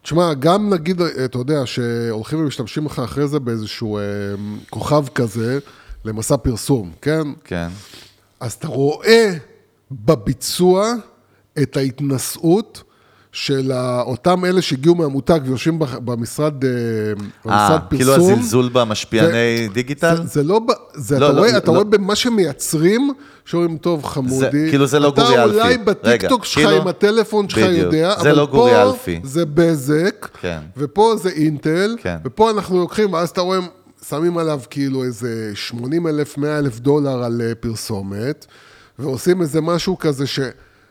תשמע, 0.02 0.34
גם 0.34 0.74
נגיד, 0.74 1.00
אתה 1.00 1.38
יודע, 1.38 1.66
שהולכים 1.66 2.38
ומשתמשים 2.38 2.86
לך 2.86 2.98
אחרי 2.98 3.28
זה 3.28 3.38
באיזשהו 3.38 3.98
אה, 3.98 4.02
כוכב 4.70 5.08
כזה 5.14 5.58
למסע 6.04 6.36
פרסום, 6.36 6.92
כן? 7.02 7.22
כן. 7.44 7.68
אז 8.40 8.52
אתה 8.52 8.68
רואה 8.68 9.34
בביצוע 9.90 10.92
את 11.62 11.76
ההתנשאות 11.76 12.82
של 13.38 13.72
אותם 14.00 14.44
אלה 14.44 14.62
שהגיעו 14.62 14.94
מהמותג 14.94 15.40
ויושבים 15.44 15.78
במשרד, 16.04 16.64
אה, 16.64 16.70
אה, 16.70 17.14
במשרד 17.44 17.80
כאילו 17.90 18.12
פרסום. 18.14 18.32
הזלזול 18.32 18.68
במשפיעני 18.72 19.32
זה- 19.66 19.72
דיגיטל? 19.72 20.16
זה, 20.16 20.22
זה 20.26 20.42
לא, 20.42 20.60
זה, 20.94 21.18
לא, 21.18 21.26
אתה, 21.26 21.32
לא, 21.34 21.38
רואה, 21.38 21.52
לא, 21.52 21.56
אתה 21.56 21.66
לא. 21.66 21.72
רואה 21.72 21.84
במה 21.84 22.16
שמייצרים, 22.16 23.10
שאומרים, 23.44 23.76
טוב, 23.78 24.04
חמודי, 24.04 24.66
כאילו 24.70 24.86
זה 24.86 24.98
לא 24.98 25.08
אתה 25.08 25.22
גורי 25.22 25.42
אלפי. 25.42 25.56
אולי 25.58 25.72
רגע, 25.74 25.82
בטיקטוק 25.84 26.44
שלך 26.44 26.54
כאילו- 26.64 26.82
עם 26.82 26.88
הטלפון 26.88 27.48
שלך. 27.48 27.58
יודע, 27.72 28.14
זה 28.22 28.30
אבל 28.30 28.38
לא 28.38 28.48
פה 28.50 28.82
אלפי. 28.82 29.20
זה 29.24 29.44
בזק, 29.46 30.28
כן. 30.40 30.58
ופה 30.76 31.14
זה 31.22 31.28
אינטל, 31.30 31.96
כן. 32.02 32.16
ופה 32.24 32.50
אנחנו 32.50 32.78
לוקחים, 32.78 33.12
ואז 33.12 33.28
אתה 33.28 33.40
רואה, 33.40 33.58
שמים 34.08 34.38
עליו 34.38 34.60
כאילו 34.70 35.04
איזה 35.04 35.50
80 35.54 36.06
אלף, 36.06 36.38
100 36.38 36.58
אלף 36.58 36.78
דולר 36.80 37.22
על 37.24 37.42
אה, 37.44 37.54
פרסומת, 37.54 38.46
ועושים 38.98 39.40
איזה 39.42 39.60
משהו 39.60 39.98
כזה 39.98 40.24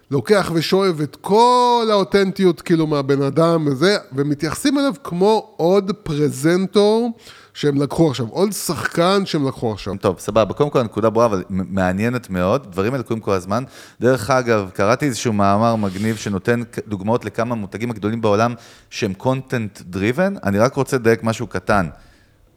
שלוקח 0.09 0.51
ושואב 0.53 1.01
את 1.01 1.15
כל 1.15 1.87
האותנטיות 1.91 2.61
כאילו 2.61 2.87
מהבן 2.87 3.21
אדם 3.21 3.67
וזה, 3.67 3.97
ומתייחסים 4.11 4.77
אליו 4.77 4.93
כמו 5.03 5.53
עוד 5.57 5.91
פרזנטור 6.03 7.11
שהם 7.53 7.81
לקחו 7.81 8.09
עכשיו, 8.09 8.27
עוד 8.27 8.51
שחקן 8.51 9.25
שהם 9.25 9.47
לקחו 9.47 9.71
עכשיו. 9.71 9.97
טוב, 10.01 10.19
סבבה. 10.19 10.53
קודם 10.53 10.69
כל, 10.69 10.79
הנקודה 10.79 11.09
ברורה, 11.09 11.25
אבל 11.25 11.43
מעניינת 11.49 12.29
מאוד. 12.29 12.71
דברים 12.71 12.93
האלה 12.93 13.03
קורים 13.03 13.21
כל 13.21 13.31
הזמן. 13.31 13.63
דרך 14.01 14.29
אגב, 14.29 14.69
קראתי 14.73 15.05
איזשהו 15.05 15.33
מאמר 15.33 15.75
מגניב 15.75 16.15
שנותן 16.15 16.61
דוגמאות 16.87 17.25
לכמה 17.25 17.55
מותגים 17.55 17.91
הגדולים 17.91 18.21
בעולם 18.21 18.53
שהם 18.89 19.13
content 19.19 19.93
driven. 19.93 20.39
אני 20.43 20.59
רק 20.59 20.73
רוצה 20.73 20.97
לדייק 20.97 21.23
משהו 21.23 21.47
קטן. 21.47 21.87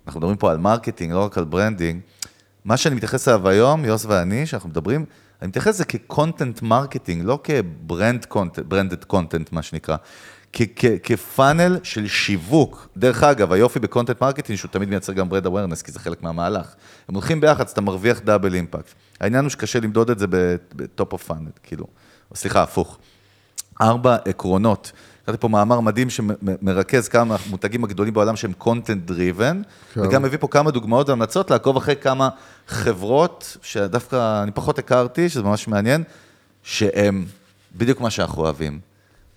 אנחנו 0.06 0.20
מדברים 0.20 0.36
פה 0.36 0.50
על 0.50 0.58
marketing, 0.58 1.12
לא 1.12 1.24
רק 1.24 1.38
על 1.38 1.44
branding. 1.44 2.00
מה 2.64 2.76
שאני 2.76 2.94
מתייחס 2.94 3.28
אליו 3.28 3.48
היום, 3.48 3.84
יוסי 3.84 4.04
ואני, 4.08 4.46
שאנחנו 4.46 4.68
מדברים, 4.68 5.04
אני 5.42 5.48
מתייחס 5.48 5.74
לזה 5.74 5.84
כ-content 5.84 6.62
marketing, 6.62 7.22
לא 7.22 7.38
כ-brand 7.44 8.34
content, 8.34 8.72
branded 8.72 9.12
content, 9.12 9.48
מה 9.52 9.62
שנקרא. 9.62 9.96
כפאנל 11.02 11.78
של 11.82 12.06
שיווק. 12.06 12.88
דרך 12.96 13.22
אגב, 13.22 13.52
היופי 13.52 13.78
ב 13.78 13.84
content 13.84 14.20
marketing 14.22 14.58
שהוא 14.58 14.70
תמיד 14.70 14.88
מייצר 14.88 15.12
גם 15.12 15.28
brand 15.28 15.46
awareness, 15.46 15.82
כי 15.82 15.92
זה 15.92 15.98
חלק 15.98 16.22
מהמהלך. 16.22 16.74
הם 17.08 17.14
הולכים 17.14 17.40
ביחד, 17.40 17.64
אז 17.64 17.70
אתה 17.70 17.80
מרוויח 17.80 18.20
double 18.20 18.54
impact. 18.54 18.94
העניין 19.20 19.44
הוא 19.44 19.50
שקשה 19.50 19.80
למדוד 19.80 20.10
את 20.10 20.18
זה 20.18 20.26
ב 20.74 20.84
top 20.84 21.12
of 21.12 21.24
funnel, 21.24 21.50
כאילו, 21.62 21.86
סליחה, 22.34 22.62
הפוך. 22.62 22.98
ארבע 23.80 24.16
עקרונות. 24.24 24.92
קראתי 25.30 25.40
פה 25.40 25.48
מאמר 25.48 25.80
מדהים 25.80 26.10
שמרכז 26.10 27.08
כמה 27.08 27.24
מהמותגים 27.24 27.84
הגדולים 27.84 28.14
בעולם 28.14 28.36
שהם 28.36 28.52
content 28.60 29.10
driven, 29.10 29.54
כן. 29.94 30.00
וגם 30.00 30.22
מביא 30.22 30.38
פה 30.38 30.48
כמה 30.48 30.70
דוגמאות 30.70 31.08
והמלצות 31.08 31.50
לעקוב 31.50 31.76
אחרי 31.76 31.96
כמה 31.96 32.28
חברות 32.68 33.56
שדווקא 33.62 34.42
אני 34.42 34.50
פחות 34.50 34.78
הכרתי, 34.78 35.28
שזה 35.28 35.42
ממש 35.42 35.68
מעניין, 35.68 36.02
שהם 36.62 37.24
בדיוק 37.76 38.00
מה 38.00 38.10
שאנחנו 38.10 38.42
אוהבים. 38.42 38.80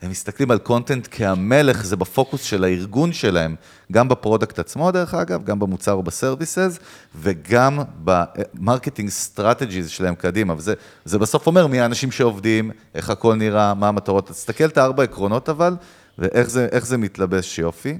הם 0.03 0.11
מסתכלים 0.11 0.51
על 0.51 0.57
content 0.57 1.07
כהמלך, 1.11 1.85
זה 1.85 1.95
בפוקוס 1.95 2.43
של 2.43 2.63
הארגון 2.63 3.13
שלהם, 3.13 3.55
גם 3.91 4.09
ב 4.09 4.16
product 4.16 4.59
עצמו 4.59 4.91
דרך 4.91 5.13
אגב, 5.13 5.43
גם 5.43 5.59
במוצר 5.59 5.91
או 5.91 6.03
ב 6.03 6.11
services, 6.11 6.79
וגם 7.15 7.79
ב 8.03 8.14
marketing 8.14 9.09
strategies 9.09 9.89
שלהם 9.89 10.15
קדימה, 10.15 10.53
וזה 10.57 10.73
זה 11.05 11.19
בסוף 11.19 11.47
אומר 11.47 11.67
מי 11.67 11.79
האנשים 11.79 12.11
שעובדים, 12.11 12.71
איך 12.95 13.09
הכל 13.09 13.35
נראה, 13.35 13.73
מה 13.73 13.87
המטרות, 13.87 14.27
תסתכל 14.27 14.65
את 14.65 14.77
הארבע 14.77 15.03
עקרונות 15.03 15.49
אבל, 15.49 15.75
ואיך 16.19 16.49
זה, 16.49 16.67
זה 16.81 16.97
מתלבש 16.97 17.59
יופי. 17.59 17.97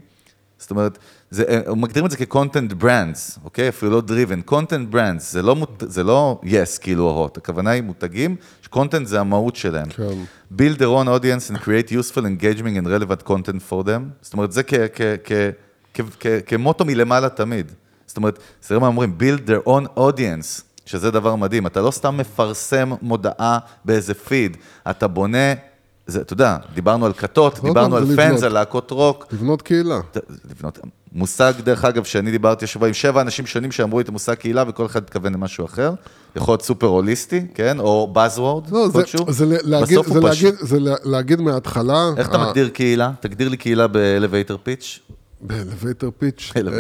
זאת 0.57 0.71
אומרת, 0.71 0.97
זה, 1.33 1.61
הם 1.65 1.81
מגדירים 1.81 2.05
את 2.05 2.11
זה 2.11 2.17
כ-content 2.17 2.83
brands, 2.83 3.39
אוקיי? 3.43 3.69
אפילו 3.69 3.91
לא 3.91 4.01
driven, 4.07 4.51
content 4.51 4.93
brands, 4.93 5.19
זה 5.19 5.41
לא, 5.41 5.55
מות, 5.55 5.83
זה 5.87 6.03
לא 6.03 6.41
yes, 6.43 6.79
כאילו 6.81 7.09
hot, 7.09 7.37
הכוונה 7.37 7.69
היא 7.69 7.83
מותגים, 7.83 8.35
ש-content 8.61 9.03
זה 9.03 9.19
המהות 9.19 9.55
שלהם. 9.55 9.89
כן. 9.89 10.23
build 10.57 10.77
their 10.77 10.81
own 10.81 11.07
audience 11.07 11.51
and 11.51 11.57
create 11.57 11.91
useful 11.91 12.21
engaging 12.21 12.77
and 12.77 12.87
relevant 12.87 13.27
content 13.27 13.69
for 13.69 13.83
them. 13.85 14.01
זאת 14.21 14.33
אומרת, 14.33 14.51
זה 14.51 14.61
כמוטו 16.45 16.85
מלמעלה 16.85 17.29
תמיד. 17.29 17.71
זאת 18.05 18.17
אומרת, 18.17 18.39
תראה 18.67 18.79
מה 18.79 18.87
אומרים, 18.87 19.17
build 19.19 19.49
their 19.49 19.67
own 19.67 19.97
audience, 19.97 20.61
שזה 20.85 21.11
דבר 21.11 21.35
מדהים. 21.35 21.67
אתה 21.67 21.81
לא 21.81 21.91
סתם 21.91 22.17
מפרסם 22.17 22.91
מודעה 23.01 23.59
באיזה 23.85 24.13
פיד, 24.13 24.57
אתה 24.89 25.07
בונה, 25.07 25.53
זה, 26.07 26.21
אתה 26.21 26.33
יודע, 26.33 26.57
דיברנו 26.73 27.05
על 27.05 27.13
כתות, 27.13 27.59
לא 27.63 27.69
דיברנו 27.69 27.95
על 27.95 28.15
פאנס. 28.15 28.43
על 28.43 28.53
להקות 28.53 28.91
רוק. 28.91 29.25
לבנות 29.31 29.61
קהילה. 29.61 29.99
לבנות, 30.49 30.79
מושג, 31.15 31.53
דרך 31.63 31.85
אגב, 31.85 32.03
שאני 32.03 32.31
דיברתי 32.31 32.65
השבוע 32.65 32.87
עם 32.87 32.93
שבע 32.93 33.21
אנשים 33.21 33.45
שונים 33.45 33.71
שאמרו 33.71 33.99
לי 33.99 34.03
את 34.03 34.09
המושג 34.09 34.33
קהילה, 34.33 34.63
וכל 34.67 34.85
אחד 34.85 35.03
התכוון 35.03 35.33
למשהו 35.33 35.65
אחר. 35.65 35.93
יכול 36.35 36.51
להיות 36.51 36.61
סופר 36.61 36.87
הוליסטי, 36.87 37.41
כן? 37.55 37.79
או 37.79 38.13
Buzzword, 38.15 38.71
לא, 38.73 38.87
זה, 38.89 38.93
כלשהו. 38.93 39.25
זה, 39.31 39.45
ל- 39.45 39.57
להגיד, 39.63 39.99
זה. 40.07 40.19
להגיד, 40.19 40.53
זה 40.61 40.79
לה- 40.79 40.95
להגיד 41.03 41.41
מההתחלה. 41.41 42.09
איך 42.17 42.29
אתה 42.29 42.37
מגדיר 42.37 42.69
קהילה? 42.69 43.11
תגדיר 43.19 43.49
לי 43.49 43.57
קהילה 43.57 43.87
ב 43.87 43.95
elevator 43.95 44.57
pitch. 44.63 44.99
ב 45.41 45.49
elevator 45.49 46.09
pitch. 46.19 46.51
אלו- 46.57 46.71
אה, 46.73 46.77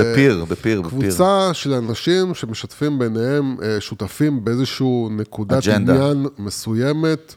בפיר, 0.00 0.44
בפיר, 0.44 0.82
בפיר. 0.82 0.98
קבוצה 1.00 1.50
של 1.52 1.72
אנשים 1.72 2.34
שמשתפים 2.34 2.98
ביניהם, 2.98 3.56
אה, 3.62 3.76
שותפים 3.80 4.44
באיזשהו 4.44 5.08
נקודת. 5.16 5.66
עניין 5.68 6.26
מסוימת, 6.38 7.34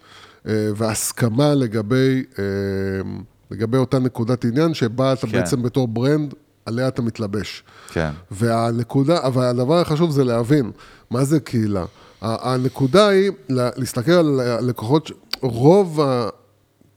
אה, 0.47 0.53
והסכמה 0.75 1.53
לגבי, 1.55 2.23
לגבי 3.51 3.77
אותה 3.77 3.99
נקודת 3.99 4.45
עניין, 4.45 4.73
שבה 4.73 5.13
אתה 5.13 5.27
כן. 5.27 5.31
בעצם 5.33 5.63
בתור 5.63 5.87
brand, 5.87 6.33
עליה 6.65 6.87
אתה 6.87 7.01
מתלבש. 7.01 7.63
כן. 7.89 8.09
והנקודה, 8.31 9.19
אבל 9.23 9.43
הדבר 9.45 9.79
החשוב 9.79 10.11
זה 10.11 10.23
להבין, 10.23 10.71
מה 11.09 11.23
זה 11.25 11.39
קהילה? 11.39 11.85
הנקודה 12.21 13.07
היא 13.07 13.31
לה- 13.49 13.69
להסתכל 13.75 14.11
על 14.11 14.39
הלקוחות, 14.39 15.07
ש- 15.07 15.11
רוב 15.41 16.01
ה... 16.01 16.29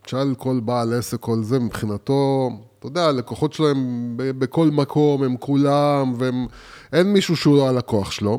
תשאל 0.04 0.34
כל 0.38 0.60
בעל 0.64 0.92
עסק, 0.94 1.20
כל 1.20 1.42
זה, 1.42 1.58
מבחינתו, 1.58 2.50
אתה 2.78 2.86
יודע, 2.86 3.04
הלקוחות 3.04 3.52
שלהם 3.52 4.12
בכל 4.16 4.66
מקום, 4.70 5.22
הם 5.22 5.36
כולם, 5.36 6.12
והם... 6.18 6.46
אין 6.92 7.12
מישהו 7.12 7.36
שהוא 7.36 7.56
לא 7.56 7.68
הלקוח 7.68 8.10
שלו, 8.10 8.38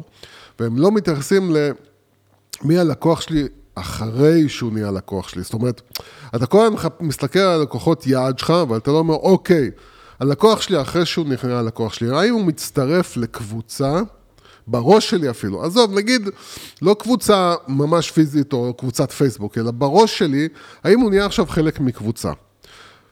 והם 0.59 0.78
לא 0.78 0.91
מתייחסים 0.91 1.51
ל... 1.55 1.57
מי 2.63 2.78
הלקוח 2.78 3.22
שלי 3.22 3.47
אחרי 3.76 4.50
שהוא 4.50 4.74
נהיה 4.74 4.92
לקוח 4.92 5.30
שלי. 5.30 5.44
זאת 5.44 5.54
אומרת, 5.54 5.82
אתה 6.36 6.46
כל 6.46 6.66
הזמן 6.66 6.90
מסתכל 7.00 7.40
על 7.40 7.62
לקוחות 7.62 8.08
יעד 8.08 8.40
שלך, 8.40 8.50
אבל 8.50 8.78
אתה 8.78 8.92
לא 8.92 8.98
אומר, 8.98 9.14
אוקיי, 9.14 9.72
הלקוח 10.20 10.62
שלי 10.62 10.82
אחרי 10.82 11.06
שהוא 11.06 11.26
נהיה 11.44 11.62
לקוח 11.62 11.94
שלי, 11.94 12.18
האם 12.18 12.34
הוא 12.34 12.46
מצטרף 12.46 13.18
לקבוצה, 13.18 14.02
בראש 14.68 15.10
שלי 15.10 15.30
אפילו, 15.30 15.64
עזוב, 15.64 15.94
נגיד, 15.94 16.30
לא 16.82 16.96
קבוצה 17.00 17.56
ממש 17.68 18.12
פיזית 18.12 18.54
או 18.54 18.74
קבוצת 18.74 19.12
פייסבוק, 19.12 19.58
אלא 19.58 19.72
בראש 19.72 20.20
שלי, 20.20 20.48
האם 20.84 21.00
הוא 21.00 21.10
נהיה 21.10 21.26
עכשיו 21.26 21.46
חלק 21.46 21.80
מקבוצה. 21.80 22.32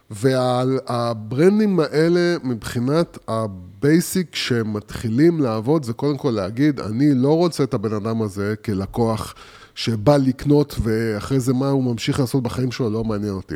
וה 0.09 0.52
brands 0.52 1.79
האלה, 1.80 2.36
מבחינת 2.43 3.18
ה 3.27 3.45
basic 3.45 4.36
שהם 4.36 4.74
מתחילים 4.74 5.39
לעבוד, 5.39 5.84
זה 5.84 5.93
קודם 5.93 6.18
כל 6.18 6.32
להגיד, 6.32 6.80
אני 6.80 7.14
לא 7.16 7.38
רוצה 7.38 7.64
את 7.64 7.74
הבן 7.74 7.93
אדם 7.93 8.22
הזה 8.22 8.53
כלקוח 8.66 9.36
שבא 9.76 10.17
לקנות 10.17 10.76
ואחרי 10.82 11.39
זה 11.39 11.53
מה 11.53 11.69
הוא 11.69 11.84
ממשיך 11.84 12.19
לעשות 12.19 12.43
בחיים 12.43 12.71
שלו, 12.71 12.89
לא 12.89 13.03
מעניין 13.03 13.34
אותי. 13.34 13.55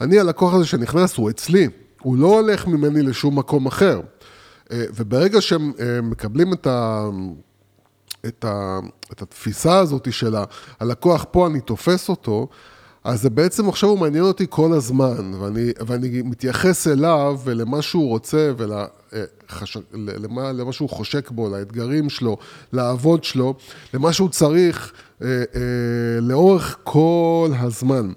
אני, 0.00 0.18
הלקוח 0.18 0.54
הזה 0.54 0.66
שנכנס, 0.66 1.16
הוא 1.16 1.30
אצלי, 1.30 1.68
הוא 2.02 2.16
לא 2.16 2.26
הולך 2.26 2.66
ממני 2.66 3.02
לשום 3.02 3.38
מקום 3.38 3.66
אחר. 3.66 4.00
אה, 4.72 4.84
וברגע 4.94 5.40
שהם 5.40 5.72
אה, 5.80 6.00
מקבלים 6.02 6.52
את 6.52 6.66
ה... 6.66 7.08
את, 8.26 8.44
ה, 8.44 8.78
את 9.12 9.22
התפיסה 9.22 9.78
הזאת 9.78 10.12
של 10.12 10.34
הלקוח 10.80 11.26
פה, 11.30 11.46
אני 11.46 11.60
תופס 11.60 12.08
אותו, 12.08 12.48
אז 13.04 13.22
זה 13.22 13.30
בעצם 13.30 13.68
עכשיו 13.68 13.88
הוא 13.88 13.98
מעניין 13.98 14.24
אותי 14.24 14.46
כל 14.50 14.72
הזמן, 14.72 15.34
ואני, 15.34 15.70
ואני 15.86 16.22
מתייחס 16.22 16.88
אליו 16.88 17.40
ולמה 17.44 17.82
שהוא 17.82 18.08
רוצה 18.08 18.52
ולמה 19.92 20.52
למה 20.52 20.72
שהוא 20.72 20.88
חושק 20.88 21.30
בו, 21.30 21.48
לאתגרים 21.48 22.10
שלו, 22.10 22.36
לעבוד 22.72 23.24
שלו, 23.24 23.54
למה 23.94 24.12
שהוא 24.12 24.28
צריך 24.28 24.92
אה, 24.92 24.96
אה, 24.96 25.11
לאורך 26.20 26.78
כל 26.84 27.50
הזמן. 27.58 28.12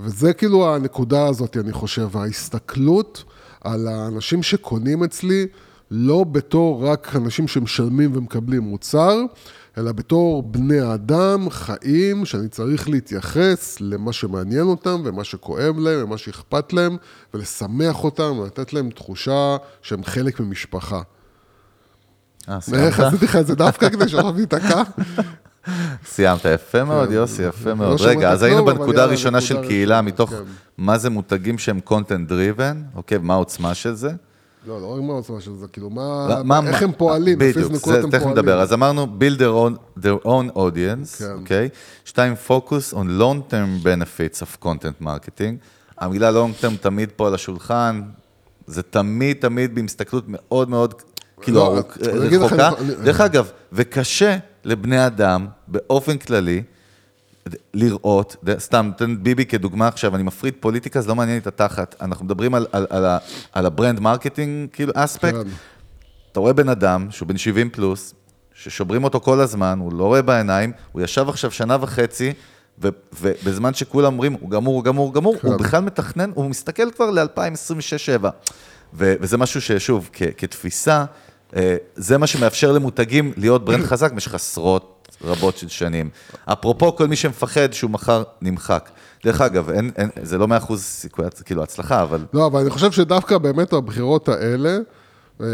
וזה 0.00 0.32
כאילו 0.32 0.74
הנקודה 0.74 1.26
הזאת, 1.26 1.56
אני 1.56 1.72
חושב, 1.72 2.16
ההסתכלות 2.16 3.24
על 3.60 3.88
האנשים 3.88 4.42
שקונים 4.42 5.04
אצלי, 5.04 5.46
לא 5.90 6.24
בתור 6.24 6.86
רק 6.86 7.16
אנשים 7.16 7.48
שמשלמים 7.48 8.16
ומקבלים 8.16 8.62
מוצר, 8.62 9.16
אלא 9.78 9.92
בתור 9.92 10.42
בני 10.42 10.94
אדם 10.94 11.50
חיים 11.50 12.24
שאני 12.24 12.48
צריך 12.48 12.88
להתייחס 12.88 13.76
למה 13.80 14.12
שמעניין 14.12 14.66
אותם 14.66 15.02
ומה 15.04 15.24
שכואב 15.24 15.78
להם 15.78 16.04
ומה 16.04 16.18
שאכפת 16.18 16.72
להם 16.72 16.96
ולשמח 17.34 18.04
אותם 18.04 18.38
ולתת 18.38 18.72
להם 18.72 18.90
תחושה 18.90 19.56
שהם 19.82 20.04
חלק 20.04 20.40
ממשפחה. 20.40 21.00
אה, 22.48 22.54
איך 22.54 22.64
סיימת? 22.64 23.00
עשיתי 23.00 23.24
לך 23.24 23.36
את 23.36 23.46
זה 23.46 23.54
דווקא 23.54 23.88
כדי 23.88 24.08
שעכשיו 24.08 24.32
תיתקע? 24.32 24.82
סיימת 26.06 26.44
יפה 26.44 26.84
מאוד, 26.84 27.10
יוסי, 27.10 27.42
יפה 27.42 27.74
מאוד. 27.74 27.90
לא 27.90 27.98
שמעתי 27.98 28.16
רגע, 28.16 28.30
אז 28.30 28.42
היינו 28.42 28.64
בנקודה 28.64 29.02
הראשונה 29.02 29.40
של 29.40 29.66
קהילה, 29.66 30.02
מתוך 30.02 30.30
כן. 30.30 30.36
מה 30.78 30.98
זה 30.98 31.10
מותגים 31.10 31.58
שהם 31.58 31.80
content 31.88 32.30
driven, 32.30 32.96
אוקיי, 32.96 33.18
מה 33.18 33.34
העוצמה 33.34 33.74
של 33.74 33.94
זה. 33.94 34.10
לא, 34.66 34.80
לא 34.80 34.86
רק 34.86 35.02
מה 35.02 35.12
העוצמה 35.12 35.40
של 35.40 35.54
זה, 35.54 35.66
כאילו, 35.72 35.90
מה, 35.90 36.60
איך 36.66 36.82
הם 36.82 36.92
פועלים, 36.96 37.40
לפי 37.40 37.58
איזה 37.58 37.72
נקודות 37.72 38.00
זה 38.00 38.04
הם 38.04 38.10
תכף 38.10 38.22
פועלים. 38.22 38.38
נדבר. 38.38 38.60
אז 38.60 38.72
אמרנו, 38.72 39.06
build 39.20 39.40
their 40.00 40.26
own, 40.26 40.56
audience, 40.56 41.18
כן. 41.18 41.32
אוקיי? 41.40 41.68
שתיים, 42.04 42.34
focus 42.48 42.94
on 42.94 43.06
long-term 43.20 43.84
benefits 43.84 44.42
of 44.42 44.64
content 44.64 45.02
marketing. 45.02 45.54
המילה 45.98 46.30
long-term 46.30 46.76
תמיד 46.80 47.08
פה 47.16 47.26
על 47.26 47.34
השולחן, 47.34 48.02
זה 48.66 48.82
תמיד 48.82 49.36
תמיד 49.40 49.74
בהסתכלות 49.74 50.24
מאוד 50.28 50.70
מאוד, 50.70 50.94
כאילו, 51.40 51.58
לא, 51.58 51.82
רחוקה. 52.14 52.70
דרך 53.04 53.20
אגב, 53.20 53.50
וקשה 53.72 54.36
לבני 54.68 55.06
אדם, 55.06 55.46
באופן 55.68 56.18
כללי, 56.18 56.62
לראות, 57.74 58.36
סתם, 58.58 58.90
תן 58.96 59.22
ביבי 59.22 59.44
כדוגמה 59.44 59.88
עכשיו, 59.88 60.14
אני 60.14 60.22
מפריד 60.22 60.54
פוליטיקה, 60.60 61.00
זה 61.00 61.08
לא 61.08 61.14
מעניין 61.14 61.36
לי 61.36 61.40
את 61.40 61.46
התחת. 61.46 61.94
אנחנו 62.00 62.24
מדברים 62.24 62.54
על, 62.54 62.66
על, 62.72 62.86
על, 62.90 63.04
על 63.52 63.66
ה 63.66 63.72
brand 63.72 64.00
marketing, 64.00 64.68
כאילו, 64.72 64.92
aspect. 64.96 65.34
כן. 65.34 65.48
אתה 66.32 66.40
רואה 66.40 66.52
בן 66.52 66.68
אדם 66.68 67.06
שהוא 67.10 67.28
בן 67.28 67.36
70 67.36 67.70
פלוס, 67.70 68.14
ששוברים 68.54 69.04
אותו 69.04 69.20
כל 69.20 69.40
הזמן, 69.40 69.78
הוא 69.78 69.92
לא 69.92 70.04
רואה 70.04 70.22
בעיניים, 70.22 70.72
הוא 70.92 71.02
ישב 71.02 71.28
עכשיו 71.28 71.50
שנה 71.50 71.76
וחצי, 71.80 72.32
ו- 72.82 72.88
ובזמן 73.20 73.74
שכולם 73.74 74.12
אומרים, 74.12 74.32
הוא 74.32 74.50
גמור, 74.50 74.74
הוא 74.74 74.84
גמור, 74.84 75.14
גמור, 75.14 75.36
כן. 75.38 75.48
הוא 75.48 75.56
בכלל 75.56 75.80
מתכנן, 75.80 76.30
הוא 76.34 76.50
מסתכל 76.50 76.90
כבר 76.90 77.10
ל-2026-2027. 77.10 78.26
ו- 78.94 79.14
וזה 79.20 79.36
משהו 79.38 79.60
ששוב, 79.60 80.10
כתפיסה, 80.36 81.04
זה 81.94 82.18
מה 82.18 82.26
שמאפשר 82.26 82.72
למותגים 82.72 83.32
להיות 83.36 83.64
ברנד 83.64 83.84
חזק 83.84 84.12
במשך 84.12 84.34
עשרות 84.34 85.08
רבות 85.24 85.56
של 85.56 85.68
שנים. 85.68 86.10
אפרופו, 86.44 86.96
כל 86.96 87.06
מי 87.06 87.16
שמפחד 87.16 87.72
שהוא 87.72 87.90
מחר 87.90 88.22
נמחק. 88.42 88.90
דרך 89.24 89.40
אגב, 89.40 89.70
אין, 89.70 89.90
אין, 89.96 90.08
זה 90.22 90.38
לא 90.38 90.48
מאה 90.48 90.58
אחוז 90.58 90.82
סיכוי, 90.82 91.24
כאילו, 91.44 91.62
הצלחה, 91.62 92.02
אבל... 92.02 92.24
לא, 92.32 92.46
אבל 92.46 92.60
אני 92.60 92.70
חושב 92.70 92.92
שדווקא 92.92 93.38
באמת 93.38 93.74
בבחירות 93.74 94.28
האלה, 94.28 94.78
אה, 95.40 95.46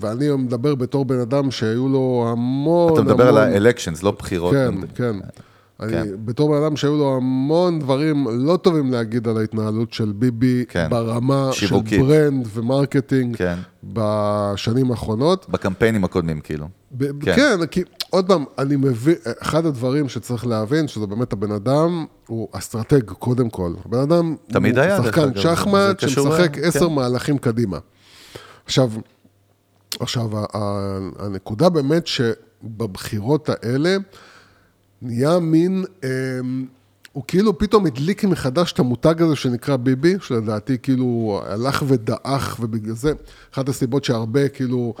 ואני 0.00 0.30
מדבר 0.30 0.74
בתור 0.74 1.04
בן 1.04 1.20
אדם 1.20 1.50
שהיו 1.50 1.88
לו 1.88 2.28
המון... 2.32 2.92
אתה 2.92 3.02
מדבר 3.02 3.28
על 3.28 3.38
המון- 3.38 3.66
ה-elections, 3.66 3.98
לא 4.02 4.10
בחירות. 4.10 4.54
כן, 4.54 4.74
כן. 4.94 5.16
אני, 5.80 6.10
בתור 6.24 6.48
בן 6.56 6.62
אדם 6.62 6.76
שהיו 6.76 6.96
לו 6.96 7.16
המון 7.16 7.78
דברים 7.78 8.26
לא 8.30 8.56
טובים 8.56 8.92
להגיד 8.92 9.28
על 9.28 9.38
ההתנהלות 9.38 9.92
של 9.92 10.12
ביבי 10.12 10.64
כן. 10.68 10.86
ברמה 10.90 11.50
שיווקית. 11.52 11.90
של 11.90 12.06
brand 12.06 12.48
ו 12.54 12.62
marketing 12.62 13.36
כן. 13.36 13.54
בשנים 13.84 14.90
האחרונות. 14.90 15.46
בקמפיינים 15.48 16.04
הקודמים, 16.04 16.40
כאילו. 16.40 16.68
ב- 16.92 17.24
כן. 17.24 17.36
כן. 17.36 17.66
כי 17.66 17.82
עוד 18.10 18.26
פעם, 18.26 18.44
אני 18.58 18.76
מבין, 18.76 19.14
אחד 19.42 19.66
הדברים 19.66 20.08
שצריך 20.08 20.46
להבין, 20.46 20.88
שזה 20.88 21.06
באמת 21.06 21.32
הבן 21.32 21.52
אדם, 21.52 22.06
הוא 22.26 22.48
אסטרטג 22.52 23.10
קודם 23.10 23.50
כל. 23.50 23.72
הבן 23.84 23.98
אדם 23.98 24.36
תמיד 24.52 24.78
הוא 24.78 24.84
היה, 24.84 25.02
שחקן 25.02 25.34
שחמט 25.36 26.00
שמשחק 26.00 26.58
עשר 26.58 26.88
כן. 26.88 26.94
מהלכים 26.94 27.38
קדימה. 27.38 27.78
עכשיו, 28.64 28.90
עכשיו, 30.00 30.30
הנקודה 31.18 31.68
באמת 31.68 32.06
שבבחירות 32.06 33.48
האלה 33.48 33.96
נהיה 35.02 35.38
מין, 35.38 35.84
אה, 36.04 36.08
הוא 37.12 37.24
כאילו 37.28 37.58
פתאום 37.58 37.86
הדליק 37.86 38.24
מחדש 38.24 38.72
את 38.72 38.78
המותג 38.78 39.22
הזה 39.22 39.36
שנקרא 39.36 39.76
ביבי, 39.76 40.14
שלדעתי 40.20 40.78
כאילו 40.82 41.40
הלך 41.46 41.84
ודעך, 41.86 42.56
ובגלל 42.60 42.94
זה, 42.94 43.12
אחת 43.54 43.68
הסיבות 43.68 44.04
שהרבה 44.04 44.48
כאילו 44.48 44.94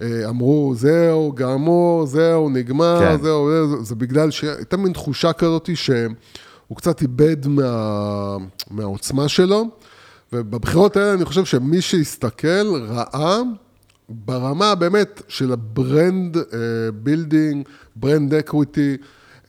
אה, 0.00 0.28
אמרו, 0.28 0.72
זהו, 0.76 1.32
גמור, 1.34 2.06
זהו, 2.06 2.50
נגמר, 2.50 2.98
כן. 3.00 3.22
זהו, 3.22 3.50
זה, 3.68 3.82
זה 3.82 3.94
בגלל 3.94 4.30
שהייתה 4.30 4.76
מין 4.76 4.92
תחושה 4.92 5.32
כזאת 5.32 5.70
שהוא 5.74 6.76
קצת 6.76 7.02
איבד 7.02 7.46
מה, 7.46 8.36
מהעוצמה 8.70 9.28
שלו, 9.28 9.64
ובבחירות 10.32 10.96
האלה 10.96 11.14
אני 11.14 11.24
חושב 11.24 11.44
שמי 11.44 11.80
שהסתכל 11.80 12.74
ראה 12.88 13.38
ברמה 14.08 14.74
באמת 14.74 15.22
של 15.28 15.52
ה 15.52 15.66
brand 15.66 16.36
building, 17.02 17.68
brand 17.96 18.34
equity, 18.34 18.96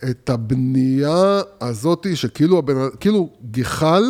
את 0.10 0.30
הבנייה 0.30 1.41
הזאתי 1.62 2.16
שכאילו 2.16 2.58
הבן, 2.58 2.76
כאילו 2.99 3.30
גחל 3.51 4.03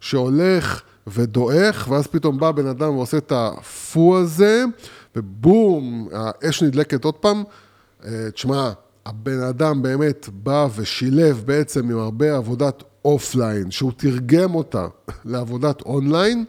שהולך 0.00 0.82
ודועך, 1.06 1.88
ואז 1.90 2.06
פתאום 2.06 2.40
בא 2.40 2.50
בן 2.50 2.66
אדם 2.66 2.96
ועושה 2.96 3.16
את 3.16 3.32
הפו 3.36 4.18
הזה, 4.18 4.64
ובום, 5.16 6.08
האש 6.12 6.62
נדלקת 6.62 7.04
עוד 7.04 7.14
פעם. 7.14 7.42
אה, 8.04 8.30
תשמע, 8.34 8.72
הבן 9.06 9.42
אדם 9.42 9.82
באמת 9.82 10.28
בא 10.32 10.68
ושילב 10.76 11.42
בעצם 11.46 11.90
עם 11.90 11.98
הרבה 11.98 12.36
עבודת 12.36 12.82
offline, 13.04 13.70
שהוא 13.70 13.92
תרגם 13.96 14.54
אותה 14.54 14.86
לעבודת 15.24 15.82
אונליין. 15.82 16.44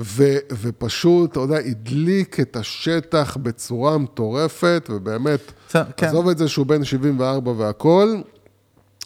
ו, 0.00 0.36
ופשוט, 0.52 1.30
אתה 1.30 1.40
יודע, 1.40 1.56
הדליק 1.56 2.40
את 2.40 2.56
השטח 2.56 3.36
בצורה 3.42 3.98
מטורפת, 3.98 4.90
ובאמת, 4.92 5.52
כן. 5.68 5.82
עזוב 6.06 6.28
את 6.28 6.38
זה 6.38 6.48
שהוא 6.48 6.66
בן 6.66 6.84
74 6.84 7.50
והכול, 7.50 8.22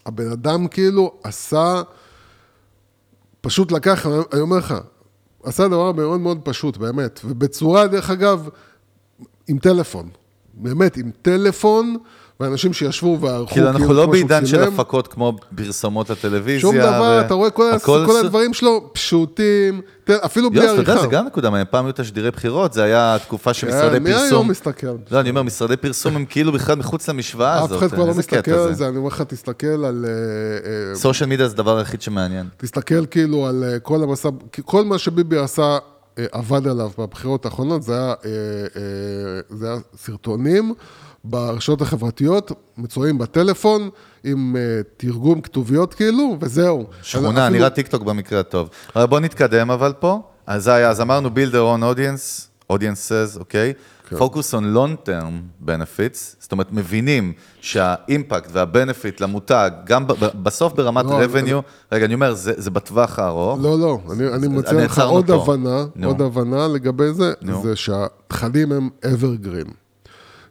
הבן 0.07 0.30
אדם 0.30 0.68
כאילו 0.68 1.12
עשה, 1.22 1.82
פשוט 3.41 3.72
לקח, 3.72 4.07
אני 4.07 4.41
אומר 4.41 4.57
לך, 4.57 4.74
עשה 5.43 5.68
דבר 5.68 5.93
מאוד 5.93 6.20
מאוד 6.20 6.41
פשוט, 6.45 6.76
באמת, 6.76 7.20
ובצורה, 7.24 7.87
דרך 7.87 8.11
אגב, 8.11 8.49
עם 9.49 9.59
טלפון. 9.59 10.09
באמת, 10.55 10.97
עם 10.97 11.11
טלפון, 11.22 11.97
ואנשים 12.41 12.72
שישבו 12.72 13.18
וערכו, 13.20 13.53
כאילו, 13.55 13.68
אנחנו 13.68 13.80
לא 13.80 13.87
כמו 13.87 13.95
שהוא 14.03 14.12
בעידן 14.12 14.47
של. 14.47 14.62
הפקות 14.62 15.09
כמו 15.09 15.37
פרסומות 15.57 16.11
לטלוויזיה. 16.11 16.61
שום 16.61 16.76
דבר, 16.76 17.18
ו- 17.22 17.26
אתה 17.26 17.34
רואה 17.34 17.51
כל, 17.51 17.72
הכל 17.72 18.03
כל 18.07 18.16
הדברים 18.16 18.55
שלו 18.55 18.91
פשוטים, 18.93 19.80
אפילו 20.11 20.51
בלי 20.51 20.61
יוס, 20.61 20.72
אתה 20.72 20.80
יודע, 20.80 20.93
עריכה. 20.93 21.09
זה 21.09 21.12
גם 21.12 21.26
נקודה 21.26 21.51
מעניינת, 21.51 21.70
פעם 21.70 21.84
היו 21.84 21.93
תשדירי 21.97 22.30
בחירות, 22.30 22.72
זה 22.72 22.82
היה 22.82 23.16
תקופה 23.22 23.55
שמשרדי 23.55 23.97
כן, 23.97 24.03
מי 24.03 24.12
פרסום... 24.12 24.28
היום 24.28 24.51
מסתכל? 24.51 24.87
לא, 25.11 25.20
אני 25.20 25.30
אומר, 25.30 25.43
משרדי 25.43 25.76
פרסום 25.76 26.16
הם 26.16 26.24
כאילו 26.24 26.53
בכלל 26.53 26.76
מחוץ 26.76 27.09
למשוואה 27.09 27.59
הזאת. 27.59 27.72
אף 27.72 27.78
אחד 27.78 27.97
כבר 27.97 28.05
לא 28.05 28.14
מסתכל 28.14 28.51
על 28.51 28.74
זה? 28.74 28.89
אני 28.89 28.97
אומר 28.97 29.09
לך, 29.09 29.22
תסתכל 29.22 29.66
על... 29.66 30.05
אה, 30.09 30.91
אה, 30.91 30.95
סושיאל 30.95 31.28
מדיה 31.28 31.49
זה 31.49 31.55
הדבר 31.55 31.78
היחיד 31.78 32.03
שמעניין. 32.03 32.47
תסתכל 32.57 33.07
כאילו 33.07 33.47
על 33.47 33.64
אה, 33.64 33.78
כל 33.78 34.03
המסע, 34.03 34.28
כל 34.64 34.84
מה 34.84 34.99
שביבי 34.99 35.39
עשה, 35.39 35.78
אה, 36.18 36.26
עבד 36.32 36.66
עליו 36.68 36.91
בבחירות 36.99 37.45
האחרונות, 37.45 37.91
אה, 37.91 37.95
אה, 37.97 38.14
זה 39.51 39.66
היה 39.66 39.76
סרטונים 39.97 40.74
ברשתות 41.31 41.83
החברתיות, 41.83 42.53
מצויים 42.79 43.18
בטלפון, 43.18 43.91
עם 44.24 44.57
אה, 44.57 44.61
תרגום 44.97 45.41
כתוביות 45.41 45.95
כאילו, 45.95 46.37
וזהו. 46.41 46.87
שכונה, 47.03 47.29
אפילו- 47.47 47.59
נראה 47.59 47.70
טיק 47.70 47.89
טוק 47.89 48.03
במקרה 48.03 48.41
הטוב. 48.41 48.68
בוא 48.97 49.20
נתקדם 49.20 49.70
אבל 49.70 49.93
פה. 50.01 50.20
אז 50.47 50.68
היה, 50.68 50.91
אז 50.91 51.01
אמרנו 51.01 51.29
build 51.29 51.53
their 51.53 51.79
own 51.79 51.97
audience, 51.97 52.47
audiences, 52.72 53.39
אוקיי? 53.39 53.72
כן. 54.09 54.16
focus 54.16 54.55
on 54.55 54.77
long-term 54.77 55.66
benefits, 55.68 56.18
זאת 56.41 56.53
אומרת, 56.53 56.72
מבינים 56.72 57.33
שהאימפקט 57.61 58.49
והבנפיט 58.53 59.20
למותג, 59.20 59.70
גם 59.87 60.07
ב- 60.07 60.12
ב- 60.12 60.43
בסוף 60.43 60.72
ברמת 60.72 61.05
לא, 61.05 61.20
revenue, 61.24 61.62
רגע, 61.93 62.05
אני 62.07 62.14
אומר, 62.14 62.35
זה 62.35 62.53
זה 62.57 62.70
בטווח 62.70 63.18
הארוך. 63.18 63.59
לא, 63.62 63.79
לא, 63.79 63.99
אני, 64.12 64.29
אני 64.29 64.49
מציע 64.49 64.85
לך 64.85 64.99
עוד 64.99 65.27
פה. 65.27 65.35
הבנה, 65.43 65.85
נו. 65.97 66.09
עוד 66.09 66.20
הבנה 66.22 66.68
לגבי 66.68 67.12
זה, 67.12 67.33
נו. 67.43 67.62
זה 67.62 67.77
שהתכנים 67.77 68.72
הם 68.72 68.89
evergreen. 69.05 69.70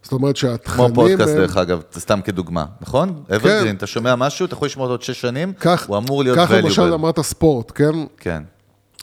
זאת 0.06 0.12
אומרת 0.12 0.38
כמו 0.38 0.48
שהתכנים 0.48 0.94
פודקאסט, 0.94 1.30
הם... 1.30 1.36
דרך 1.36 1.56
אגב, 1.56 1.82
סתם 1.98 2.20
כדוגמה, 2.24 2.64
נכון? 2.80 3.22
אברגרין, 3.36 3.76
אתה 3.76 3.86
שומע 3.86 4.16
משהו, 4.16 4.46
אתה 4.46 4.54
יכול 4.54 4.66
לשמוע 4.66 4.84
אותו 4.84 4.92
עוד 4.92 5.02
שש 5.02 5.20
שנים, 5.20 5.52
כך, 5.52 5.86
הוא 5.86 5.96
אמור 5.96 6.22
להיות 6.22 6.38
כך 6.38 6.50
למשל 6.50 6.82
valuable. 6.82 6.94
אמרת 6.94 7.20
ספורט, 7.20 7.72
כן? 7.74 7.92
כן, 8.16 8.42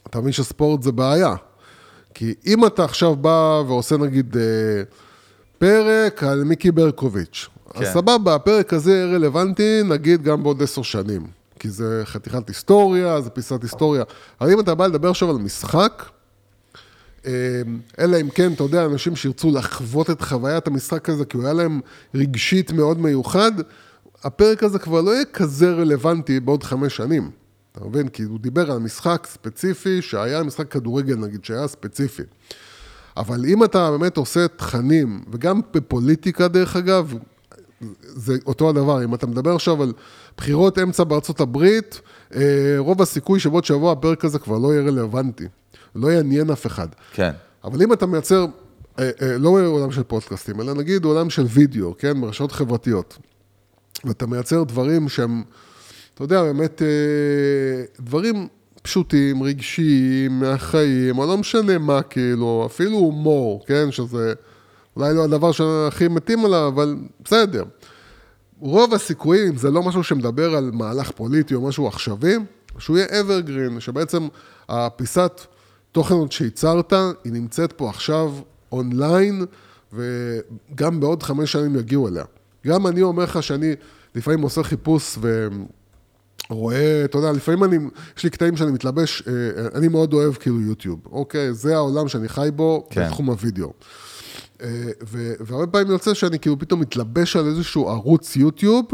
אתה 0.10 0.20
מבין 0.20 0.32
שספורט 0.32 0.84
זה 0.84 0.92
בעיה. 0.92 1.36
כי 2.14 2.34
אם 2.48 2.66
אתה 2.66 2.84
עכשיו 2.84 3.16
בא 3.16 3.62
ועושה 3.68 3.98
נגיד 3.98 4.38
אה, 4.38 4.84
פרק 5.58 6.24
על 6.24 6.44
מיקי 6.44 6.72
ברקוביץ', 6.72 7.48
כן. 7.74 7.86
אז 7.86 7.94
סבבה, 7.94 8.36
הפרק 8.36 8.74
הזה 8.74 8.94
יהיה 8.94 9.16
רלוונטי 9.16 9.82
נגיד 9.86 10.24
גם 10.24 10.44
בעוד 10.44 10.64
עשר 10.64 10.82
שנים. 10.82 11.28
כי 11.60 11.70
זה 11.70 12.02
חתיכת 12.06 12.48
היסטוריה, 12.48 13.22
זה 13.22 13.30
פיסת 13.30 13.62
היסטוריה. 13.62 14.04
אבל 14.42 14.52
אם 14.52 14.60
אתה 14.60 14.76
בא 14.76 14.88
לדבר 14.88 15.10
עכשיו 15.10 15.30
על 15.30 15.36
משחק, 15.36 16.04
אלא 18.00 18.22
אם 18.22 18.30
כן, 18.30 18.54
אתה 18.54 18.64
יודע, 18.64 18.86
אנשים 18.86 19.16
שירצו 19.16 19.52
לחוות 19.52 20.10
את 20.10 20.22
חוויית 20.22 20.68
המשחק 20.68 21.10
הזה, 21.10 21.26
כי 21.26 21.38
הוא 21.38 21.46
היה 21.46 21.54
להם 21.54 21.82
רגשית 22.16 22.72
מאוד 22.72 23.00
מיוחד, 23.00 23.52
הפרק 24.24 24.64
הזה 24.64 24.80
כבר 24.80 25.02
לא 25.02 25.12
יהיה 25.12 25.26
כזה 25.26 25.72
רלוונטי 25.72 26.40
בעוד 26.40 26.64
חמש 26.64 26.96
שנים. 26.96 27.32
אתה 27.72 27.86
מבין? 27.86 28.08
כי 28.08 28.24
הוא 28.24 28.40
דיבר 28.40 28.72
על 28.72 28.80
משחק 28.80 29.28
ספציפי, 29.30 30.02
שהיה 30.02 30.44
משחק 30.44 30.72
כדורגל 30.72 31.16
נגיד, 31.16 31.46
שהיה 31.46 31.68
ספציפי. 31.68 32.24
אבל 33.18 33.46
אם 33.46 33.64
אתה 33.64 33.92
באמת 33.92 34.18
עושה 34.18 34.48
תכנים, 34.48 35.24
וגם 35.32 35.62
בפוליטיקה 35.74 36.48
דרך 36.48 36.76
אגב, 36.76 37.14
זה 38.02 38.38
אותו 38.46 38.70
הדבר. 38.70 39.04
אם 39.04 39.14
אתה 39.14 39.28
מדבר 39.28 39.56
עכשיו 39.56 39.84
על 39.84 39.94
בחירות 40.38 40.80
אמצע 40.80 41.04
בארצות 41.04 41.40
הברית, 41.40 42.02
אה, 42.36 42.76
רוב 42.78 43.02
הסיכוי 43.02 43.40
שבעוד 43.40 43.66
שבוע 43.66 43.92
הפרק 43.92 44.26
הזה 44.26 44.40
כבר 44.40 44.58
לא 44.58 44.74
יהיה 44.74 44.84
רלוונטי. 44.84 45.48
לא 45.96 46.08
יעניין 46.08 46.50
אף 46.50 46.66
אחד. 46.66 46.88
כן. 47.14 47.32
אבל 47.64 47.82
אם 47.82 47.94
אתה 47.94 48.06
מייצר, 48.06 48.46
אה, 49.00 49.10
אה, 49.22 49.38
לא 49.38 49.50
עולם 49.50 49.92
של 49.92 50.04
פודקאסטים, 50.04 50.62
אלא 50.62 50.74
נגיד 50.74 51.06
עולם 51.06 51.30
של 51.30 51.46
וידאו, 51.50 51.96
כן, 51.98 52.22
ברשתות 52.22 52.52
חברתיות, 52.52 53.18
ואתה 54.06 54.26
מייצר 54.26 54.64
דברים 54.64 55.10
שהם, 55.10 55.44
אתה 56.14 56.24
יודע, 56.24 56.44
באמת, 56.44 56.82
אה, 56.82 56.88
דברים 58.00 58.48
פשוטים, 58.82 59.44
רגשיים, 59.44 60.40
מהחיים, 60.40 61.18
או 61.18 61.26
לא 61.26 61.38
משנה 61.38 61.78
מה, 61.78 62.02
כאילו, 62.02 62.64
אפילו 62.66 62.98
הומור, 62.98 63.64
כן, 63.66 63.92
שזה 63.92 64.34
אולי 64.96 65.14
לא 65.14 65.24
הדבר 65.24 65.52
שהכי 65.52 66.08
מתאים 66.08 66.46
עליו, 66.46 66.68
אבל 66.68 66.96
בסדר. 67.24 67.64
רוב 68.60 68.94
הסיכויים, 68.94 69.58
זה 69.58 69.72
לא 69.72 69.84
משהו 69.84 70.04
שמדבר 70.04 70.56
על 70.56 70.72
מהלך 70.74 71.12
פוליטי 71.12 71.56
או 71.56 71.62
משהו 71.62 71.88
עכשווי, 71.88 72.36
שהוא 72.78 72.98
יהיה 72.98 73.08
evergreen, 73.22 73.80
שבעצם 73.80 74.28
הפיסת 74.70 75.42
תוכן 75.94 76.14
עוד 76.14 76.32
שייצרת, 76.32 76.94
היא 77.24 77.34
נמצאת 77.34 77.72
פה 77.72 77.90
עכשיו 77.90 78.34
אונליין, 78.72 79.46
וגם 79.94 81.00
בעוד 81.00 81.24
חמש 81.24 81.52
שנים 81.52 81.76
יגיעו 81.76 82.08
אליה. 82.08 82.24
גם 82.68 82.88
אני 82.88 83.02
אומר 83.02 83.24
לך 83.24 83.44
שאני 83.44 83.76
לפעמים 84.16 84.42
עושה 84.42 84.64
חיפוש 84.64 85.18
ורואה, 86.50 87.06
אתה 87.06 87.18
יודע, 87.18 87.32
לפעמים 87.32 87.64
אני, 87.64 87.78
יש 88.18 88.24
לי 88.24 88.30
קטעים 88.30 88.58
שאני 88.58 88.72
מתלבש, 88.72 89.24
אה, 89.28 89.34
אני 89.76 89.88
מאוד 89.88 90.14
אוהב 90.14 90.34
כאילו 90.34 90.62
יוטיוב, 90.62 91.00
אוקיי? 91.12 91.54
זה 91.54 91.76
העולם 91.76 92.08
שאני 92.08 92.30
חי 92.30 92.50
בו 92.56 92.88
כן. 92.90 93.06
בתחום 93.06 93.30
הוידאו. 93.30 93.74
אה, 94.62 94.68
ו- 95.08 95.34
והרבה 95.40 95.68
פעמים 95.68 95.92
יוצא 95.92 96.14
שאני 96.14 96.40
כאילו 96.40 96.60
פתאום 96.60 96.80
מתלבש 96.80 97.36
על 97.36 97.48
איזשהו 97.48 97.90
ערוץ 97.90 98.36
יוטיוב 98.36 98.86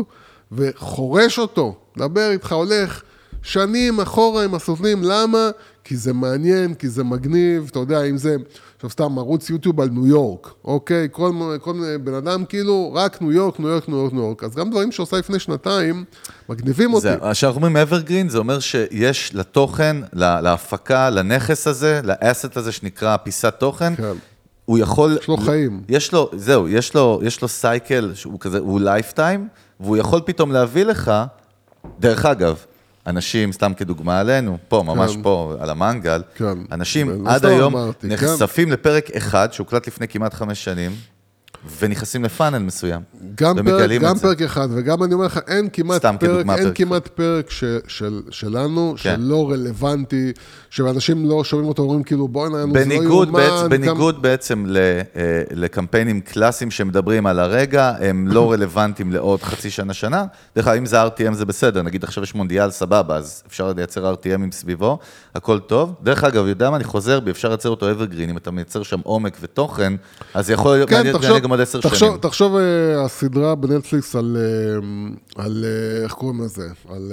וחורש 0.51 1.39
אותו, 1.39 1.75
מדבר 1.97 2.31
איתך, 2.31 2.51
הולך 2.51 3.01
שנים 3.41 3.99
אחורה 3.99 4.43
עם 4.43 4.55
הסוכנים, 4.55 5.03
למה? 5.03 5.49
כי 5.83 5.97
זה 5.97 6.13
מעניין, 6.13 6.73
כי 6.73 6.89
זה 6.89 7.03
מגניב, 7.03 7.67
אתה 7.71 7.79
יודע, 7.79 8.03
אם 8.03 8.17
זה, 8.17 8.35
עכשיו 8.75 8.89
סתם 8.89 9.17
ערוץ 9.19 9.49
יוטיוב 9.49 9.81
על 9.81 9.89
ניו 9.89 10.07
יורק, 10.07 10.53
אוקיי? 10.65 11.07
כל, 11.11 11.31
כל 11.61 11.73
בן 12.03 12.13
אדם 12.13 12.45
כאילו, 12.45 12.91
רק 12.95 13.21
ניו 13.21 13.31
יורק, 13.31 13.59
ניו 13.59 13.69
יורק, 13.69 13.89
ניו 13.89 13.97
יורק, 13.97 14.13
ניו 14.13 14.21
יורק. 14.23 14.43
אז 14.43 14.55
גם 14.55 14.69
דברים 14.69 14.91
שעושה 14.91 15.17
לפני 15.17 15.39
שנתיים, 15.39 16.03
מגניבים 16.49 16.93
אותי. 16.93 17.07
כשאנחנו 17.31 17.61
אומרים 17.65 17.87
evergreen, 17.87 18.29
זה 18.29 18.37
אומר 18.37 18.59
שיש 18.59 19.35
לתוכן, 19.35 19.97
לה- 20.13 20.41
להפקה, 20.41 21.09
לנכס 21.09 21.67
הזה, 21.67 22.01
ל 22.03 22.12
asset 22.12 22.57
הזה 22.57 22.71
שנקרא 22.71 23.17
פיסת 23.17 23.53
תוכן, 23.59 23.95
כן. 23.95 24.03
הוא 24.65 24.77
יכול... 24.79 25.17
יש 25.21 25.27
לו 25.27 25.37
חיים. 25.37 25.81
יש 25.89 26.11
לו, 26.13 26.29
זהו, 26.35 26.67
יש 26.69 26.93
לו, 26.93 27.19
יש 27.23 27.41
לו 27.41 27.47
cycle 27.47 28.11
שהוא 28.15 28.39
כזה, 28.39 28.59
הוא 28.59 28.79
lifetime, 28.79 29.47
והוא 29.79 29.97
יכול 29.97 30.21
פתאום 30.25 30.51
להביא 30.51 30.83
לך, 30.83 31.11
דרך 31.99 32.25
אגב, 32.25 32.57
אנשים, 33.07 33.51
סתם 33.51 33.73
כדוגמה 33.73 34.19
עלינו, 34.19 34.57
פה, 34.67 34.83
ממש 34.85 35.15
כן. 35.15 35.23
פה, 35.23 35.55
על 35.59 35.69
המנגל, 35.69 36.21
כן. 36.35 36.57
אנשים 36.71 37.25
לא 37.25 37.29
עד 37.31 37.45
היום 37.45 37.75
אמרתי, 37.75 38.07
כן. 38.09 38.13
נחשפים 38.13 38.71
לפרק 38.71 39.11
אחד, 39.11 39.53
שהוקלט 39.53 39.87
לפני 39.87 40.07
כמעט 40.07 40.33
חמש 40.33 40.63
שנים, 40.63 40.91
ונכנסים 41.79 42.23
לפאנל 42.23 42.57
מסוים. 42.57 43.01
גם, 43.35 43.55
פרק, 43.65 43.91
גם. 44.01 44.17
פרק 44.17 44.41
אחד, 44.41 44.67
וגם 44.71 45.03
אני 45.03 45.13
אומר 45.13 45.25
לך, 45.25 45.39
אין 45.47 45.67
כמעט 45.73 46.01
פרק, 46.05 46.19
כדוגמה, 46.21 46.55
אין 46.55 46.63
פרק 46.63 46.75
כמעט 46.77 47.07
פרק 47.07 47.51
ש, 47.51 47.63
של, 47.87 48.21
שלנו, 48.29 48.95
כן. 48.97 49.15
שלא 49.19 49.51
רלוונטי, 49.51 50.31
שאנשים 50.69 51.25
לא 51.29 51.43
שומעים 51.43 51.69
אותו, 51.69 51.83
אומרים 51.83 52.03
כאילו, 52.03 52.27
בוא'נה, 52.27 52.65
נו, 52.65 52.73
זה 52.73 52.85
לא 52.85 52.93
יאומן. 52.93 53.39
כמה- 53.41 53.67
בניגוד 53.69 54.21
בעצם 54.21 54.63
ל, 54.67 54.77
אה, 54.77 55.21
לקמפיינים 55.51 56.21
קלאסיים 56.21 56.71
שמדברים 56.71 57.25
על 57.25 57.39
הרגע, 57.39 57.93
הם 57.99 58.27
לא 58.27 58.49
רלוונטיים 58.53 59.11
לעוד 59.13 59.41
חצי 59.43 59.69
שנה, 59.69 59.93
שנה. 59.93 60.25
דרך 60.55 60.67
אגב, 60.67 60.77
אם 60.77 60.85
זה 60.85 61.03
RTM 61.05 61.33
זה 61.33 61.45
בסדר, 61.45 61.81
נגיד 61.81 62.03
עכשיו 62.03 62.23
יש 62.23 62.35
מונדיאל, 62.35 62.71
סבבה, 62.71 63.15
אז 63.15 63.43
אפשר 63.47 63.73
לייצר 63.77 64.13
RTM 64.13 64.51
סביבו, 64.51 64.99
הכל 65.35 65.59
טוב. 65.59 65.95
דרך 66.03 66.23
אגב, 66.23 66.47
יודע 66.47 66.69
מה, 66.69 66.75
אני 66.75 66.83
חוזר 66.83 67.19
בי, 67.19 67.31
אפשר 67.31 67.47
לייצר 67.49 67.69
אותו 67.69 67.91
evergreen, 67.91 68.29
אם 68.29 68.37
אתה 68.37 68.51
מייצר 68.51 68.83
שם 68.83 68.99
עומק 69.03 69.37
ותוכן, 69.41 69.93
אז 70.33 70.49
יכול 70.49 70.71
להיות 70.75 70.89
כן, 70.89 71.11
תחשוב, 71.13 71.48
גם 71.49 71.53
עוד 71.53 71.61
עשר 71.61 71.79
שנים. 71.81 72.17
תחשוב 72.17 72.55
אה, 72.55 73.05
הסדרה 73.05 73.55
בנטפליקס 73.55 74.15
על, 74.15 74.37
אה, 74.39 75.43
על, 75.45 75.65
אה, 75.65 76.03
איך 76.03 76.11
קוראים 76.13 76.41
לזה? 76.43 76.67
על, 76.89 77.11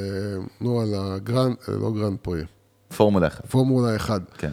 נו, 0.60 0.80
על 0.80 0.88
הגרנד, 0.96 1.56
לא 1.68 1.90
גרנד 1.92 2.16
פרי, 2.22 2.42
פורמולה 2.96 3.26
אחת. 3.26 3.46
פורמולה 3.46 3.96
1. 3.96 4.20
כן. 4.38 4.50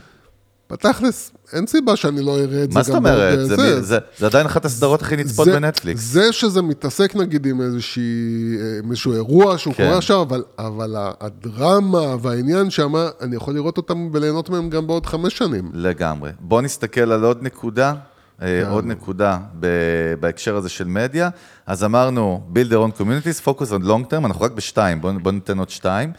בתכלס, 0.71 1.31
אין 1.53 1.67
סיבה 1.67 1.95
שאני 1.95 2.21
לא 2.21 2.39
אראה 2.39 2.63
את 2.63 2.71
זה 2.71 2.77
מה 2.77 2.84
זאת 2.84 2.95
אומרת? 2.95 3.38
אה, 3.39 3.45
זה, 3.45 3.55
זה, 3.55 3.81
זה, 3.81 3.97
זה 4.17 4.25
עדיין 4.25 4.45
אחת 4.45 4.65
הסדרות 4.65 5.01
הכי 5.01 5.15
נצפות 5.15 5.45
זה- 5.45 5.53
בנטפליקס. 5.53 6.01
זה 6.01 6.31
שזה 6.34 6.61
מתעסק 6.61 7.15
נגיד 7.15 7.45
עם 7.45 7.61
איזושהי, 7.61 8.03
איזשהו 8.89 9.13
אירוע 9.13 9.57
שהוא 9.57 9.73
כן. 9.73 9.84
קורה 9.86 9.97
עכשיו, 9.97 10.21
אבל, 10.21 10.43
אבל 10.59 10.95
הדרמה 11.21 12.15
והעניין 12.21 12.69
שם, 12.69 12.93
אני 13.21 13.36
יכול 13.36 13.53
לראות 13.53 13.77
אותם 13.77 14.09
וליהנות 14.13 14.49
מהם 14.49 14.69
גם 14.69 14.88
בעוד 14.88 15.05
חמש 15.05 15.38
שנים. 15.38 15.69
לגמרי. 15.73 16.31
בוא 16.39 16.61
נסתכל 16.61 17.11
על 17.11 17.23
עוד 17.23 17.38
נקודה. 17.41 17.93
עוד 18.69 18.85
נקודה 18.85 19.37
בהקשר 20.19 20.55
הזה 20.55 20.69
של 20.69 20.87
מדיה. 20.87 21.29
אז 21.65 21.83
אמרנו, 21.83 22.47
build 22.53 22.71
their 22.71 22.97
own 22.97 22.99
communities, 22.99 23.45
focus 23.45 23.69
on 23.69 23.83
long 23.83 24.11
term, 24.11 24.25
אנחנו 24.25 24.41
רק 24.41 24.51
בשתיים, 24.51 25.01
בוא, 25.01 25.11
בוא 25.11 25.31
ניתן 25.31 25.59
עוד 25.59 25.69
שתיים. 25.69 26.13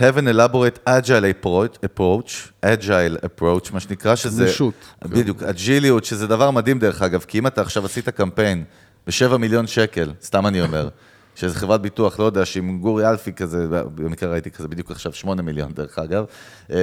have 0.00 0.16
an 0.16 0.26
elaborate 0.28 0.78
agile 0.86 1.26
approach, 1.34 1.74
approach, 1.84 2.52
agile 2.64 3.16
approach, 3.24 3.72
מה 3.72 3.80
שנקרא, 3.80 4.16
שזה... 4.16 4.44
גמישות. 4.44 4.74
בדיוק, 5.04 5.42
אג'יליות, 5.42 6.04
שזה 6.04 6.26
דבר 6.26 6.50
מדהים 6.50 6.78
דרך 6.78 7.02
אגב, 7.02 7.24
כי 7.28 7.38
אם 7.38 7.46
אתה 7.46 7.60
עכשיו 7.60 7.84
עשית 7.84 8.08
קמפיין 8.08 8.64
בשבע 9.06 9.36
מיליון 9.36 9.66
שקל, 9.66 10.12
סתם 10.22 10.46
אני 10.46 10.60
אומר, 10.60 10.88
שזה 11.36 11.54
חברת 11.54 11.80
ביטוח, 11.82 12.18
לא 12.18 12.24
יודע, 12.24 12.44
שעם 12.44 12.78
גורי 12.78 13.10
אלפי 13.10 13.32
כזה, 13.32 13.66
במקרה 13.94 14.32
ראיתי 14.32 14.50
כזה 14.50 14.68
בדיוק 14.68 14.90
עכשיו 14.90 15.12
שמונה 15.12 15.42
מיליון 15.42 15.72
דרך 15.72 15.98
אגב. 15.98 16.24
אה, 16.70 16.76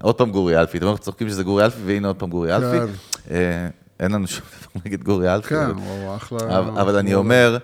עוד 0.00 0.14
פעם 0.14 0.30
גורי 0.30 0.60
אלפי, 0.60 0.78
אתם 0.78 0.86
אומרים, 0.86 1.02
צוחקים 1.02 1.28
שזה 1.28 1.42
גורי 1.42 1.64
אלפי, 1.64 1.80
והנה 1.84 2.08
עוד 2.08 2.16
פעם 2.16 2.30
גורי 2.30 2.56
אלפי. 2.56 2.92
אה, 3.30 3.68
אין 4.00 4.12
לנו 4.12 4.26
שום 4.26 4.46
דבר 4.60 4.80
נגד 4.86 5.02
גורי 5.02 5.34
אלפי. 5.34 5.48
כן, 5.48 5.70
הוא 5.70 6.16
אחלה. 6.16 6.58
אבל, 6.58 6.96
אני 6.96 7.14
אומר, 7.14 7.58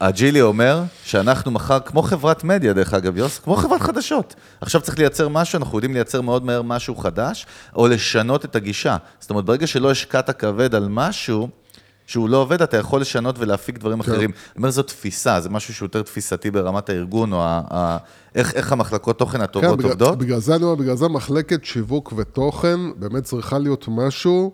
הג'ילי 0.00 0.42
אומר 0.42 0.82
שאנחנו 1.04 1.50
מחר, 1.50 1.80
כמו 1.80 2.02
חברת 2.02 2.44
מדיה 2.44 2.72
דרך 2.72 2.94
אגב, 2.94 3.16
יוס, 3.16 3.38
כמו 3.38 3.56
חברת 3.56 3.80
חדשות. 3.80 4.34
עכשיו 4.60 4.80
צריך 4.80 4.98
לייצר 4.98 5.28
משהו, 5.28 5.56
אנחנו 5.56 5.78
יודעים 5.78 5.94
לייצר 5.94 6.20
מאוד 6.20 6.44
מהר 6.44 6.62
משהו 6.62 6.96
חדש, 6.96 7.46
או 7.76 7.88
לשנות 7.88 8.44
את 8.44 8.56
הגישה. 8.56 8.96
זאת 9.20 9.30
אומרת, 9.30 9.44
ברגע 9.44 9.66
שלא 9.66 9.90
השקעת 9.90 10.30
כבד 10.30 10.74
על 10.74 10.88
משהו, 10.88 11.48
שהוא 12.06 12.28
לא 12.28 12.36
עובד, 12.36 12.62
אתה 12.62 12.76
יכול 12.76 13.00
לשנות 13.00 13.38
ולהפיק 13.38 13.78
דברים 13.78 14.02
כן. 14.02 14.10
אחרים. 14.12 14.30
אני 14.30 14.56
אומר, 14.56 14.70
זאת 14.70 14.86
תפיסה, 14.86 15.40
זה 15.40 15.48
משהו 15.48 15.74
שהוא 15.74 15.86
יותר 15.86 16.02
תפיסתי 16.02 16.50
ברמת 16.50 16.88
הארגון, 16.88 17.32
או 17.32 17.42
ה, 17.42 17.60
ה, 17.70 17.96
איך, 18.34 18.54
איך 18.54 18.72
המחלקות 18.72 19.18
תוכן 19.18 19.38
כן, 19.38 19.44
הטובות 19.44 19.78
בגלל, 19.78 19.90
עובדות. 19.90 20.18
בגלל 20.18 20.38
זה 20.38 20.54
אני 20.54 20.64
אומר, 20.64 20.74
בגלל 20.74 20.96
זה 20.96 21.08
מחלקת 21.08 21.64
שיווק 21.64 22.12
ותוכן 22.16 22.80
באמת 22.96 23.24
צריכה 23.24 23.58
להיות 23.58 23.84
משהו 23.88 24.52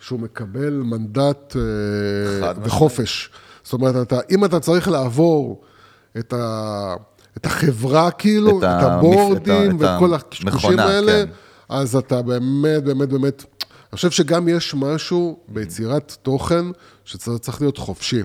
שהוא 0.00 0.20
מקבל 0.20 0.70
מנדט 0.72 1.56
אה. 1.56 2.52
וחופש. 2.62 3.30
זאת 3.64 3.72
אומרת, 3.72 3.96
אתה, 4.06 4.18
אם 4.30 4.44
אתה 4.44 4.60
צריך 4.60 4.88
לעבור 4.88 5.60
את, 6.18 6.32
ה, 6.32 6.94
את 7.36 7.46
החברה 7.46 8.10
כאילו, 8.10 8.58
את 8.58 8.64
את, 8.64 8.82
הבורדים 8.82 9.76
את 9.76 9.82
ה- 9.82 9.96
את 9.96 9.98
וכל 9.98 10.14
הקשקושים 10.14 10.78
האלה, 10.78 11.12
כן. 11.12 11.30
אז 11.68 11.96
אתה 11.96 12.22
באמת, 12.22 12.84
באמת, 12.84 13.08
באמת, 13.08 13.44
אני 13.68 13.96
חושב 13.96 14.10
שגם 14.10 14.48
יש 14.48 14.74
משהו 14.74 15.38
ביצירת 15.48 16.16
תוכן 16.22 16.64
שצריך 17.04 17.60
להיות 17.60 17.78
חופשי. 17.78 18.20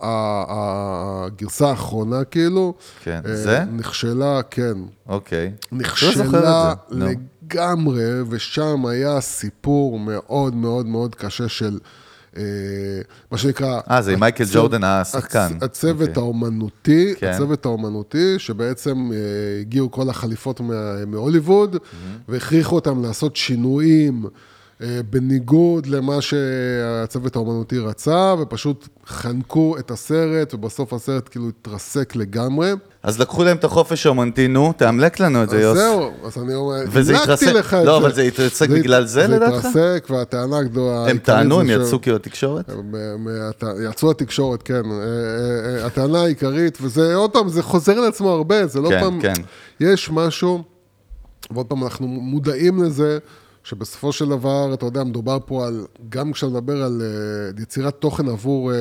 הגרסה 0.49 1.69
האחרונה, 1.69 2.25
כאילו, 2.25 2.75
כן, 3.03 3.21
זה? 3.25 3.65
נכשלה, 3.73 4.41
כן, 4.51 4.75
אוקיי. 5.09 5.53
לא 5.73 5.79
נכשלה. 5.79 6.75
לגמרי, 6.91 8.23
ושם 8.31 8.87
היה 8.87 9.21
סיפור 9.21 9.99
מאוד 9.99 10.55
מאוד 10.55 10.87
מאוד 10.87 11.15
קשה 11.15 11.49
של, 11.49 11.79
מה 13.31 13.39
שנקרא... 13.39 13.81
אה, 13.91 14.03
זה 14.03 14.13
עם 14.13 14.21
מייקל 14.21 14.45
ג'ורדן 14.53 14.85
השחקן. 14.85 15.49
הצ- 15.61 15.65
הצוות 15.65 16.09
אוקיי. 16.09 16.23
האומנותי, 16.23 17.15
כן. 17.19 17.27
הצוות 17.33 17.67
האומנותי, 17.67 18.39
שבעצם 18.39 19.11
אה, 19.13 19.19
הגיעו 19.61 19.91
כל 19.91 20.09
החליפות 20.11 20.61
מה- 20.61 21.05
מהוליווד, 21.07 21.77
והכריחו 22.29 22.75
אותם 22.75 23.03
לעשות 23.03 23.37
שינויים. 23.37 24.25
אה, 24.83 25.01
בניגוד 25.11 25.87
למה 25.87 26.21
שהצוות 26.21 27.37
האומנותי 27.37 27.79
רצה, 27.79 28.35
ופשוט 28.41 28.89
חנקו 29.07 29.77
את 29.79 29.91
הסרט, 29.91 30.55
ובסוף 30.55 30.93
הסרט 30.93 31.29
כאילו 31.31 31.49
התרסק 31.49 32.17
לגמרי. 32.17 32.73
אז 33.05 33.21
לקחו 33.21 33.45
להם 33.45 33.57
את 33.57 33.65
החופש 33.65 34.07
האומנתי, 34.07 34.49
נו, 34.49 34.73
תאמלק 34.77 35.21
לנו 35.21 35.43
את 35.43 35.51
זה, 35.51 35.57
אז 35.57 35.63
יוס. 35.63 35.79
זהו, 35.79 36.11
אז 36.25 36.39
אני 36.43 36.55
אומר, 36.55 36.83
התרסק- 36.83 37.47
לך 37.53 37.75
את 37.75 37.85
לא, 37.85 37.93
זה. 38.01 38.07
אבל 38.07 38.15
זה 38.15 38.23
התרסק 38.23 38.69
בגלל 38.69 39.07
זה, 39.07 39.27
לדעתך? 39.27 39.61
זה 39.63 39.69
התרסק, 39.69 40.07
והטענה 40.11 40.59
הגדולה... 40.59 41.07
הם 41.11 41.19
טענו, 41.19 41.61
הם 41.61 41.67
יצאו 41.71 42.01
כאילו 42.01 42.17
הט- 43.49 43.65
יצאו 43.91 44.11
לתקשורת, 44.11 44.63
כן. 44.63 44.75
אה, 44.75 44.99
אה, 44.99 45.81
אה, 45.81 45.87
הטענה 45.87 46.21
העיקרית, 46.23 46.79
וזה 46.81 47.15
עוד 47.15 47.31
פעם, 47.31 47.49
זה 47.49 47.63
חוזר 47.63 47.93
על 47.93 48.05
עצמו 48.09 48.31
הרבה, 48.31 48.67
זה 48.67 48.81
לא 48.81 48.89
כן, 48.89 49.01
פעם... 49.01 49.21
כן. 49.21 49.33
יש 49.81 50.11
משהו, 50.11 50.63
ועוד 51.51 51.67
פעם, 51.67 51.85
אנחנו 51.85 52.07
מודעים 52.07 52.83
לזה, 52.83 53.19
שבסופו 53.65 54.13
של 54.13 54.29
דבר, 54.29 54.75
אתה 54.75 54.87
יודע, 54.87 55.05
מדובר 55.05 55.39
פה 55.47 55.67
על, 55.67 55.87
גם 56.09 56.33
כשאתה 56.33 56.53
מדבר 56.53 56.83
על 56.83 57.03
יצירת 57.63 57.95
תוכן 57.95 58.29
עבור, 58.29 58.73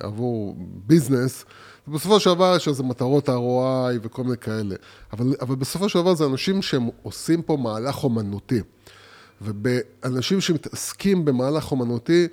עבור 0.00 0.56
ביזנס, 0.86 1.44
בסופו 1.92 2.20
של 2.20 2.34
דבר 2.34 2.56
יש 2.56 2.68
איזה 2.68 2.82
מטרות 2.82 3.28
ROI 3.28 3.98
וכל 4.02 4.24
מיני 4.24 4.36
כאלה. 4.36 4.74
אבל, 5.12 5.34
אבל 5.40 5.56
בסופו 5.56 5.88
של 5.88 6.00
דבר 6.00 6.14
זה 6.14 6.24
אנשים 6.24 6.62
שהם 6.62 6.88
עושים 7.02 7.42
פה 7.42 7.56
מהלך 7.56 8.04
אומנותי. 8.04 8.60
ובאנשים 9.42 10.40
שמתעסקים 10.40 11.24
במהלך 11.24 11.70
אומנותי, 11.70 12.28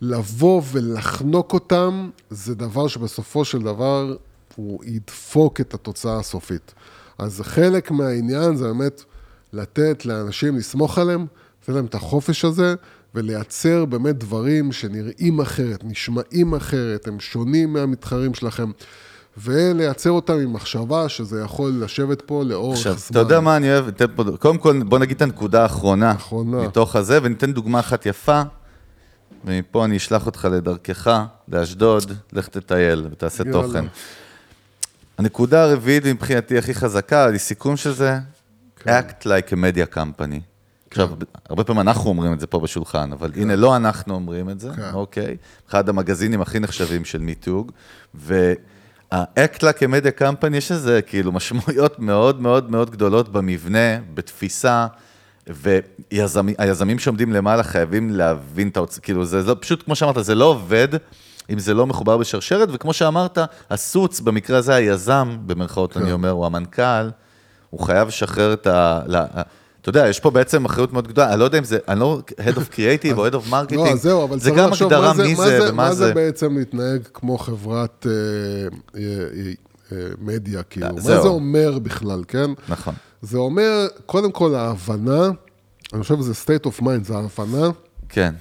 לבוא 0.00 0.62
ולחנוק 0.72 1.52
אותם, 1.52 2.10
זה 2.30 2.54
דבר 2.54 2.88
שבסופו 2.88 3.44
של 3.44 3.62
דבר 3.62 4.16
הוא 4.56 4.84
ידפוק 4.84 5.60
את 5.60 5.74
התוצאה 5.74 6.18
הסופית. 6.18 6.74
אז 7.18 7.40
חלק 7.40 7.90
מהעניין 7.90 8.56
זה 8.56 8.64
באמת 8.64 9.04
לתת 9.52 10.06
לאנשים, 10.06 10.56
לסמוך 10.56 10.98
עליהם, 10.98 11.26
לתת 11.62 11.68
להם 11.68 11.84
את 11.84 11.94
החופש 11.94 12.44
הזה, 12.44 12.74
ולייצר 13.18 13.84
באמת 13.84 14.18
דברים 14.18 14.72
שנראים 14.72 15.40
אחרת, 15.40 15.84
נשמעים 15.84 16.54
אחרת, 16.54 17.06
הם 17.08 17.20
שונים 17.20 17.72
מהמתחרים 17.72 18.34
שלכם, 18.34 18.70
ולייצר 19.36 20.10
אותם 20.10 20.32
עם 20.32 20.52
מחשבה 20.52 21.08
שזה 21.08 21.40
יכול 21.42 21.72
לשבת 21.80 22.22
פה 22.22 22.42
לאורך 22.46 22.76
עכשיו, 22.78 22.92
זמן. 22.98 23.06
אתה 23.10 23.18
יודע 23.18 23.40
מה 23.40 23.56
אני 23.56 23.70
אוהב? 23.72 23.90
תן 23.90 24.04
פה- 24.16 24.24
קודם 24.38 24.58
כל, 24.58 24.82
בוא 24.82 24.98
נגיד 24.98 25.16
את 25.16 25.22
הנקודה 25.22 25.62
האחרונה. 25.62 26.10
האחרונה. 26.10 26.62
מתוך 26.62 26.96
הזה, 26.96 27.18
וניתן 27.22 27.52
דוגמה 27.52 27.80
אחת 27.80 28.06
יפה, 28.06 28.42
ומפה 29.44 29.84
אני 29.84 29.96
אשלח 29.96 30.26
אותך 30.26 30.48
לדרכך, 30.52 31.22
לאשדוד, 31.48 32.12
לך 32.32 32.48
תטייל 32.48 33.06
ותעשה 33.12 33.42
יאללה. 33.46 33.62
תוכן. 33.62 33.84
הנקודה 35.18 35.64
הרביעית 35.64 36.04
מבחינתי 36.06 36.58
הכי 36.58 36.74
חזקה, 36.74 37.26
לסיכום 37.26 37.76
של 37.76 37.92
זה, 37.92 38.18
כן. 38.76 39.00
act 39.00 39.22
like 39.24 39.50
a 39.52 39.54
media 39.54 39.94
company. 39.96 40.40
עכשיו, 40.90 41.10
הרבה 41.48 41.64
פעמים 41.64 41.80
אנחנו 41.80 42.10
אומרים 42.10 42.32
את 42.32 42.40
זה 42.40 42.46
פה 42.46 42.60
בשולחן, 42.60 43.12
אבל 43.12 43.32
הנה, 43.36 43.56
לא 43.56 43.76
אנחנו 43.76 44.14
אומרים 44.14 44.50
את 44.50 44.60
זה, 44.60 44.70
כן. 44.76 44.90
אוקיי? 44.92 45.36
אחד 45.68 45.88
המגזינים 45.88 46.40
הכי 46.40 46.58
נחשבים 46.58 47.04
של 47.04 47.18
מיתוג, 47.18 47.72
a 49.12 49.86
media 49.90 50.20
company, 50.20 50.56
יש 50.56 50.72
לזה 50.72 51.02
כאילו 51.02 51.32
משמעויות 51.32 51.98
מאוד 51.98 52.40
מאוד 52.40 52.70
מאוד 52.70 52.90
גדולות 52.90 53.28
במבנה, 53.28 53.98
בתפיסה, 54.14 54.86
והיזמים 55.46 56.98
שעומדים 56.98 57.32
למעלה 57.32 57.62
חייבים 57.62 58.10
להבין 58.10 58.68
את 58.68 58.76
ההוצאה, 58.76 59.02
כאילו, 59.02 59.24
זה 59.24 59.42
לא, 59.42 59.56
פשוט, 59.60 59.82
כמו 59.82 59.96
שאמרת, 59.96 60.24
זה 60.24 60.34
לא 60.34 60.44
עובד. 60.44 60.88
אם 61.50 61.58
זה 61.58 61.74
לא 61.74 61.86
מחובר 61.86 62.16
בשרשרת, 62.16 62.68
וכמו 62.72 62.92
שאמרת, 62.92 63.38
הסוץ, 63.70 64.20
במקרה 64.20 64.58
הזה 64.58 64.74
היזם, 64.74 65.36
במרכאות 65.46 65.92
כן. 65.92 66.02
אני 66.02 66.12
אומר, 66.12 66.30
הוא 66.30 66.46
המנכ"ל, 66.46 67.10
הוא 67.70 67.80
חייב 67.80 68.08
לשחרר 68.08 68.52
את 68.52 68.66
ה... 68.66 69.00
אתה 69.88 69.98
יודע, 69.98 70.08
יש 70.08 70.20
פה 70.20 70.30
בעצם 70.30 70.64
אחריות 70.64 70.92
מאוד 70.92 71.08
גדולה, 71.08 71.32
אני 71.32 71.40
לא 71.40 71.44
יודע 71.44 71.58
אם 71.58 71.64
זה, 71.64 71.78
אני 71.88 72.00
לא 72.00 72.20
Head 72.40 72.54
of 72.54 72.74
Creative 72.74 73.16
או 73.16 73.28
Head 73.28 73.32
of 73.32 73.50
Marketing, 73.50 73.76
לא, 73.76 73.96
זהו, 73.96 74.24
אבל 74.24 74.38
זה 74.38 74.50
גם 74.50 74.72
הגדרה 74.72 75.14
זה, 75.14 75.22
מי 75.22 75.34
זה 75.34 75.42
זה, 75.42 75.72
ומה 75.72 75.72
מה 75.72 75.94
זה. 75.94 76.06
זה 76.06 76.14
בעצם 76.14 76.58
להתנהג 76.58 77.00
כמו 77.14 77.38
חברת 77.38 78.06
אה, 78.10 79.00
אה, 79.00 79.02
אה, 79.92 80.06
מדיה, 80.18 80.62
כאילו. 80.62 80.94
מה. 80.94 81.00
זה 81.00 81.18
אומר 81.18 81.78
בכלל, 81.78 82.24
כן? 82.28 82.50
נכון. 82.68 82.94
זה 83.22 83.38
אומר, 83.38 83.86
קודם 84.06 84.32
כל, 84.32 84.54
ההבנה, 84.54 85.30
אני 85.92 86.02
חושב 86.02 86.16
שזה 86.16 86.32
state 86.32 86.66
of 86.66 86.82
mind, 86.82 87.04
זה 87.04 87.16
ההבנה 87.16 87.68
כן, 88.08 88.34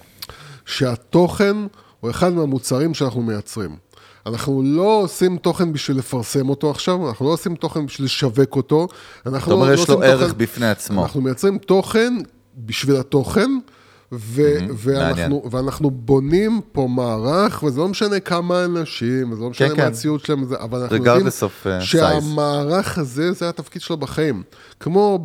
שהתוכן 0.66 1.56
הוא 2.00 2.10
אחד 2.10 2.34
מהמוצרים 2.34 2.93
שאנחנו 2.93 3.22
מייצרים. 3.22 3.76
אנחנו 4.28 4.61
לא 4.65 4.99
עושים 5.03 5.38
תוכן 5.38 5.73
בשביל 5.73 5.97
לפרסם 5.97 6.49
אותו 6.49 6.71
עכשיו, 6.71 7.07
אנחנו 7.09 7.25
לא 7.25 7.32
עושים 7.34 7.55
תוכן 7.55 7.86
בשביל 7.86 8.05
לשווק 8.05 8.55
אותו. 8.55 8.88
אנחנו 9.25 9.45
אתה 9.51 9.53
אומר, 9.53 9.67
לא 9.67 9.73
יש 9.73 9.89
לו 9.89 9.95
עושים 9.95 10.01
ערך 10.11 10.21
תוכן- 10.30 10.38
בפני 10.38 10.69
עצמו. 10.69 11.03
אנחנו 11.03 11.21
מייצרים 11.21 11.57
תוכן 11.57 12.13
בשביל 12.57 12.95
התוכן, 12.95 13.49
ו- 14.11 14.57
ואנחנו, 14.78 15.09
מעניין. 15.09 15.32
ואנחנו 15.51 15.91
בונים 15.91 16.61
פה 16.71 16.88
מערך, 16.88 17.63
וזה 17.63 17.80
לא 17.80 17.88
משנה 17.88 18.19
כמה 18.19 18.65
אנשים, 18.65 19.32
וזה 19.32 19.41
לא 19.41 19.49
משנה 19.49 19.67
כן, 19.69 19.73
מה 19.75 19.82
כן. 19.82 19.88
הציוד 19.88 20.25
שלהם, 20.25 20.43
אבל 20.59 20.80
אנחנו 20.82 20.95
יודעים 20.95 21.28
of, 21.28 21.32
uh, 21.32 21.82
size. 21.82 21.86
שהמערך 21.86 22.97
הזה, 22.97 23.32
זה 23.32 23.49
התפקיד 23.49 23.82
שלו 23.82 23.97
בחיים. 23.97 24.43
כמו 24.80 25.19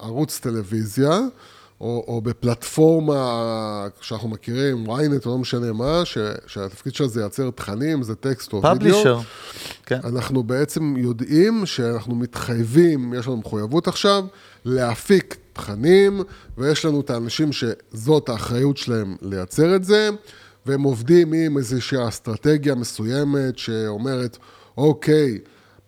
בערוץ 0.00 0.38
טלוויזיה, 0.40 1.20
או, 1.80 2.04
או 2.08 2.20
בפלטפורמה 2.20 3.86
שאנחנו 4.00 4.28
מכירים, 4.28 4.86
ynet 4.86 5.26
או 5.26 5.30
לא 5.30 5.38
משנה 5.38 5.72
מה, 5.72 6.04
ש, 6.04 6.18
שהתפקיד 6.46 6.94
שלה 6.94 7.08
זה 7.08 7.20
לייצר 7.20 7.50
תכנים, 7.50 8.02
זה 8.02 8.14
טקסט 8.14 8.52
או 8.52 8.62
וידאו. 8.62 8.74
פאבלישר. 8.74 9.18
כן. 9.86 10.00
אנחנו 10.04 10.42
בעצם 10.42 10.94
יודעים 10.96 11.66
שאנחנו 11.66 12.14
מתחייבים, 12.14 13.14
יש 13.14 13.26
לנו 13.26 13.36
מחויבות 13.36 13.88
עכשיו, 13.88 14.24
להפיק 14.64 15.36
תכנים, 15.52 16.20
ויש 16.58 16.84
לנו 16.84 17.00
את 17.00 17.10
האנשים 17.10 17.50
שזאת 17.52 18.28
האחריות 18.28 18.76
שלהם 18.76 19.16
לייצר 19.22 19.76
את 19.76 19.84
זה, 19.84 20.10
והם 20.66 20.82
עובדים 20.82 21.32
עם 21.32 21.58
איזושהי 21.58 22.08
אסטרטגיה 22.08 22.74
מסוימת 22.74 23.58
שאומרת, 23.58 24.38
אוקיי, 24.76 25.38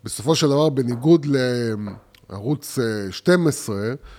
בסופו 0.05 0.35
של 0.35 0.47
דבר, 0.47 0.69
בניגוד 0.69 1.27
לערוץ 1.27 2.10
אה, 2.33 3.13
12, 3.13 3.77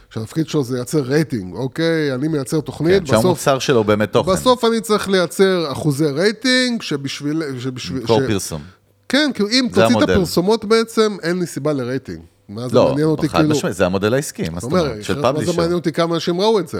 שהתפקיד 0.09 0.47
שלו 0.47 0.63
זה 0.63 0.75
לייצר 0.75 0.99
רייטינג, 1.01 1.55
אוקיי? 1.55 2.13
אני 2.13 2.27
מייצר 2.27 2.59
תוכנית, 2.61 2.99
כן, 2.99 3.05
שהמוצר 3.05 3.59
שלו 3.59 3.83
באמת 3.83 4.11
תוכן. 4.11 4.31
בסוף 4.31 4.65
אני 4.65 4.81
צריך 4.81 5.09
לייצר 5.09 5.71
אחוזי 5.71 6.05
רייטינג, 6.05 6.81
שבשביל... 6.81 7.43
שבשביל 7.59 8.07
ש- 8.07 8.11
פרסום. 8.27 8.61
כן, 9.09 9.31
כאילו 9.33 9.49
אם 9.49 9.67
תוציא 9.73 9.97
את. 9.97 10.09
הפרסומות 10.09 10.65
בעצם, 10.65 11.17
אין 11.23 11.39
לי 11.39 11.45
סיבה 11.45 11.73
לרייטינג. 11.73 12.21
מה 12.49 12.67
זה 12.67 12.75
לא, 12.75 12.89
מעניין 12.89 13.07
אותי 13.07 13.29
חד 13.29 13.37
כאילו... 13.37 13.49
משמעית, 13.55 13.75
זה 13.75 13.85
המודל 13.85 14.13
העסקי, 14.13 14.49
מה 14.49 14.59
זאת 14.59 14.71
אומרת, 14.71 15.03
של 15.03 15.13
אחרת 15.13 15.17
מה 15.17 15.21
זה 15.21 15.21
פאבלישר. 15.21 15.53
מעניין 15.53 15.73
אותי 15.73 15.91
כמה 15.91 16.15
אנשים 16.15 16.41
ראו 16.41 16.59
את 16.59 16.67
זה? 16.67 16.79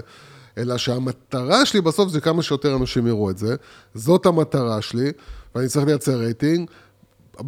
אלא 0.58 0.78
שהמטרה 0.78 1.66
שלי 1.66 1.82
בסוף 1.82 2.10
זה 2.10 2.22
כמה 2.22 2.44
שיותר 2.44 2.76
אנשים 2.76 3.08
יראו 3.08 3.30
את 3.30 3.38
זה. 3.38 3.56
זאת 3.96 4.26
המטרה 4.26 4.82
שלי, 4.82 5.12
ואני 5.56 5.68
צריך 5.68 5.86
לייצר 5.86 6.16
רייטינג. 6.18 6.70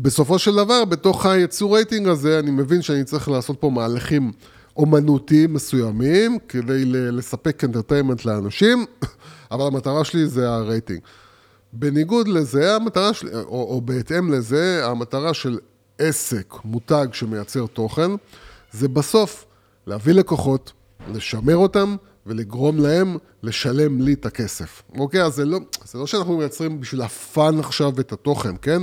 בסופו 0.02 0.39
של 0.39 0.56
דבר, 0.56 0.86
בתוך 0.86 1.26
הייצור 1.26 1.76
רייטינג 1.76 2.08
הזה, 2.08 2.39
אני 2.39 2.52
מבין 2.52 2.82
שאני 2.82 3.04
צריך 3.04 3.30
לעשות 3.30 3.58
פה 3.60 3.70
מהלכים 3.70 4.32
אומנותיים 4.78 5.54
מסוימים, 5.54 6.38
כדי 6.50 6.86
לספק 6.86 7.64
entertainment 7.64 8.26
לאנשים, 8.26 8.86
אבל 9.52 9.68
המטרה 9.68 10.04
שלי 10.04 10.28
זה 10.28 10.50
הרייטינג. 10.50 11.00
בניגוד 11.74 12.28
לזה, 12.28 12.76
המטרה 12.76 13.14
שלי, 13.14 13.30
או, 13.34 13.41
או 13.44 13.82
בהתאם 13.82 14.34
לזה, 14.34 14.86
המטרה 14.86 15.34
של 15.34 15.60
עסק, 15.98 16.54
מותג 16.66 17.08
שמייצר 17.12 17.66
תוכן, 17.66 18.12
זה 18.72 18.88
בסוף 18.88 19.46
להביא 19.88 20.14
לקוחות, 20.14 20.72
לשמר 21.14 21.56
אותם 21.56 21.96
ולגרום 22.26 22.80
להם 22.80 23.18
לשלם 23.44 24.02
לי 24.02 24.14
את 24.14 24.26
הכסף. 24.26 24.84
אוקיי? 24.98 25.24
אז 25.24 25.36
זה 25.36 25.46
לא, 25.46 25.60
זה 25.86 26.00
לא 26.00 26.08
שאנחנו 26.08 26.38
מייצרים 26.38 26.80
בשביל 26.80 27.02
הפאן 27.02 27.60
עכשיו 27.60 28.00
את 28.00 28.14
התוכן, 28.14 28.56
כן? 28.62 28.82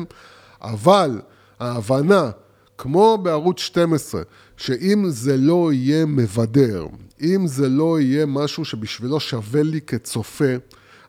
אבל 0.63 1.21
ההבנה, 1.61 2.31
כמו 2.79 3.19
בערוץ 3.23 3.61
12, 3.61 4.23
שאם 4.57 5.05
זה 5.09 5.37
לא 5.37 5.73
יהיה 5.73 6.07
מבדר, 6.07 6.87
אם 7.23 7.47
זה 7.47 7.69
לא 7.69 8.01
יהיה 8.01 8.27
משהו 8.27 8.65
שבשבילו 8.65 9.21
שווה 9.21 9.63
לי 9.63 9.81
כצופה, 9.81 10.55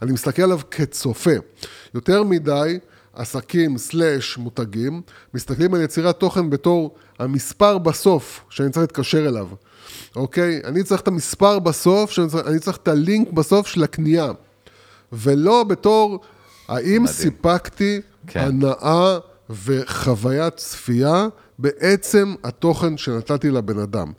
אני 0.02 0.12
מסתכל 0.12 0.42
עליו 0.42 0.60
כצופה. 0.72 1.32
יותר 1.94 2.24
מדי 2.24 2.80
עסקים 3.14 3.78
סלאש 3.78 4.38
מותגים, 4.38 5.02
מסתכלים 5.34 5.74
על 5.74 5.82
יצירת 5.82 6.20
תוכן 6.20 6.50
בתור 6.50 6.96
המספר 7.20 7.78
בסוף 7.78 8.44
שאני 8.50 8.70
צריך 8.70 8.82
להתקשר 8.82 9.28
אליו, 9.28 9.48
אוקיי? 10.16 10.62
אני 10.64 10.84
צריך 10.84 11.02
את 11.02 11.08
המספר 11.08 11.60
בסוף, 11.60 12.12
שאני 12.12 12.28
צריך, 12.28 12.48
אני 12.48 12.60
צריך 12.60 12.78
את 12.78 12.88
הלינק 12.88 13.32
בסוף 13.32 13.68
של 13.68 13.84
הקנייה, 13.84 14.32
ולא 15.14 15.64
בתור 15.64 16.20
האם 16.68 17.08
סיפקתי 17.08 18.02
כן. 18.28 18.40
הנאה 18.40 19.18
וחוויית 19.50 20.56
צפייה 20.56 21.28
בעצם 21.60 22.36
התוכן 22.44 22.98
שנתתי 22.98 23.50
לבן 23.52 23.80
אדם. 23.80 24.12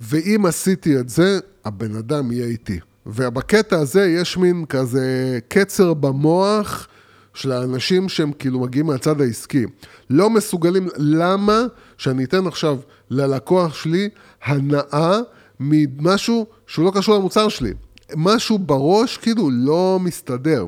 ואם 0.00 0.46
עשיתי 0.46 0.98
את 0.98 1.08
זה, 1.08 1.38
הבן 1.64 1.96
אדם 1.96 2.32
יהיה 2.32 2.46
איתי. 2.46 2.80
ובקטע 3.06 3.78
הזה 3.78 4.06
יש 4.06 4.36
מין 4.36 4.64
כזה 4.68 5.38
קצר 5.48 5.94
במוח 5.94 6.88
של 7.34 7.52
האנשים 7.52 8.08
שהם 8.08 8.32
כאילו 8.32 8.60
מגיעים 8.60 8.86
מהצד 8.86 9.20
העסקי. 9.20 9.66
לא 10.10 10.30
מסוגלים, 10.30 10.88
למה 10.96 11.62
שאני 11.98 12.24
אתן 12.24 12.46
עכשיו 12.46 12.78
ללקוח 13.10 13.74
שלי 13.74 14.08
הנאה 14.42 15.18
ממשהו 15.60 16.46
שהוא 16.66 16.84
לא 16.84 16.90
קשור 16.94 17.14
למוצר 17.18 17.48
שלי? 17.48 17.72
משהו 18.16 18.58
בראש 18.58 19.16
כאילו 19.16 19.50
לא 19.52 19.98
מסתדר. 20.00 20.66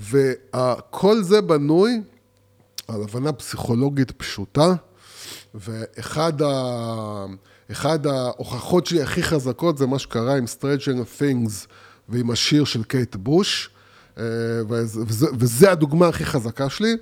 וכל 0.00 1.22
זה 1.22 1.40
בנוי 1.40 2.00
על 2.88 3.02
הבנה 3.02 3.32
פסיכולוגית 3.32 4.10
פשוטה, 4.10 4.74
ואחד 5.54 6.42
ה... 6.42 7.26
אחד 7.70 8.06
ההוכחות 8.06 8.86
שלי 8.86 9.02
הכי 9.02 9.22
חזקות 9.22 9.78
זה 9.78 9.86
מה 9.86 9.98
שקרה 9.98 10.36
עם 10.36 10.44
Stranger 10.44 11.20
Things 11.20 11.66
ועם 12.08 12.30
השיר 12.30 12.64
של 12.64 12.84
קייט 12.84 13.16
בוש, 13.16 13.70
אה, 14.18 14.24
וזה, 14.68 15.00
וזה, 15.06 15.26
וזה 15.38 15.72
הדוגמה 15.72 16.08
הכי 16.08 16.24
חזקה 16.24 16.70
שלי. 16.70 16.96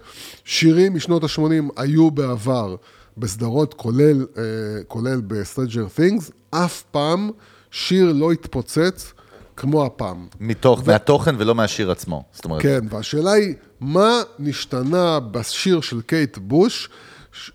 שירים 0.44 0.94
משנות 0.94 1.24
ה-80 1.24 1.72
היו 1.76 2.10
בעבר 2.10 2.76
בסדרות, 3.16 3.74
כולל, 3.74 4.26
אה, 4.38 4.42
כולל 4.88 5.20
ב-Stranger 5.26 5.98
Things, 5.98 6.30
אף 6.50 6.82
פעם 6.90 7.30
שיר 7.70 8.12
לא 8.12 8.32
התפוצץ 8.32 9.12
כמו 9.56 9.86
הפעם. 9.86 10.26
מתוך, 10.40 10.82
מהתוכן 10.86 11.34
ולא 11.38 11.54
מהשיר 11.54 11.90
עצמו. 11.90 12.24
זאת 12.32 12.44
אומרת, 12.44 12.62
כן, 12.62 12.80
והשאלה 12.90 13.32
היא, 13.32 13.54
מה 13.84 14.22
נשתנה 14.38 15.20
בשיר 15.20 15.80
של 15.80 16.00
קייט 16.00 16.38
בוש, 16.38 16.88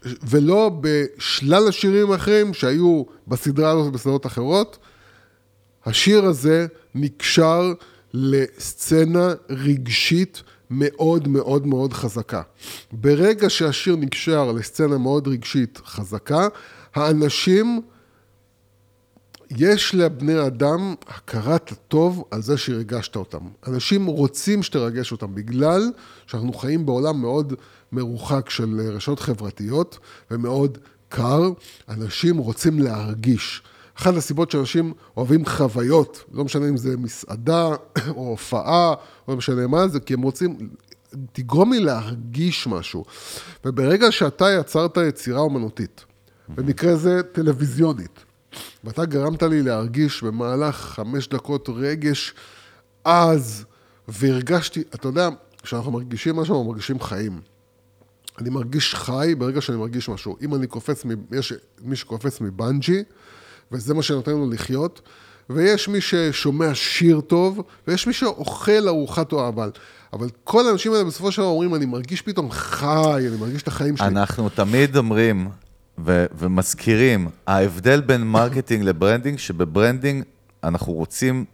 ולא 0.04 0.72
בשלל 0.82 1.68
השירים 1.68 2.12
האחרים 2.12 2.54
שהיו 2.54 3.04
בסדרה 3.28 3.72
הזאת 3.72 3.88
ובסדרות 3.88 4.26
אחרות? 4.26 4.78
השיר 5.86 6.26
הזה 6.26 6.68
נקשר 6.96 7.74
לסצנה 8.14 9.34
רגשית 9.50 10.44
מאוד 10.70 11.28
מאוד 11.28 11.68
מאוד 11.68 11.94
חזקה. 11.94 12.42
ברגע 12.92 13.50
שהשיר 13.50 13.96
נקשר 13.96 14.52
לסצנה 14.52 14.98
מאוד 14.98 15.28
רגשית 15.28 15.80
חזקה, 15.86 16.48
האנשים 16.96 17.82
יש 19.58 19.96
לבני 19.96 20.48
אדם 20.48 20.96
הכרת 21.08 21.72
הטוב 21.72 22.24
על 22.32 22.42
זה 22.42 22.58
שהרגשת 22.58 23.16
אותם. 23.16 23.40
אנשים 23.68 24.06
רוצים 24.06 24.64
שתרגש 24.64 25.12
אותם, 25.12 25.36
בגלל 25.36 25.92
שאנחנו 26.28 26.54
חיים 26.54 26.86
בעולם 26.86 27.22
מאוד 27.22 27.54
מרוחק 27.92 28.50
של 28.50 28.80
רשתות 28.96 29.20
חברתיות 29.20 30.00
ומאוד 30.32 30.78
קר, 31.10 31.52
אנשים 31.90 32.38
רוצים 32.38 32.80
להרגיש. 32.80 33.62
אחת 33.98 34.16
הסיבות 34.16 34.52
שאנשים 34.52 34.94
אוהבים 35.18 35.46
חוויות, 35.46 36.24
לא 36.32 36.46
משנה 36.46 36.70
אם 36.70 36.78
זה 36.78 36.98
מסעדה 36.98 37.68
או 38.18 38.30
הופעה, 38.30 38.94
לא 39.28 39.36
משנה 39.36 39.68
מה 39.68 39.88
זה, 39.88 40.00
כי 40.00 40.14
הם 40.14 40.22
רוצים, 40.22 40.70
תגרום 41.32 41.74
לי 41.74 41.80
להרגיש 41.80 42.68
משהו. 42.68 43.06
וברגע 43.66 44.12
שאתה 44.12 44.46
יצרת 44.60 44.98
יצירה 44.98 45.40
אומנותית, 45.40 46.06
במקרה 46.50 46.96
זה 46.96 47.24
טלוויזיונית, 47.24 48.26
ואתה 48.84 49.06
גרמת 49.06 49.44
לי 49.44 49.64
להרגיש 49.64 50.24
במהלך 50.24 50.76
חמש 50.76 51.28
דקות 51.28 51.70
רגש 51.76 52.34
עז, 53.04 53.66
והרגשתי, 54.08 54.84
אתה 54.96 55.08
יודע, 55.08 55.30
כשאנחנו 55.64 55.92
מרגישים 55.92 56.36
משהו, 56.36 56.56
אנחנו 56.56 56.72
מרגישים 56.72 57.00
חיים. 57.00 57.42
אני 58.42 58.50
מרגיש 58.50 58.96
חי 58.96 59.36
ברגע 59.38 59.62
שאני 59.62 59.78
מרגיש 59.78 60.10
משהו. 60.10 60.38
אם 60.42 60.56
אני 60.56 60.68
קופץ, 60.68 61.04
יש 61.32 61.54
מי 61.82 61.96
שקופץ 61.96 62.42
מבנג'י, 62.42 63.04
וזה 63.72 63.94
מה 63.94 64.04
שנותן 64.04 64.32
לו 64.32 64.50
לחיות, 64.50 65.02
ויש 65.50 65.88
מי 65.88 66.02
ששומע 66.02 66.76
שיר 66.76 67.22
טוב, 67.22 67.62
ויש 67.88 68.08
מי 68.08 68.14
שאוכל 68.14 68.88
ארוחת 68.88 69.32
או 69.32 69.48
אבל. 69.48 69.72
אבל 70.14 70.30
כל 70.44 70.68
האנשים 70.68 70.94
האלה 70.94 71.04
בסופו 71.04 71.32
של 71.32 71.42
דבר 71.42 71.50
אומרים, 71.50 71.76
אני 71.76 71.86
מרגיש 71.86 72.22
פתאום 72.22 72.52
חי, 72.52 73.28
אני 73.28 73.38
מרגיש 73.40 73.62
את 73.64 73.68
החיים 73.68 73.98
שלי. 73.98 74.08
אנחנו 74.08 74.50
תמיד 74.50 74.98
אומרים 74.98 75.50
ו- 76.06 76.26
ומזכירים, 76.38 77.28
ההבדל 77.48 78.02
בין 78.02 78.22
marketing 78.22 78.84
ל 78.84 78.89
branding, 78.89 79.38
שב 79.40 79.63
branding 79.63 80.24
אנחנו 80.64 80.94
רוצים 80.94 81.46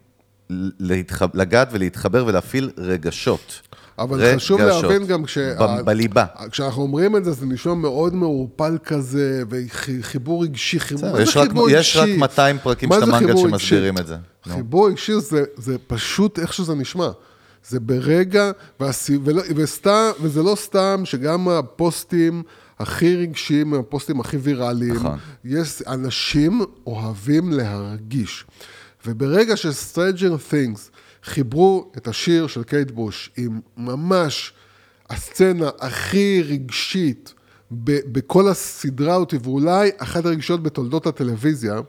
להתח... 0.79 1.21
לגעת 1.33 1.67
ולהתחבר 1.71 2.23
ולהפעיל 2.27 2.69
רגשות. 2.77 3.61
אבל 3.99 4.35
חשוב 4.35 4.61
רגשות. 4.61 4.83
להבין 4.83 5.07
גם 5.07 5.25
כש... 5.25 5.37
ב- 5.37 5.81
בליבה. 5.81 6.25
כשאנחנו 6.51 6.81
אומרים 6.81 7.15
את 7.15 7.25
זה, 7.25 7.31
זה 7.31 7.45
נשמע 7.45 7.73
מאוד 7.73 8.15
מעורפל 8.15 8.77
כזה, 8.83 9.43
וחיבור 9.49 10.43
רגשי, 10.43 10.79
חיבור... 10.79 11.11
מה 11.11 11.25
זה 11.25 11.31
חיבור 11.31 11.69
יש 11.69 11.97
רק 11.97 12.03
רגשי? 12.03 12.17
200 12.17 12.57
פרקים 12.63 12.89
של 12.93 13.03
המנגל 13.03 13.37
שמסבירים 13.37 13.97
רגשי? 13.97 14.01
את 14.01 14.07
זה. 14.07 14.15
חיבור 14.53 14.87
רגשי 14.87 15.19
זה, 15.19 15.43
זה 15.57 15.77
פשוט 15.87 16.39
איך 16.39 16.53
שזה 16.53 16.75
נשמע. 16.75 17.09
זה 17.69 17.79
ברגע, 17.79 18.51
והסי... 18.79 19.17
ולא, 19.23 19.41
וסתם, 19.55 20.09
וזה 20.21 20.43
לא 20.43 20.55
סתם 20.55 21.01
שגם 21.03 21.49
הפוסטים 21.49 22.43
הכי 22.79 23.15
רגשיים, 23.15 23.73
הפוסטים 23.73 24.19
הכי 24.19 24.37
ויראליים, 24.37 24.95
נכון. 24.95 25.17
יש, 25.43 25.81
אנשים 25.87 26.61
אוהבים 26.87 27.53
להרגיש. 27.53 28.45
וברגע 29.05 29.57
ש-Stranger 29.57 30.51
Things 30.51 30.79
חיברו 31.23 31.91
את 31.97 32.07
השיר 32.07 32.47
של 32.47 32.63
קייט 32.63 32.91
בוש 32.91 33.31
עם 33.37 33.59
ממש 33.77 34.53
הסצנה 35.09 35.69
הכי 35.79 36.43
רגשית 36.47 37.33
ב- 37.71 38.11
בכל 38.11 38.47
הסדרה 38.47 39.15
אותי, 39.15 39.37
ואולי 39.43 39.89
אחת 39.97 40.25
הרגשות 40.25 40.63
בתולדות 40.63 41.07
הטלוויזיה, 41.07 41.79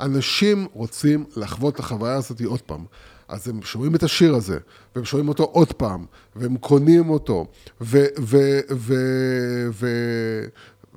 אנשים 0.00 0.66
רוצים 0.72 1.24
לחוות 1.36 1.74
את 1.74 1.80
החוויה 1.80 2.14
הזאת 2.14 2.40
עוד 2.40 2.60
פעם. 2.60 2.84
אז 3.28 3.48
הם 3.48 3.62
שומעים 3.62 3.94
את 3.94 4.02
השיר 4.02 4.34
הזה, 4.34 4.58
והם 4.94 5.04
שומעים 5.04 5.28
אותו 5.28 5.42
עוד 5.44 5.72
פעם, 5.72 6.04
והם 6.36 6.56
קונים 6.56 7.10
אותו, 7.10 7.46
ו... 7.80 8.04
ו, 8.18 8.60
ו, 8.70 8.94
ו 9.70 9.86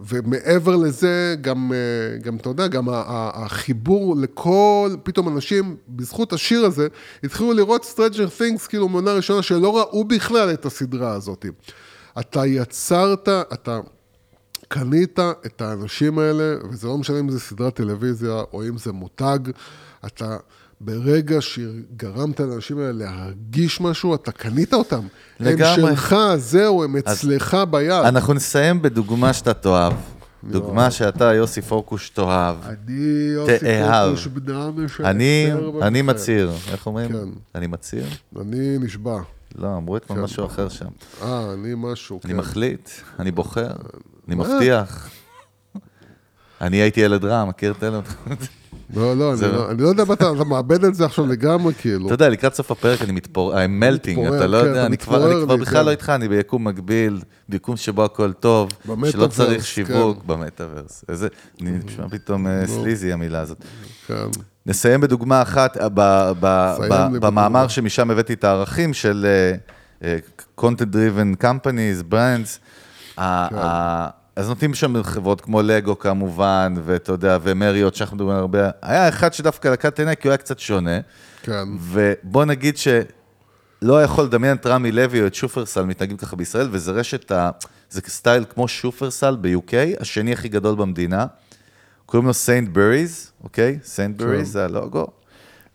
ומעבר 0.07 0.75
לזה, 0.75 1.35
גם, 1.41 1.71
אה, 1.73 2.17
גם 2.17 2.35
אתה 2.35 2.49
יודע, 2.49 2.67
גם 2.67 2.87
החיבור 2.89 4.15
לכל, 4.15 4.95
פתאום 5.03 5.27
אנשים, 5.27 5.75
בזכות 5.89 6.33
השיר 6.33 6.65
הזה, 6.65 6.87
התחילו 7.23 7.53
לראות 7.53 7.93
Stranger 7.95 8.39
Things, 8.39 8.67
כאילו 8.69 8.89
מעונה 8.89 9.13
ראשונה, 9.13 9.41
שלא 9.41 9.77
ראו 9.77 10.03
בכלל 10.03 10.53
את 10.53 10.65
הסדרה 10.65 11.11
הזאת. 11.13 11.45
אתה 12.19 12.45
יצרת, 12.45 13.29
אתה 13.29 13.79
קנית 14.67 15.19
את 15.19 15.61
האנשים 15.61 16.19
האלה, 16.19 16.55
וזה 16.71 16.87
לא 16.87 16.97
משנה 16.97 17.19
אם 17.19 17.29
זה 17.29 17.39
סדרת 17.39 17.75
טלוויזיה 17.75 18.41
או 18.53 18.63
אם 18.63 18.77
זה 18.77 18.91
מותג, 18.91 19.39
אתה 20.05 20.37
ברגע 20.81 21.41
שגרמת 21.41 22.39
לאנשים 22.39 22.77
האלה 22.77 22.91
להרגיש 22.91 23.81
משהו, 23.81 24.15
אתה 24.15 24.31
קנית 24.31 24.73
אותם. 24.73 25.07
לגמרי. 25.39 25.67
הם 25.67 25.75
שלך, 25.75 26.15
זהו, 26.37 26.83
הם 26.83 26.97
אצלך 26.97 27.57
ביד. 27.71 27.91
אנחנו 27.91 28.33
נסיים 28.33 28.81
בדוגמה 28.81 29.33
שאתה 29.33 29.53
תאהב. 29.53 29.93
דוגמה 30.43 30.91
שאתה, 30.91 31.33
יוסי 31.33 31.61
פורקוש, 31.61 32.09
תאהב. 32.09 32.55
אני 32.63 33.31
יוסי. 33.33 33.59
פורקוש, 33.59 34.27
בנם 34.27 34.85
ישר 34.85 35.09
אני. 35.09 35.51
אני 35.81 36.01
מצהיר, 36.01 36.51
איך 36.71 36.87
אומרים? 36.87 37.09
כן. 37.11 37.29
אני 37.55 37.67
מצהיר? 37.67 38.05
אני 38.41 38.77
נשבע. 38.79 39.19
לא, 39.55 39.77
אמרו 39.77 39.97
אתמול 39.97 40.19
כן. 40.19 40.23
משהו 40.23 40.45
אחר 40.45 40.69
שם. 40.69 40.85
אה, 41.21 41.53
אני 41.53 41.73
משהו, 41.77 42.19
אני 42.25 42.33
כן. 42.33 42.39
מחליט, 42.39 42.89
אני 43.19 43.31
בוחר, 43.31 43.71
אני 44.27 44.35
מה? 44.35 44.43
מבטיח. 44.55 45.09
אני 46.61 46.77
הייתי 46.77 46.99
ילד 46.99 47.25
רע, 47.25 47.45
מכיר 47.45 47.71
את 47.77 47.83
אלה? 47.83 47.99
לא, 48.95 49.17
לא, 49.17 49.29
אני 49.29 49.37
זה- 49.37 49.47
לא- 49.51 49.71
אני 49.71 49.81
לא 49.81 49.87
יודע 49.87 50.05
מה 50.05 50.13
אתה, 50.13 50.31
מאבד 50.33 50.83
את 50.85 50.95
זה 50.95 51.05
עכשיו 51.05 51.25
לגמרי, 51.27 51.73
כאילו. 51.73 52.05
אתה 52.05 52.13
יודע, 52.13 52.29
לקראת 52.29 52.53
סוף 52.53 52.71
הפרק 52.71 53.01
אני 53.01 53.11
מתפורר, 53.11 53.55
I'm 53.57 53.83
melting, 53.83 54.35
אתה 54.35 54.47
לא 54.47 54.61
כן, 54.61 54.67
יודע, 54.67 54.79
אתה 54.79 54.85
אני 54.85 54.97
כבר 54.97 55.55
בכלל 55.57 55.79
כן. 55.79 55.85
לא 55.85 55.91
איתך, 55.91 56.09
אני 56.09 56.27
ביקום 56.27 56.67
מקביל, 56.67 57.19
ביקום 57.49 57.77
שבו 57.77 58.05
הכל 58.05 58.33
טוב, 58.33 58.69
שלא 59.11 59.27
צריך 59.27 59.65
שיווק 59.65 60.17
כן. 60.21 60.27
במטאוורס. 60.27 61.03
איזה, 61.09 61.27
אני 61.61 61.71
נשמע 61.85 62.09
פתאום 62.09 62.47
אה, 62.47 62.67
סליזי 62.67 63.13
המילה 63.13 63.39
הזאת. 63.39 63.57
כן. 64.07 64.15
נסיים 64.65 65.01
בדוגמה 65.01 65.41
אחת, 65.41 65.77
לי 65.77 67.19
במאמר. 67.19 67.67
שמשם 67.67 68.11
הבאתי 68.11 68.33
את 68.33 68.43
הערכים 68.43 68.93
של 68.93 69.25
אה, 69.29 69.55
אה, 70.09 70.17
content 70.61 70.93
driven 70.93 71.43
companies, 71.43 72.13
brands, 72.13 72.57
כן. 73.15 73.55
אז 74.39 74.49
נותנים 74.49 74.73
שם 74.73 75.03
חברות 75.03 75.41
כמו 75.41 75.61
לגו 75.61 75.99
כמובן, 75.99 76.73
ואתה 76.85 77.11
יודע, 77.11 77.37
ומריות, 77.41 77.95
שאנחנו 77.95 78.15
מדברים 78.15 78.37
הרבה. 78.37 78.69
היה 78.81 79.09
אחד 79.09 79.33
שדווקא 79.33 79.67
לקט 79.67 79.99
עיניי, 79.99 80.15
כי 80.17 80.27
הוא 80.27 80.31
היה 80.31 80.37
קצת 80.37 80.59
שונה. 80.59 80.99
כן. 81.43 81.67
ובוא 81.79 82.45
נגיד 82.45 82.77
שלא 82.77 84.03
יכול 84.03 84.25
לדמיין 84.25 84.57
את 84.57 84.65
רמי 84.65 84.91
לוי 84.91 85.21
או 85.21 85.27
את 85.27 85.35
שופרסל 85.35 85.85
מתנהגים 85.85 86.17
ככה 86.17 86.35
בישראל, 86.35 86.67
וזה 86.71 86.91
רשת, 86.91 87.31
ה... 87.31 87.49
זה 87.89 88.01
style 88.07 88.45
כמו 88.49 88.67
שופרסל 88.67 89.37
ב-UK, 89.41 89.73
השני 89.99 90.33
הכי 90.33 90.49
גדול 90.49 90.75
במדינה. 90.75 91.25
קוראים 92.05 92.27
לו 92.27 92.33
Sainsbury's, 92.33 93.31
אוקיי? 93.43 93.79
Sainsbury's 93.83 94.47
כן. 94.47 94.51
זה 94.51 94.65
הלוגו. 94.65 95.07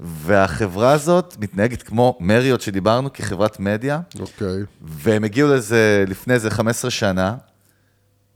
והחברה 0.01 0.93
הזאת 0.93 1.37
מתנהגת 1.41 1.83
כמו 1.83 2.19
מריות 2.21 2.61
שדיברנו, 2.61 3.13
כחברת 3.13 3.61
מדיה, 3.61 4.01
אוקיי. 4.21 4.63
והם 4.83 5.25
הגיעו 5.25 5.49
לזה 5.49 6.05
לפני 6.09 6.35
איזה 6.35 6.51
15 6.51 6.91
שנה, 6.91 7.35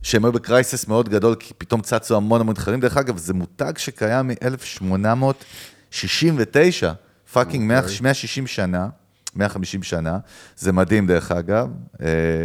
שהם 0.02 0.24
היו 0.24 0.32
ב 0.32 0.40
crisis 0.40 0.88
מאוד 0.88 1.08
גדול, 1.08 1.34
כי 1.34 1.54
פתאום 1.58 1.80
צצו 1.80 2.16
המון 2.16 2.40
המון 2.40 2.52
מתחרים. 2.52 2.80
דרך 2.80 2.96
אגב, 2.96 3.16
זה 3.16 3.34
מותג 3.34 3.78
שקיים 3.78 4.28
מ-1869, 4.28 6.86
fucking 7.32 7.72
160 8.02 8.46
שנה, 8.46 8.88
150 9.36 9.82
שנה. 9.82 10.18
זה 10.56 10.72
מדהים, 10.72 11.06
דרך 11.06 11.32
אגב. 11.32 11.68
אה, 12.02 12.44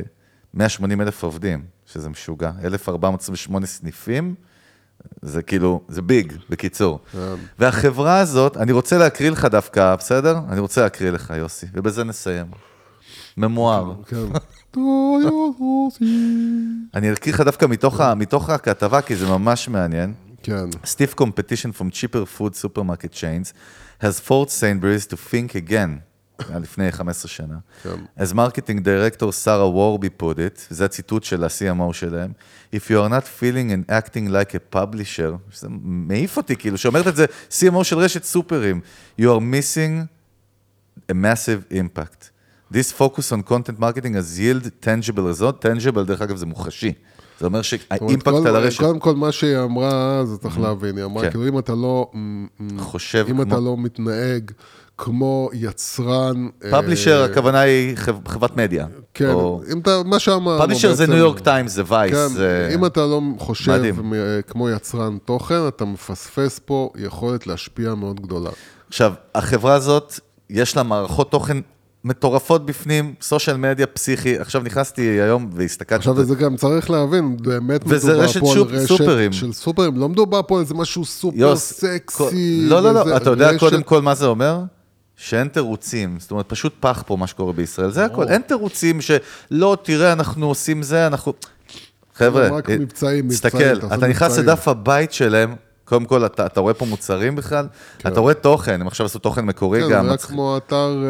180 0.54 1.02
אלף 1.02 1.24
עובדים, 1.24 1.66
שזה 1.86 2.10
משוגע. 2.10 2.52
1,428 2.64 3.66
סניפים. 3.66 4.36
זה 5.22 5.44
כאילו, 5.44 5.82
זה 5.88 6.02
big, 6.02 6.34
בקיצור. 6.50 7.00
והחברה 7.60 8.20
הזאת, 8.20 8.58
אני 8.58 8.72
רוצה 8.72 8.98
להקריא 8.98 9.30
לך 9.30 9.46
דווקא, 9.46 9.96
בסדר? 9.96 10.40
אני 10.50 10.60
רוצה 10.60 10.82
להקריא 10.82 11.12
לך, 11.12 11.34
יוסי, 11.38 11.66
ובזה 11.74 12.04
נסיים. 12.04 12.46
ממואר. 13.38 13.94
כן. 14.08 14.18
אני 16.94 17.14
אקריא 17.14 17.34
לך 17.34 17.42
דווקא 17.42 17.66
מתוך, 18.16 18.50
הכתבה, 18.50 19.02
כי 19.02 19.16
זה 19.16 19.28
ממש 19.28 19.68
מעניין. 19.68 20.14
כן. 20.44 20.66
Stiff 20.84 21.22
competition 21.22 21.72
from 21.80 21.90
cheaper 21.92 22.40
food 22.40 22.56
supermarket 22.56 23.12
chains 23.12 23.54
has 24.02 24.20
forced 24.20 24.60
Sainsbury's 24.60 25.06
to 25.08 25.16
think 25.32 25.56
again, 25.70 26.00
לפני 26.60 26.92
15 26.92 27.30
שנה. 27.30 27.58
כן. 27.84 27.90
As 28.20 28.34
marketing 28.34 28.80
director 28.80 29.32
שרה 29.32 29.70
וורבי 29.70 30.10
put 30.20 30.36
it, 30.36 30.60
זה 30.70 30.86
הציטוט 30.86 31.24
של 31.24 31.44
ה-CMO 31.44 31.94
שלהם, 31.94 32.32
If 32.74 32.90
you 32.90 32.98
are 32.98 33.10
not 33.10 33.26
feeling 33.40 33.72
and 33.72 33.92
acting 33.92 34.30
like 34.30 34.54
a 34.56 34.76
publisher, 34.76 35.52
שזה 35.52 35.68
מעיף 35.82 36.38
אותי 36.38 36.56
כאילו, 36.56 36.78
שאומרת 36.78 37.08
את 37.08 37.16
זה 37.16 37.26
CMO 37.50 37.84
של 37.84 37.98
רשת 37.98 38.24
סופרים, 38.24 38.82
you 39.20 39.24
are 39.24 39.42
missing 39.42 40.08
a 41.12 41.14
massive 41.14 41.74
impact. 41.74 42.33
This 42.74 42.92
focus 43.00 43.32
on 43.32 43.50
content 43.52 43.80
marketing 43.80 44.14
has 44.16 44.40
yield 44.40 44.64
tangible 44.86 45.24
result, 45.40 45.66
tangible 45.66 46.04
דרך 46.04 46.22
אגב 46.22 46.36
זה 46.36 46.46
מוחשי. 46.46 46.94
זה 47.40 47.46
אומר 47.46 47.62
שהאימפקט 47.62 48.28
על 48.46 48.56
הרשת... 48.56 48.80
קודם 48.80 49.00
כל, 49.00 49.16
מה 49.16 49.32
שהיא 49.32 49.58
אמרה, 49.58 50.26
זה 50.26 50.38
צריך 50.38 50.60
להבין, 50.60 50.98
היא 50.98 51.06
אמרה, 51.06 51.24
כן. 51.24 51.30
כאילו, 51.32 51.48
אם 51.48 51.60
אתה 51.60 51.74
לא... 51.76 52.08
מ- 52.14 52.46
מ- 52.60 52.80
חושב 52.80 53.26
אם 53.30 53.34
כמו- 53.34 53.44
אתה 53.44 53.60
לא 53.60 53.78
מתנהג 53.78 54.52
כמו 54.98 55.50
יצרן... 55.54 56.48
אה, 56.66 56.72
פאבלישר, 56.72 57.24
הכוונה 57.24 57.60
היא 57.60 57.96
חב- 57.98 58.28
חברת 58.28 58.58
מדיה. 58.58 58.86
כן, 59.14 59.34
אם 59.72 59.80
אתה, 59.80 60.02
מה 60.06 60.20
שאמרנו 60.20 60.60
פאבלישר 60.60 60.94
זה 60.94 61.08
ניו 61.08 61.18
יורק 61.18 61.40
טיימס, 61.40 61.72
זה 61.72 61.84
וייס. 61.88 62.14
כן, 62.14 62.70
אם 62.74 62.86
אתה 62.86 63.00
לא 63.02 63.22
חושב. 63.40 64.02
מ- 64.04 64.14
כמו 64.48 64.70
יצרן 64.70 65.18
תוכן, 65.26 65.68
אתה 65.68 65.86
מפספס 65.86 66.60
פה 66.66 66.90
יכולת 66.96 67.48
להשפיע 67.48 67.94
מאוד 67.96 68.20
גדולה. 68.20 68.50
עכשיו, 68.88 69.14
החברה 69.36 69.74
הזאת, 69.74 70.20
יש 70.50 70.78
לה 70.78 70.84
מערכות 70.84 71.32
תוכן 71.32 71.58
מטורפות 72.06 72.66
בפנים, 72.66 73.14
סושיאל 73.22 73.58
מדיה 73.58 73.88
פסיכי. 73.88 74.38
עכשיו 74.40 74.62
נכנסתי 74.62 75.02
היום 75.02 75.50
והסתכלתי. 75.54 75.96
עכשיו, 75.96 76.14
וזה 76.18 76.36
גם 76.36 76.56
צריך 76.58 76.90
להבין, 76.90 77.38
באמת 77.42 77.86
מדובר 77.86 78.00
פה 78.40 78.52
על 78.52 78.60
רשת 78.68 78.88
סופרים. 78.88 79.34
של 79.34 79.54
סופרים, 79.54 79.98
לא 79.98 80.10
מדובר 80.10 80.42
פה 80.48 80.56
על 80.56 80.62
איזה 80.62 80.74
משהו 80.74 81.06
סופר 81.06 81.38
יוס, 81.38 81.74
סקסי. 81.74 82.18
כל- 82.18 82.30
לא, 82.70 82.84
לא, 82.84 82.94
לא, 82.94 83.18
אתה 83.18 83.30
יודע 83.30 83.50
רשת- 83.50 83.60
קודם 83.60 83.84
כל 83.84 84.02
מה 84.02 84.16
זה 84.16 84.26
אומר? 84.26 84.60
שאין 85.16 85.48
תירוצים, 85.48 86.16
זאת 86.20 86.32
אומרת, 86.32 86.46
פשוט 86.50 86.74
פח 86.80 87.04
פה 87.08 87.18
מה 87.18 87.28
שקורה 87.28 87.54
בישראל, 87.54 87.92
זה 87.92 88.06
הכל, 88.06 88.28
אין 88.28 88.42
תירוצים 88.42 89.00
שלא, 89.02 89.78
תראה, 89.84 90.14
אנחנו 90.14 90.48
עושים 90.48 90.84
זה, 90.84 91.08
אנחנו... 91.08 91.34
חבר'ה, 92.16 92.50
מבצעים, 92.70 93.30
תסתכל, 93.30 93.58
אתה 93.94 94.08
נכנס. 94.08 94.38
לדף 94.38 94.68
הבית 94.68 95.14
שלהם, 95.14 95.56
קודם 95.94 96.06
כל, 96.06 96.26
אתה, 96.26 96.46
אתה 96.46 96.60
רואה 96.60 96.74
פה 96.74 96.86
מוצרים 96.86 97.36
בכלל, 97.36 97.68
אתה 98.08 98.20
רואה 98.20 98.34
תוכן, 98.34 98.82
הם 98.82 98.88
עכשיו 98.88 99.06
עשו 99.06 99.20
תוכן 99.20 99.46
מקורי 99.46 99.82
כן, 99.82 99.90
גם. 99.90 100.06
זה 100.06 100.12
רק 100.12 100.20
מצ- 100.20 100.26
כמו 100.26 100.58
אתר 100.58 101.04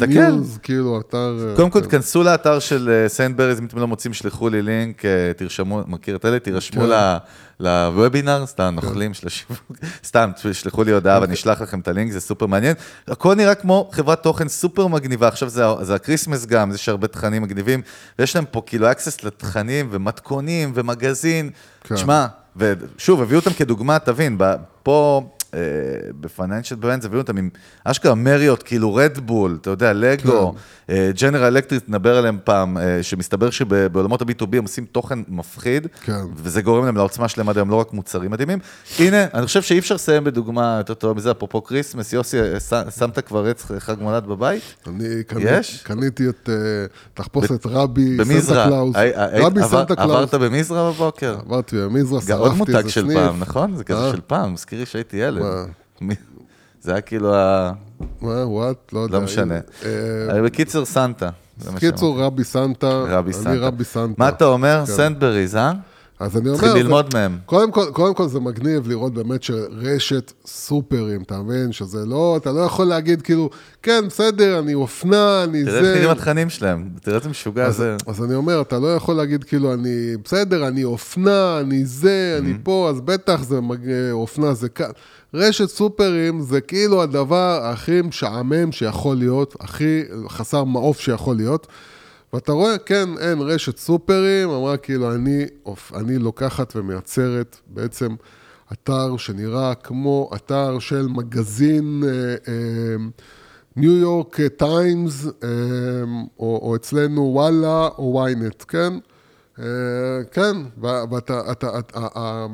אה. 0.00 0.06
news, 0.06 0.58
כאילו, 0.62 1.00
אתר... 1.00 1.48
אה, 1.50 1.56
קודם 1.56 1.70
כל, 1.70 1.80
כן. 1.80 1.86
תכנסו 1.86 2.22
לאתר 2.22 2.58
של 2.58 3.04
Sainsbury's, 3.08 3.58
אם 3.58 3.64
אתם 3.64 3.78
לא 3.78 3.86
מוצאים, 3.86 4.14
שלחו 4.14 4.48
לי 4.48 4.62
לינק, 4.62 5.04
אה, 5.04 5.10
תרשמו, 5.36 5.82
מכיר 5.86 6.16
את 6.16 6.24
אלה? 6.24 6.38
תירשמו 6.38 6.80
כן. 6.80 7.16
לוובינר, 7.60 8.46
סתם 8.46 8.72
נוכלים 8.74 9.14
של 9.14 9.26
השיווק, 9.26 9.72
סתם, 10.04 10.30
תשלחו 10.42 10.84
לי 10.84 10.92
הודעה 10.92 11.20
ואני 11.20 11.34
אשלח 11.34 11.62
לכם 11.62 11.80
את 11.80 11.88
הלינק, 11.88 12.12
זה 12.12 12.20
סופר 12.20 12.46
מעניין. 12.46 12.74
הכל 13.08 13.34
נראה 13.34 13.54
כמו 13.54 13.88
חברת 13.92 14.22
תוכן 14.22 14.48
סופר 14.48 14.86
מגניבה, 14.86 15.28
עכשיו 15.28 15.48
זה 15.48 15.64
זה 15.82 15.94
ה 15.94 15.99
Christmas 15.99 16.46
גם, 16.46 16.72
יש 16.74 16.88
הרבה 16.88 17.06
תכנים 17.06 17.42
מגניבים, 17.42 17.82
ויש 18.18 18.36
להם 18.36 18.44
פה 18.50 18.62
כאילו 18.66 18.90
access 18.90 19.24
לתכנים 19.24 19.88
ומתכונים 19.90 20.72
ומגזין. 20.74 21.50
כן. 21.84 21.94
ושוב, 22.56 23.22
הביאו 23.22 23.40
אותם 23.40 23.52
כדוגמה, 23.52 23.98
תבין, 23.98 24.38
פה... 24.82 25.22
ב 26.20 26.25
Financial 26.25 26.74
Brands 26.74 27.04
הביאו 27.04 27.20
אותם 27.20 27.36
עם 27.36 27.48
אשכרה 27.84 28.14
Marriott, 28.14 28.62
כאילו 28.62 28.94
Red 28.94 29.18
Bull, 29.18 29.58
אתה 29.60 29.70
יודע, 29.70 29.92
לגו, 29.92 30.54
General 30.90 31.44
Electric, 31.44 31.82
נדבר 31.88 32.16
עליהם 32.16 32.38
פעם, 32.44 32.78
אה, 32.78 33.02
שמסתבר 33.02 33.50
שבעולמות 33.50 34.22
ה-B2B 34.22 34.56
הם 34.56 34.62
עושים 34.62 34.84
תוכן 34.84 35.18
מפחיד, 35.28 35.86
כן. 36.02 36.20
וזה 36.36 36.62
גורם 36.62 36.84
להם 36.84 36.96
לעוצמה 36.96 37.28
שלהם 37.28 37.48
עד 37.48 37.56
היום, 37.56 37.70
לא 37.70 37.76
רק 37.76 37.92
מוצרים 37.92 38.30
מדהימים. 38.30 38.58
הנה, 38.98 39.26
אני 39.34 39.46
חושב 39.46 39.62
שאי 39.62 39.78
אפשר 39.78 39.94
לסיים 39.94 40.24
בדוגמה 40.24 40.76
יותר 40.78 40.94
טובה 40.94 41.14
מזה, 41.14 41.30
אפרופו 41.30 41.64
Christmas, 41.64 42.12
יוסי, 42.12 42.40
אה, 42.40 42.90
שמת 42.98 43.18
כבר 43.18 43.46
עץ 43.46 43.64
חג 43.78 43.96
מולד 44.00 44.26
בבית? 44.26 44.62
אני? 44.86 45.22
קניתי 45.82 46.28
את 46.28 46.48
אה, 46.48 46.54
תחפושת 47.14 47.66
רבי 47.66 48.16
סנטה. 48.24 48.64
קלאוס. 48.64 48.96
רבי 49.32 49.60
סנטה 49.62 49.96
קלאוס. 49.96 50.10
עברת 50.10 50.34
במזרע 50.34 50.90
בבוקר? 50.90 51.36
עברתי 51.46 51.76
במזרע, 51.76 52.20
גם 52.26 52.38
עוד 52.38 52.48
שרפתי 52.48 52.58
מותג 52.58 52.76
איזה 52.76 52.90
של 52.90 53.02
סניף. 53.02 53.18
פעם, 53.18 53.40
נכון? 53.40 53.76
זה 53.76 53.84
כזה 53.84 54.06
אה? 54.06 54.12
של 54.12 54.20
פעם, 54.26 54.52
מזכיר 54.52 54.78
לי 54.78 54.86
שהייתי 54.86 55.16
ילד. 55.16 55.39
מה? 56.00 56.14
זה 56.80 56.92
היה 56.92 57.00
כאילו 57.00 57.34
ה... 57.34 57.72
מה, 58.20 58.46
וואט? 58.46 58.76
לא 58.92 59.00
יודע. 59.00 59.18
לא 59.18 59.24
משנה. 59.24 59.54
אה, 59.54 60.36
אה, 60.36 60.42
בקיצור, 60.42 60.84
סנטה. 60.84 61.30
זה 61.58 61.70
מה 61.72 61.78
קיצור, 61.78 62.22
רבי 62.22 62.44
סנטה. 62.44 63.04
רבי 63.08 63.30
אני 63.30 63.42
סנטה. 63.42 63.66
רבי 63.66 63.84
סנטה. 63.84 64.14
מה 64.18 64.28
אתה 64.28 64.44
אומר? 64.44 64.82
כן. 64.86 64.92
סנטבריז, 64.92 65.56
אה? 65.56 65.72
אז 66.20 66.36
אני 66.36 66.48
אומר... 66.48 66.60
צריכים 66.60 66.82
ללמוד 66.82 67.14
מהם. 67.14 67.38
קודם 67.46 67.72
כל, 67.72 67.84
קודם 67.92 68.14
כל 68.14 68.28
זה 68.28 68.40
מגניב 68.40 68.88
לראות 68.88 69.14
באמת 69.14 69.42
שרשת 69.42 70.32
סופרים, 70.46 71.22
אתה 71.22 71.38
מבין? 71.38 71.72
שזה 71.72 72.06
לא, 72.06 72.36
אתה 72.36 72.52
לא 72.52 72.60
יכול 72.60 72.86
להגיד 72.86 73.22
כאילו, 73.22 73.50
כן, 73.82 74.04
בסדר, 74.08 74.58
אני 74.58 74.74
אופנה, 74.74 75.44
אני 75.44 75.64
תראה 75.64 75.76
איך 75.76 75.84
זה. 75.84 75.94
נראים 75.94 76.10
התכנים 76.10 76.50
שלהם, 76.50 76.88
תראה 77.02 77.16
איזה 77.16 77.28
משוגע 77.28 77.66
אז, 77.66 77.76
זה. 77.76 77.96
אז 78.06 78.24
אני 78.24 78.34
אומר, 78.34 78.60
אתה 78.60 78.78
לא 78.78 78.94
יכול 78.94 79.14
להגיד 79.14 79.44
כאילו, 79.44 79.74
אני 79.74 80.16
בסדר, 80.24 80.68
אני 80.68 80.84
אופנה, 80.84 81.60
אני 81.60 81.84
זה, 81.84 82.36
אני 82.38 82.50
Mm-hmm. 82.50 82.64
פה, 82.64 82.88
אז 82.90 83.00
בטח 83.00 83.42
זה 83.42 83.60
מג... 83.60 83.78
אופנה, 84.12 84.54
זה 84.54 84.68
כאן. 84.68 84.90
רשת 85.34 85.66
סופרים 85.68 86.40
זה 86.40 86.60
כאילו 86.60 87.02
הדבר 87.02 87.60
הכי 87.62 88.02
משעמם 88.02 88.72
שיכול 88.72 89.16
להיות, 89.16 89.56
הכי 89.60 90.02
חסר 90.28 90.64
מעוף 90.64 91.00
שיכול 91.00 91.36
להיות. 91.36 91.66
ואתה 92.32 92.52
רואה, 92.52 92.78
כן, 92.78 93.08
אין 93.20 93.40
רשת 93.40 93.76
סופרים, 93.78 94.50
אמרה 94.50 94.76
כאילו, 94.76 95.14
אני, 95.14 95.44
אופ, 95.66 95.92
אני 95.94 96.18
לוקחת 96.18 96.76
ומייצרת 96.76 97.56
בעצם 97.66 98.14
אתר 98.72 99.16
שנראה 99.16 99.74
כמו 99.74 100.30
אתר 100.34 100.78
של 100.78 101.06
מגזין 101.06 102.02
ניו 103.76 103.92
יורק 103.92 104.40
טיימס, 104.56 105.26
או, 106.38 106.76
אצלנו 106.76 107.22
וואלה 107.22 107.88
או 107.98 108.26
ynet, 108.28 108.64
כן? 108.64 108.92
אה, 109.58 109.64
כן, 110.32 110.56
ואתה, 111.10 111.52
אתה, 111.52 111.78
אתה, 111.78 111.98
אה, 112.16 112.46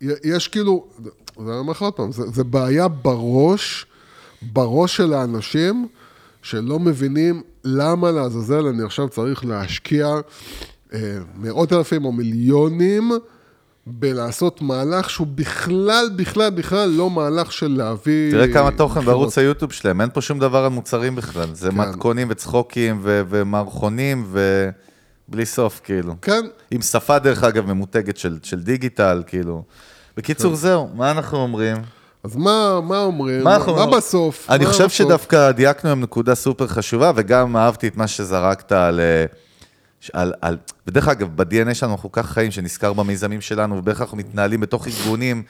יש 0.00 0.48
כאילו, 0.48 0.86
זה 1.04 1.10
אני 1.38 1.58
אומר 1.58 1.70
לך 1.72 1.82
עוד 1.82 1.94
פעם, 1.94 2.12
זה, 2.12 2.22
זה 2.30 2.44
בעיה 2.44 2.88
בראש, 2.88 3.86
בראש 4.42 4.96
של 4.96 5.12
האנשים, 5.12 5.88
שלא 6.42 6.78
מבינים 6.78 7.42
למה 7.64 8.10
לעזאזל 8.10 8.66
אני 8.66 8.82
עכשיו 8.82 9.08
צריך 9.08 9.44
להשקיע 9.44 10.06
אה, 10.94 11.18
מאות 11.36 11.72
אלפים 11.72 12.04
או 12.04 12.12
מיליונים 12.12 13.12
בלעשות 13.86 14.62
מהלך 14.62 15.10
שהוא 15.10 15.26
בכלל, 15.34 16.10
בכלל, 16.16 16.50
בכלל 16.50 16.88
לא 16.88 17.10
מהלך 17.10 17.52
של 17.52 17.68
להביא... 17.76 18.30
תראה 18.30 18.52
כמה 18.52 18.70
תוכן 18.70 19.00
בחירות. 19.00 19.04
בערוץ 19.04 19.38
היוטיוב 19.38 19.72
שלהם, 19.72 20.00
אין 20.00 20.10
פה 20.10 20.20
שום 20.20 20.38
דבר 20.38 20.58
על 20.64 20.68
מוצרים 20.68 21.16
בכלל. 21.16 21.54
זה 21.54 21.70
כן. 21.70 21.76
מתכונים 21.76 22.26
וצחוקים 22.30 22.98
ו- 23.02 23.22
ומערכונים 23.28 24.26
ובלי 25.28 25.46
סוף, 25.46 25.80
כאילו. 25.84 26.14
כן, 26.22 26.46
עם 26.70 26.82
שפה, 26.82 27.18
דרך 27.18 27.44
אגב, 27.44 27.66
ממותגת 27.66 28.16
של 28.16 28.38
של 28.42 28.60
דיגיטל, 28.60 29.22
כאילו. 29.26 29.62
בקיצור, 30.16 30.54
זהו, 30.56 30.88
מה 30.94 31.10
אנחנו 31.10 31.38
אומרים? 31.38 31.76
אז 32.28 32.36
מה, 32.36 32.80
מה 32.80 32.98
אומרים? 33.02 33.44
מה 33.44 33.56
מה, 33.66 33.96
בסוף? 33.96 34.46
אני 34.50 34.64
מה 34.64 34.70
חושב 34.70 34.84
בסוף? 34.84 34.92
שדווקא 34.96 35.50
דייקנו 35.50 35.90
עם 35.90 36.00
נקודה 36.00 36.34
סופר 36.34 36.66
חשובה, 36.66 37.12
וגם 37.16 37.56
אהבתי 37.56 37.88
את 37.88 37.96
מה 37.96 38.06
שזרקת 38.06 38.72
על... 38.72 39.00
אה, 39.00 39.24
על, 40.12 40.32
על, 40.40 40.56
ודרך 40.86 41.08
אגב, 41.08 41.28
ב-DNA 41.36 41.74
שלנו 41.74 41.92
אנחנו 41.92 42.12
כך 42.12 42.26
חיים, 42.30 42.50
שנזכר 42.50 42.92
במיזמים 42.92 43.40
שלנו, 43.40 43.76
ובדרך 43.76 43.96
כלל 43.96 44.04
אנחנו 44.04 44.16
מתנהלים 44.18 44.60
בתוך 44.60 44.86
ארגונים, 44.88 45.42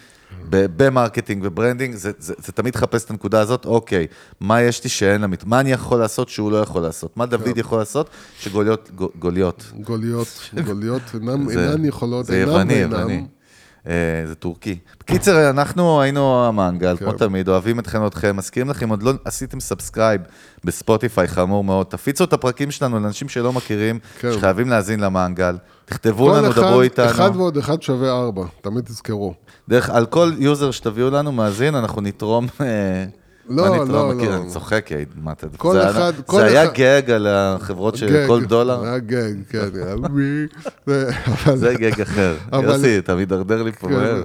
ב 0.51 0.60
marketing 0.60 1.43
ו 1.47 1.51
branding, 1.51 1.94
זה, 1.94 2.10
זה, 2.18 2.34
זה 2.38 2.52
תמיד 2.52 2.74
לחפש 2.74 3.05
את 3.05 3.10
הנקודה 3.10 3.40
הזאת, 3.40 3.64
אוקיי, 3.64 4.06
מה 4.40 4.62
יש 4.62 4.84
לי 4.84 4.90
שאין 4.90 5.20
למת, 5.20 5.44
מה 5.44 5.60
אני 5.60 5.72
יכול 5.72 5.98
לעשות 6.00 6.28
שהוא 6.28 6.52
לא 6.52 6.56
יכול 6.56 6.82
לעשות, 6.82 7.16
מה 7.16 7.26
דוד 7.26 7.59
יכול 7.59 7.78
לעשות 7.78 8.10
שגוליות, 8.40 8.90
גו- 8.94 9.10
גוליות, 9.18 9.72
גוליות, 9.80 10.28
גוליות 10.64 11.02
זה- 11.48 11.70
אינן 11.72 11.84
יכולות, 11.84 12.26
זה 12.26 12.44
אינם 13.12 13.28
זה 14.27 14.35
טורקי. 14.35 14.78
בקיצר, 15.01 15.51
אנחנו 15.51 16.01
היינו 16.01 16.44
המנגל, 16.47 16.97
כמו 16.97 17.10
כן. 17.10 17.16
תמיד, 17.16 17.48
אוהבים 17.48 17.78
אתכם 17.78 18.02
ואתכם, 18.02 18.36
מזכירים 18.36 18.70
לכם, 18.70 18.89
עוד 18.89 19.02
לא 19.02 19.12
עשיתם 19.24 19.60
subscribe 19.60 20.20
ב 20.65 20.72
Spotify, 20.72 21.28
חמור 21.28 21.65
מאוד. 21.65 21.86
תפיצו 21.86 22.24
את 22.24 22.32
הפרקים 22.32 22.70
שלנו 22.70 23.01
לאנשים 23.01 23.28
שלא 23.28 23.52
מכירים, 23.52 23.98
כן. 24.20 24.32
שחייבים 24.32 24.69
להאזין 24.69 25.01
למנגל. 25.01 25.56
תכתבו 25.85 26.27
כל 26.31 26.39
לנו, 26.39 26.48
אחד- 26.51 26.60
דברו 26.62 26.82
איתנו. 26.82 27.06
אחד 27.10 27.31
ועוד 27.36 27.56
אחד 27.56 27.82
שווה 27.82 28.10
ארבע, 28.10 28.44
תמיד 28.60 28.85
תזכרו. 28.85 29.35
דרך, 29.69 29.90
על 29.90 30.06
כל 30.06 30.32
user 30.39 30.70
שתביאו 30.70 31.10
לנו, 31.10 31.32
מאזין, 31.32 31.74
אנחנו 31.74 32.01
נתרום... 32.02 32.47
לא, 33.49 33.69
נתרום? 33.69 33.91
לא, 33.91 34.12
מכיר, 34.15 34.31
לא. 34.31 34.37
אני 34.37 34.49
צוחק, 34.51 34.89
מה 35.23 35.33
אתה... 35.33 35.47
כל 35.57 35.73
זה 35.73 35.81
היה- 35.81 35.91
אחד- 35.91 36.12
זה 36.16 36.23
כל 36.23 36.41
היה 36.43 36.65
אחד- 36.65 36.73
גג 36.75 37.11
על 37.11 37.27
החברות 37.31 37.97
של 37.97 38.25
כל 38.27 38.45
דולר. 38.45 38.85
היה 38.85 38.99
גג, 38.99 39.33
כן, 39.51 39.59
היה. 39.75 39.97
זה- 40.87 41.57
זה 41.57 41.75
גג 41.75 42.01
אחר. 42.01 42.35
יוסי, 42.62 42.99
אתה 42.99 43.15
מידרדר 43.15 43.62
לי 43.62 43.73
פה 43.73 43.89
כן, 43.89 43.95
מהר. 43.95 44.23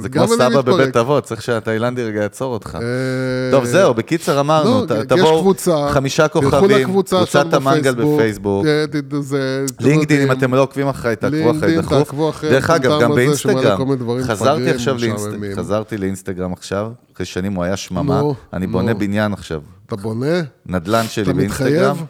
זה 0.00 0.08
כמו 0.08 0.28
סבא. 0.28 0.60
בבית 0.60 0.96
אבות, 0.96 1.24
צריך 1.24 1.42
שהתאילנדי 1.42 2.04
רגע 2.04 2.22
יעצור 2.22 2.52
אותך. 2.54 2.78
אה, 2.82 3.50
טוב, 3.50 3.64
זהו, 3.64 3.94
בקיצר 3.94 4.40
אמרנו, 4.40 4.86
לא, 4.90 5.04
תבואו, 5.04 5.54
חמישה 5.90 6.28
כוכבים, 6.28 6.84
קבוצת 6.88 7.52
המנגל 7.54 7.94
בפייסבוק, 7.94 8.64
כן, 8.66 9.20
זה- 9.20 9.64
לינקדאין, 9.80 10.22
אם. 10.22 10.32
אתם 10.32 10.54
לא 10.54 10.62
עוקבים 10.62 10.88
אחריי, 10.88 11.16
תעקבו 11.16 11.36
אחריי 11.50 11.52
לינקדאין, 11.52 11.80
דחוף. 11.80 12.30
אחרי 12.30 12.50
דרך 12.50 12.70
אגב, 12.70 13.00
גם 13.02 13.14
באינסטגרם, 13.14 13.78
חזרתי 14.22 14.70
עכשיו. 14.70 14.96
לאינסטגרם, 14.98 15.56
חזרתי 15.56 15.96
לאינסטגרם 15.98 16.52
עכשיו, 16.52 16.90
אחרי 17.14 17.26
שנים 17.26 17.52
הוא 17.54 17.64
היה 17.64 17.76
שממה, 17.76 18.22
אני 18.56 18.66
בונה. 18.66 18.94
בניין 18.94 19.32
עכשיו, 19.32 19.62
אתה 19.86 19.96
בונה? 19.96 20.40
נדל"ן 20.66 21.04
שלי 21.08 21.24
אתה 21.24 21.32
באינסטגרם. 21.32 21.92
מתחייב? 21.92 22.06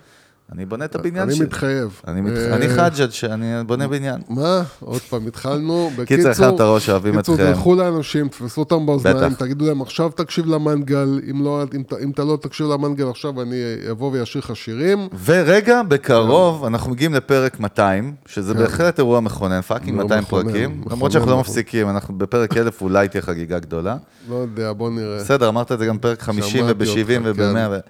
אני 0.52 0.66
בונה 0.66 0.84
את 0.84 0.94
הבניין 0.94 1.22
אני 1.28 1.34
שלי. 1.34 1.46
מתחייב. 1.46 2.00
אני 2.06 2.30
אה, 2.30 2.54
אני 2.56 2.68
חג'ג' 2.68 3.10
שאני 3.10 3.46
בונה 3.66 3.88
בניין. 3.88 4.20
מה? 4.28 4.62
עוד 4.80 5.00
פעם, 5.02 5.26
התחלנו. 5.26 5.90
קיצר, 6.06 6.30
הכנת 6.30 6.54
את 6.54 6.60
הראש, 6.60 6.88
אוהבים 6.90 7.16
קיצור, 7.16 7.34
אתכם. 7.34 7.46
תלכו 7.52 7.74
לאנשים, 7.74 8.28
תפסו 8.28 8.60
אותם 8.60 8.86
באוזניים. 8.86 9.34
תגידו 9.34 9.66
להם, 9.66 9.82
עכשיו 9.82 10.10
תקשיב 10.10 10.46
למנגל, 10.46 11.20
אם 11.30 11.44
לא- 11.44 11.62
אם 12.04 12.10
אתה- 12.10 12.24
לא 12.24 12.38
תקשיב 12.42 12.66
למנגל 12.66 13.08
עכשיו, 13.08 13.42
אני 13.42 13.56
אבוא 13.90 14.10
ואשיר 14.12 14.42
לך 14.44 14.56
שירים. 14.56 15.08
ורגע, 15.24 15.82
בקרוב, 15.82 16.64
אנחנו 16.64 16.90
מגיעים 16.90 17.14
לפרק 17.14 17.60
200, 17.60 18.14
שזה 18.26 18.54
כן. 18.54 18.60
בהחלט 18.60 18.98
אירוע 18.98 19.20
מכונן, 19.20 19.60
פאקינג 19.60 19.96
לא 19.98 20.02
200 20.02 20.22
מכונן, 20.22 20.44
פרקים, 20.52 20.70
מכונן, 20.80 20.92
למרות 20.96 21.12
שאנחנו 21.12 21.30
לא 21.30 21.36
מכונן. 21.36 21.50
מפסיקים, 21.50 21.88
אנחנו 21.90 22.18
בפרק 22.18 22.56
1000 22.56 22.82
אולי 22.82 23.08
תהיה 23.08 23.22
חגיגה 23.22 23.58
גדולה. 23.58 23.96
לא 24.30 24.34
יודע, 24.34 24.72
בוא 24.72 24.90
נראה. 24.90 25.18
בסדר, 25.18 25.48
אמרת 25.48 25.72
את 25.72 25.78
זה 25.78 25.86
גם 25.86 25.96
בפרק 25.96 26.22
50 26.22 26.50
שמעתי 26.66 26.72
וב-70 26.78 27.28
אותך, 27.28 27.38
וב-100. 27.40 27.80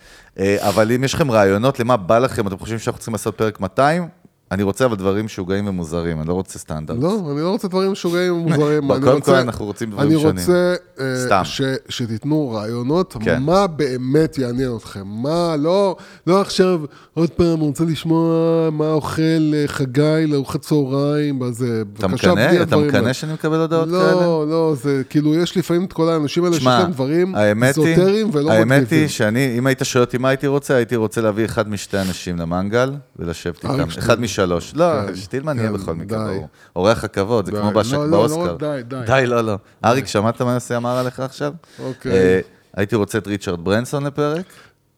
אבל 0.59 0.93
אם 0.93 1.05
יש 1.05 1.15
לכם 1.15 1.31
רעיונות 1.31 1.81
למה 1.81 1.97
בא 1.97 2.19
לכם, 2.19 2.47
אתם 2.47 2.59
חושבים 2.59 2.79
שאנחנו 2.79 2.99
צריכים 2.99 3.15
לעשות 3.15 3.39
פרק 3.39 3.61
200, 3.61 4.09
אני 4.53 4.63
רוצה 4.63 4.85
אבל 4.87 4.97
דברים 4.97 5.25
משוגעים 5.25 5.67
ומוזרים, 5.67 6.21
אני 6.21 6.29
לא 6.29 6.33
רוצה 6.33 6.59
סטנדרט. 6.59 6.97
לא, 7.01 7.21
אני 7.33 7.41
לא 7.41 7.51
רוצה 7.51 7.69
דברים 7.69 7.93
משוגעים 7.93 8.33
ומוזרים. 8.35 8.59
לא, 8.89 8.95
אני 8.97 9.05
קודם 9.05 9.21
כל 9.21 9.35
אנחנו 9.35 9.65
רוצים 9.65 9.91
דברים 9.91 10.11
אני 10.11 10.21
שונים. 10.21 10.37
רוצה 10.39 10.75
אה, 11.01 11.15
סתם. 11.27 11.41
ש- 11.45 11.63
שתיתנו 11.89 12.51
רעיונות, 12.51 13.17
כן. 13.21 13.43
מה 13.43 13.67
באמת 13.67 14.39
יעניין 14.39 14.77
אתכם. 14.77 15.03
מה, 15.07 15.57
לא 15.59 15.97
לא 16.27 16.41
עכשיו, 16.41 16.81
עוד 17.15 17.31
פעם, 17.31 17.61
רוצה 17.61 17.85
לשמוע 17.85 18.31
מה 18.73 18.93
אוכל 18.93 19.23
אה, 19.55 19.65
חגי 19.67 20.27
לארוחת 20.29 20.61
צהריים, 20.61 21.43
אז 21.43 21.63
אה, 21.63 21.69
אתה 21.99 22.09
בבקשה, 22.09 22.35
בלי? 22.35 22.45
אתה 22.45 22.63
הדברים 22.63 22.89
האלה. 22.89 22.99
מקנא 23.01 23.13
שאני 23.13 23.33
מקבל 23.33 23.61
הודעות 23.61 23.89
כאלה? 23.89 24.13
לא, 24.13 24.45
לא, 24.49 24.75
זה 24.83 25.03
כאילו, 25.11 25.35
יש 25.35 25.57
לפעמים 25.57 25.85
את 25.85 25.93
כל 25.93 26.09
האנשים 26.09 26.45
האלה 26.45 26.57
שיש 26.57 26.67
להם 26.67 26.91
דברים 26.93 27.35
האמת 27.35 27.71
אזוטריים 27.71 28.31
ולא 28.33 28.51
האמת 28.53 28.67
מגניבים. 28.67 28.99
היא 29.01 29.09
שאני, 29.09 29.55
אם 29.59 29.67
היית 29.67 29.79
שואל 29.83 30.05
אותי 30.05 30.19
מה 30.19 30.29
הייתי 30.29 30.47
רוצה, 30.47 30.75
הייתי 30.75 30.97
רוצה 30.97 31.21
להביא 31.21 31.45
אחד 31.45 31.69
משתי 31.69 31.99
אנשים 32.01 32.37
למנגל 32.39 32.93
ולשבת 33.17 33.65
איתם. 33.65 33.89
אחד 33.99 34.21
משלוש. 34.43 34.75
לא, 34.75 35.07
כן, 35.07 35.17
שטילמן 35.17 35.59
יהיה 35.59 35.69
כן, 35.69 35.75
בכל 35.75 35.95
מקרה. 35.95 36.25
ברור. 36.27 36.49
אורח 36.77 37.05
הכבוד, 37.05 37.47
זה. 37.47 37.53
כמו 37.53 37.61
לא, 37.61 37.83
לא, 37.93 38.07
לא, 38.11 38.17
באוסקר. 38.17 38.57
די, 38.57 38.83
די. 38.83 38.97
די, 39.07 39.27
לא, 39.27 39.41
לא. 39.41 39.59
אריק, 39.85 40.07
שמעת 40.07 40.43
מה 40.43 40.53
יוסי 40.55 40.77
אמר 40.77 40.99
עליך 40.99 41.21
עכשיו? 41.21 41.53
אוקיי. 41.79 42.13
אה, 42.13 42.41
הייתי 42.75 42.97
רוצה 42.97 43.19
את 43.19 43.27
ריצ'רד 43.27 43.65
ברנסון 43.65 44.07
לפרק. 44.07 44.47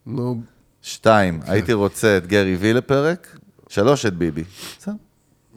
נו, 0.06 0.40
שתיים, 0.82 1.40
הייתי 1.46 1.72
רוצה 1.72 2.16
את 2.16 2.26
גרי 2.26 2.56
וי 2.56 2.72
לפרק. 2.72 3.38
שלוש, 3.68 4.06
את 4.06 4.14
ביבי. 4.14 4.44
בסדר. 4.78 4.94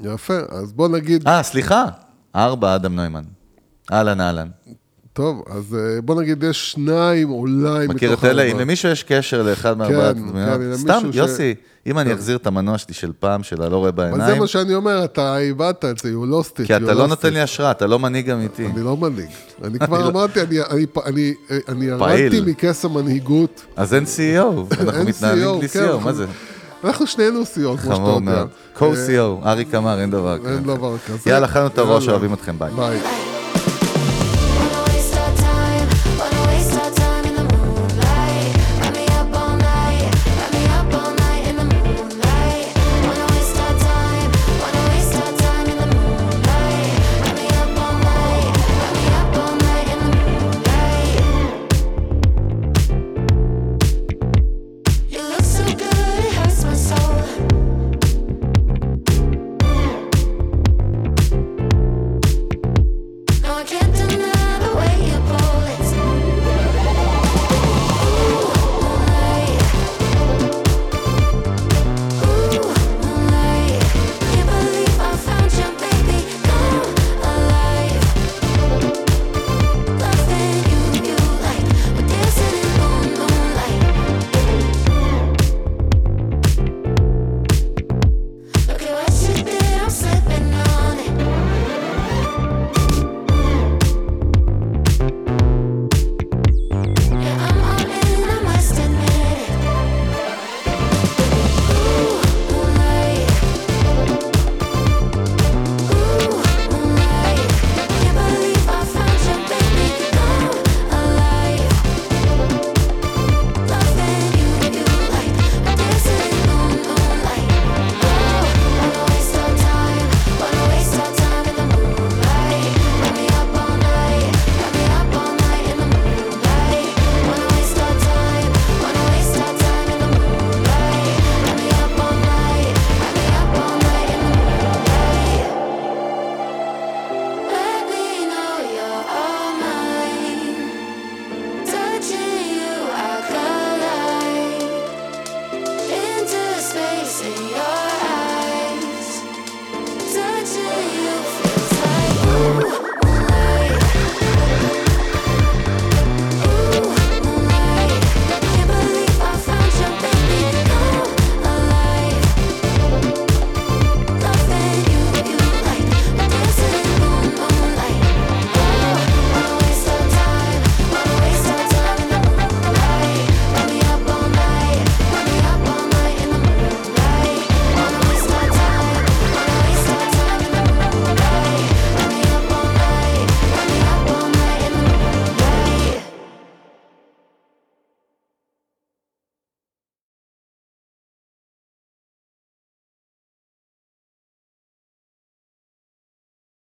יפה, 0.03 0.39
אז 0.49 0.73
בוא 0.73 0.87
נגיד, 0.87 1.27
אה, 1.27 1.43
סליחה. 1.43 1.85
ארבע, 2.35 2.75
אדם 2.75 2.95
נוימן. 2.95 3.23
אהלן, 3.91 4.21
אהלן. 4.21 4.47
טוב, 5.13 5.43
אז 5.49 5.75
אה, 5.79 6.01
בוא 6.01 6.21
נגיד, 6.21 6.43
יש 6.43 6.71
שניים 6.71 7.29
אולי 7.31 7.87
מכיר 7.87 8.09
מתוך 8.11 8.19
את 8.25 8.29
אלה? 8.29 8.43
אם 8.43 8.59
למישהו 8.59 8.89
יש 8.89 9.03
קשר 9.03 9.41
לאחד 9.41 9.77
מארבעת 9.77 10.15
כן, 10.15 10.23
הדמויות, 10.23 10.49
כן, 10.59 10.77
סתם, 10.77 11.09
יוסי, 11.13 11.55
אם 11.87 11.99
אני 11.99 12.13
אחזיר 12.13 12.37
את 12.37 12.47
המנוע 12.47 12.77
שלי 12.77 12.93
של 12.93 13.11
פעם, 13.19 13.43
של 13.43 13.61
הלא 13.61 13.77
רואה 13.77 13.89
אבל 13.89 14.03
זה 14.05 14.11
בעיניים, 14.17 14.41
מה 14.41 14.47
שאני 14.47 14.75
אומר, 14.75 15.03
אתה 15.05 15.37
איבדת 15.37 15.85
את 15.85 15.97
זה, 15.97 16.09
you 16.09 16.33
lost 16.33 16.59
it. 16.63 16.65
כי 16.67 16.75
אתה 16.75 16.93
לא 16.93 17.07
נותן. 17.07 17.33
לי 17.33 17.41
השראה, 17.41 17.71
אתה 17.71 17.87
לא 17.87 17.99
מנהיג 17.99 18.29
אמיתי. 18.29 18.65
אני 18.65 18.83
לא 18.83 18.97
מנהיג. 18.97 19.29
אני 19.63 19.79
כבר 19.85 20.09
אמרתי, 20.09 20.39
אני- 20.41 20.85
פעיל. 21.99 22.33
ירדתי 22.33 22.51
מכס 22.51 22.85
המנהיגות. 22.85 23.61
אז 23.75 23.93
אין 23.93 24.03
CEO, 24.03 24.39
אנחנו 24.81 24.91
אין 24.99 25.07
מתנהלים 25.07 25.47
CEO, 25.55 25.57
בלי 25.59 25.69
כן, 25.69 25.89
CEO, 25.89 25.97
מה 26.03 26.13
זה? 26.13 26.25
אנחנו 26.83 27.07
שנינו 27.07 27.45
סיעות, 27.45 27.79
כמו 27.79 27.91
שאתה 27.91 28.03
חמור 28.05 28.19
יודע. 28.19 28.31
מאוד. 28.31 28.49
co-CEO, 28.77 29.47
אריק 29.47 29.75
אמר, 29.75 30.01
אין 30.01 30.09
דבר 30.11 30.33
אין 30.35 30.43
כזה. 30.43 30.57
דבר 30.61 30.95
כזה. 30.97 31.29
יאללה, 31.29 31.45
אכלנו 31.45 31.67
את 31.67 31.77
הראש. 31.77 32.07
אוהבים 32.09 32.33
אתכם, 32.33 32.59
ביי. 32.59 32.71
ביי. 32.75 32.99